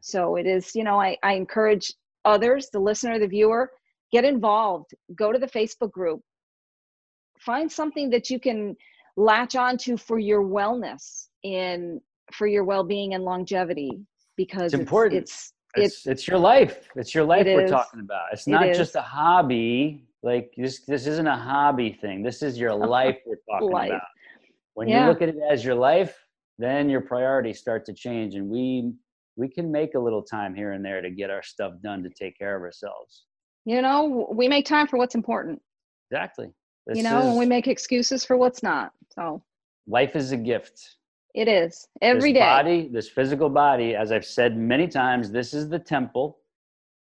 So 0.00 0.36
it 0.36 0.46
is 0.46 0.74
you 0.74 0.82
know 0.82 1.00
I 1.00 1.16
I 1.22 1.34
encourage 1.34 1.92
others, 2.24 2.70
the 2.72 2.80
listener, 2.80 3.20
the 3.20 3.28
viewer, 3.28 3.70
get 4.10 4.24
involved. 4.24 4.90
Go 5.14 5.32
to 5.32 5.38
the 5.38 5.46
Facebook 5.46 5.92
group. 5.92 6.20
Find 7.40 7.70
something 7.70 8.10
that 8.10 8.30
you 8.30 8.38
can 8.40 8.76
latch 9.16 9.56
onto 9.56 9.96
for 9.96 10.18
your 10.18 10.42
wellness 10.42 11.28
in 11.42 12.00
for 12.32 12.46
your 12.46 12.64
well-being 12.64 13.14
and 13.14 13.24
longevity 13.24 13.90
because 14.36 14.74
it's 14.74 14.80
important. 14.80 15.22
it's 15.22 15.52
it's, 15.76 15.96
it's, 15.96 16.06
it's 16.06 16.28
your 16.28 16.38
life. 16.38 16.88
It's 16.96 17.14
your 17.14 17.24
life 17.24 17.46
it 17.46 17.54
we're 17.54 17.64
is. 17.64 17.70
talking 17.70 18.00
about. 18.00 18.26
It's 18.32 18.46
not 18.46 18.68
it 18.68 18.76
just 18.76 18.96
a 18.96 19.02
hobby. 19.02 20.04
Like 20.22 20.52
this 20.56 20.84
this 20.86 21.06
isn't 21.06 21.26
a 21.26 21.36
hobby 21.36 21.92
thing. 21.92 22.22
This 22.22 22.42
is 22.42 22.58
your 22.58 22.74
life 22.96 23.18
we're 23.26 23.36
talking 23.50 23.70
life. 23.70 23.90
about. 23.90 24.02
When 24.74 24.88
yeah. 24.88 25.02
you 25.02 25.08
look 25.08 25.22
at 25.22 25.30
it 25.30 25.36
as 25.50 25.64
your 25.64 25.74
life 25.74 26.16
then 26.58 26.90
your 26.90 27.00
priorities 27.00 27.58
start 27.58 27.84
to 27.86 27.94
change 27.94 28.34
and 28.34 28.48
we 28.48 28.92
we 29.36 29.48
can 29.48 29.70
make 29.70 29.94
a 29.94 29.98
little 29.98 30.22
time 30.22 30.54
here 30.54 30.72
and 30.72 30.84
there 30.84 31.00
to 31.00 31.10
get 31.10 31.30
our 31.30 31.42
stuff 31.42 31.72
done 31.82 32.02
to 32.02 32.10
take 32.10 32.36
care 32.36 32.56
of 32.56 32.62
ourselves. 32.62 33.24
You 33.64 33.80
know 33.80 34.28
we 34.32 34.48
make 34.48 34.66
time 34.66 34.86
for 34.86 34.98
what's 34.98 35.14
important. 35.14 35.62
Exactly. 36.10 36.48
You 36.96 37.02
This 37.02 37.04
know, 37.04 37.28
and 37.28 37.38
we 37.38 37.46
make 37.46 37.66
excuses 37.68 38.24
for 38.24 38.36
what's 38.36 38.62
not. 38.62 38.92
So 39.14 39.42
life 39.86 40.16
is 40.16 40.32
a 40.32 40.36
gift. 40.36 40.96
it 41.34 41.48
is 41.48 41.86
every 42.00 42.32
this 42.32 42.40
day. 42.40 42.46
body, 42.46 42.88
this 42.92 43.08
physical 43.08 43.48
body, 43.48 43.94
as 43.94 44.12
I've 44.12 44.24
said 44.24 44.56
many 44.56 44.88
times, 44.88 45.30
this 45.30 45.54
is 45.54 45.68
the 45.68 45.78
temple. 45.78 46.38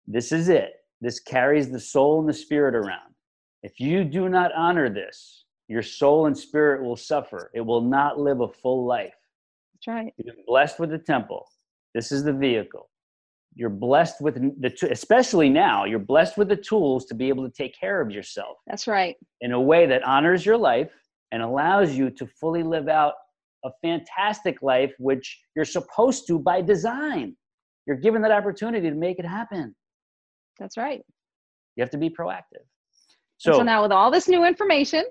This 0.07 0.33
is 0.33 0.49
it. 0.49 0.75
This 1.01 1.19
carries 1.21 1.71
the 1.71 1.81
soul 1.81 2.21
and 2.21 2.29
the 2.29 2.33
spirit 2.33 2.75
around. 2.75 3.15
If 3.63 3.81
you 3.81 4.05
do 4.05 4.29
not 4.29 4.53
honor 4.57 4.89
this, 4.89 5.45
your 5.69 5.83
soul 5.83 6.27
and 6.27 6.37
spirit 6.37 6.83
will 6.83 6.97
suffer. 6.97 7.51
It 7.55 7.61
will 7.61 7.81
not 7.81 8.19
live 8.19 8.41
a 8.41 8.49
full 8.49 8.87
life. 8.87 9.15
That's 9.75 9.87
right. 9.89 10.15
You're 10.17 10.35
blessed 10.47 10.79
with 10.79 10.91
the 10.91 10.99
temple. 10.99 11.47
This 11.95 12.13
is 12.13 12.25
the 12.25 12.33
vehicle. 12.33 12.89
You're 13.55 13.70
blessed 13.70 14.20
with 14.20 14.37
the, 14.61 14.70
t- 14.70 14.89
especially 14.89 15.51
now, 15.51 15.85
you're 15.85 15.99
blessed 15.99 16.39
with 16.39 16.49
the 16.49 16.57
tools 16.57 17.05
to 17.07 17.15
be 17.15 17.29
able 17.29 17.47
to 17.47 17.53
take 17.53 17.79
care 17.79 18.01
of 18.01 18.11
yourself 18.11 18.57
That's 18.66 18.87
right. 18.87 19.16
in 19.43 19.53
a 19.53 19.61
way 19.61 19.87
that 19.87 20.03
honors 20.05 20.47
your 20.47 20.57
life 20.57 20.91
and 21.33 21.43
allows 21.43 21.95
you 21.95 22.11
to 22.11 22.27
fully 22.27 22.62
live 22.62 22.89
out 22.89 23.15
a 23.65 23.70
fantastic 23.83 24.62
life, 24.62 24.93
which 24.99 25.41
you're 25.55 25.65
supposed 25.65 26.27
to 26.29 26.39
by 26.39 26.62
design. 26.62 27.37
You're 27.87 27.97
given 27.97 28.23
that 28.23 28.33
opportunity 28.33 28.89
to 28.89 28.97
make 28.97 29.19
it 29.19 29.27
happen. 29.27 29.74
That's 30.59 30.77
right. 30.77 31.03
You 31.77 31.83
have 31.83 31.91
to 31.91 31.99
be 31.99 32.11
proactive. 32.11 32.65
So, 33.39 33.53
So, 33.53 33.59
so 33.59 33.62
now 33.62 33.83
with 33.83 33.93
all 33.93 34.11
this 34.11 34.29
new 34.29 34.45
information, 34.45 35.05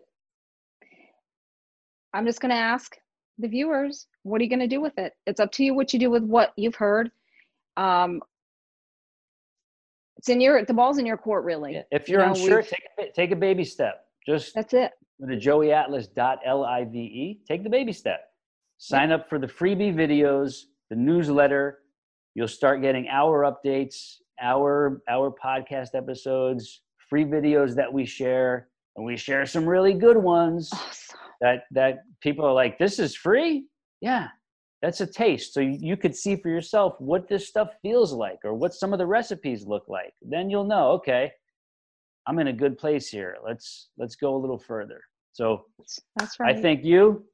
I'm 2.14 2.26
just 2.26 2.42
going 2.42 2.52
to 2.52 2.56
ask 2.56 2.96
the 3.38 3.48
viewers, 3.48 4.08
what 4.24 4.42
are 4.42 4.44
you 4.44 4.50
going 4.50 4.60
to 4.60 4.68
do 4.68 4.82
with 4.82 4.98
it? 4.98 5.14
It's 5.26 5.40
up 5.40 5.52
to 5.54 5.64
you 5.64 5.74
what 5.74 5.94
you 5.94 6.00
do 6.00 6.10
with 6.10 6.24
what 6.24 6.54
you've 6.58 6.76
heard. 6.76 7.12
Um, 7.78 8.22
it's 10.22 10.30
in 10.30 10.40
your 10.40 10.64
the 10.64 10.74
ball's 10.74 11.00
in 11.00 11.06
your 11.08 11.18
court, 11.18 11.44
really. 11.44 11.82
if 11.90 12.08
you're 12.08 12.20
you 12.22 12.28
know, 12.28 12.34
unsure, 12.34 12.62
take 12.62 12.84
a, 13.00 13.12
take 13.12 13.32
a 13.32 13.36
baby 13.36 13.64
step. 13.64 14.06
Just 14.24 14.54
That's 14.54 14.72
it. 14.76 14.92
go 15.20 15.26
to 15.28 15.36
joeyatlas.live. 15.36 16.94
Take 17.48 17.64
the 17.64 17.70
baby 17.72 17.92
step. 17.92 18.30
Sign 18.78 19.12
up 19.12 19.28
for 19.28 19.40
the 19.40 19.48
freebie 19.48 19.92
videos, 19.96 20.66
the 20.92 20.96
newsletter. 20.96 21.80
You'll 22.36 22.48
start 22.48 22.84
getting 22.84 23.08
our 23.08 23.52
updates, 23.52 24.18
our 24.40 25.02
our 25.10 25.34
podcast 25.44 25.96
episodes, 25.96 26.84
free 27.10 27.26
videos 27.26 27.74
that 27.74 27.92
we 27.92 28.06
share, 28.06 28.68
and 28.96 29.04
we 29.04 29.18
share 29.18 29.48
some 29.48 29.68
really 29.68 29.96
good 29.96 30.18
ones 30.18 30.70
Awesome. 30.72 31.20
that 31.42 31.64
that 31.72 32.04
people 32.22 32.46
are 32.46 32.54
like, 32.54 32.78
"This 32.78 33.00
is 33.00 33.16
free." 33.16 33.66
Yeah, 34.02 34.28
that's 34.82 35.02
a 35.02 35.06
taste, 35.06 35.54
so 35.54 35.60
you, 35.60 35.96
could 35.96 36.16
see 36.16 36.36
for 36.36 36.50
yourself 36.50 36.96
what 37.00 37.30
this 37.30 37.48
stuff 37.48 37.70
feels 37.84 38.14
like, 38.14 38.40
or 38.44 38.56
what 38.56 38.74
some 38.74 38.94
of 38.94 39.00
the 39.00 39.06
recipes 39.06 39.66
look 39.66 39.84
like. 39.88 40.14
Then 40.24 40.50
you'll 40.50 40.66
know, 40.66 40.92
okay, 40.94 41.32
I'm 42.28 42.40
in 42.40 42.48
a 42.48 42.54
good 42.54 42.78
place 42.78 43.08
here. 43.08 43.38
Let's 43.46 43.90
let's 43.98 44.16
go 44.16 44.36
a 44.36 44.40
little 44.40 44.58
further. 44.58 45.02
So 45.34 45.66
That's 46.18 46.40
right. 46.40 46.58
I 46.58 46.62
thank 46.62 46.84
you. 46.84 47.26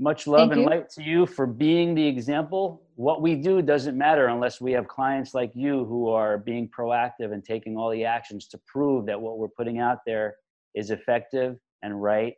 Much 0.00 0.28
love 0.28 0.50
Thank 0.50 0.52
and 0.52 0.60
you. 0.62 0.68
light 0.68 0.88
to 0.90 1.02
you 1.02 1.26
for 1.26 1.44
being 1.44 1.92
the 1.94 2.06
example. 2.06 2.82
What 2.94 3.20
we 3.20 3.34
do 3.34 3.60
doesn't 3.60 3.98
matter 3.98 4.28
unless 4.28 4.60
we 4.60 4.70
have 4.72 4.86
clients 4.86 5.34
like 5.34 5.50
you 5.54 5.86
who 5.86 6.08
are 6.08 6.38
being 6.38 6.68
proactive 6.68 7.32
and 7.32 7.44
taking 7.44 7.76
all 7.76 7.90
the 7.90 8.04
actions 8.04 8.46
to 8.48 8.60
prove 8.64 9.06
that 9.06 9.20
what 9.20 9.38
we're 9.38 9.48
putting 9.48 9.80
out 9.80 9.98
there 10.06 10.36
is 10.76 10.90
effective 10.90 11.56
and 11.82 12.00
right 12.00 12.34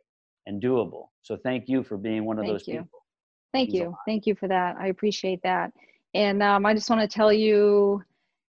and 0.47 0.61
doable. 0.61 1.09
So 1.21 1.37
thank 1.37 1.69
you 1.69 1.83
for 1.83 1.97
being 1.97 2.25
one 2.25 2.39
of 2.39 2.45
Thank 2.45 2.53
those 2.53 2.67
you. 2.67 2.79
people. 2.79 3.00
Thank 3.53 3.73
you. 3.73 3.95
Thank 4.05 4.25
you 4.27 4.35
for 4.35 4.47
that. 4.47 4.75
I 4.79 4.87
appreciate 4.87 5.41
that. 5.43 5.71
And 6.13 6.41
um, 6.41 6.65
I 6.65 6.73
just 6.73 6.89
want 6.89 7.01
to 7.01 7.07
tell 7.07 7.31
you 7.31 8.03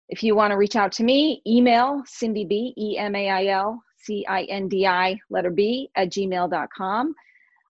if 0.08 0.22
you 0.22 0.34
want 0.34 0.50
to 0.50 0.56
reach 0.56 0.76
out 0.76 0.92
to 0.92 1.04
me, 1.04 1.40
email 1.46 2.02
Cindy 2.06 2.44
B, 2.44 2.74
E 2.76 2.98
M 2.98 3.14
A 3.14 3.30
I 3.30 3.46
L 3.46 3.82
C 3.96 4.24
I 4.28 4.42
N 4.44 4.68
D 4.68 4.86
I, 4.86 5.18
letter 5.30 5.50
B, 5.50 5.90
at 5.96 6.10
gmail.com. 6.10 7.14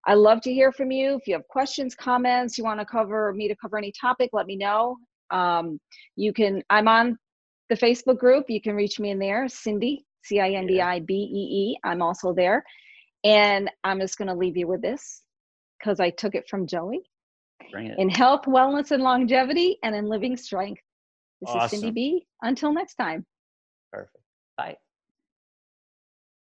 I 0.05 0.15
love 0.15 0.41
to 0.43 0.53
hear 0.53 0.73
from 0.73 0.91
you. 0.91 1.15
If 1.15 1.29
you 1.29 1.35
have 1.35 1.47
questions, 1.47 1.95
comments, 1.95 2.59
you 2.59 2.65
want 2.65 2.81
to 2.81 2.87
cover 2.87 3.33
me 3.33 3.47
to 3.47 3.55
cover 3.55 3.79
any 3.79 3.93
topic, 4.01 4.31
let 4.33 4.47
me 4.47 4.57
know. 4.57 4.97
Um, 5.31 5.79
you 6.17 6.33
can, 6.33 6.63
I'm 6.71 6.89
on 6.89 7.17
the 7.69 7.77
Facebook 7.77 8.19
group. 8.19 8.47
You 8.49 8.61
can 8.61 8.75
reach 8.75 8.99
me 8.99 9.11
in 9.11 9.21
there, 9.21 9.49
Cindy, 9.49 10.05
C 10.25 10.41
I 10.41 10.51
N 10.51 10.67
D 10.67 10.81
I 10.81 11.01
B 11.01 11.15
E 11.15 11.17
E. 11.17 11.79
I'm 11.85 12.03
also 12.03 12.33
there. 12.33 12.65
And 13.25 13.71
I'm 13.85 14.01
just 14.01 14.19
going 14.19 14.29
to 14.29 14.35
leave 14.35 14.57
you 14.57 14.67
with 14.67 14.83
this 14.83 15.23
because 15.79 16.01
I 16.01 16.11
took 16.11 16.35
it 16.35 16.49
from 16.49 16.67
Joey. 16.67 17.03
In 17.97 18.09
health, 18.09 18.45
wellness, 18.45 18.91
and 18.91 19.03
longevity, 19.03 19.79
and 19.83 19.95
in 19.95 20.07
living 20.07 20.37
strength. 20.37 20.83
This 21.41 21.55
is 21.55 21.69
Cindy 21.69 21.91
B. 21.91 22.27
Until 22.43 22.73
next 22.73 22.95
time. 22.95 23.27
Perfect. 23.93 24.25
Bye. 24.57 24.77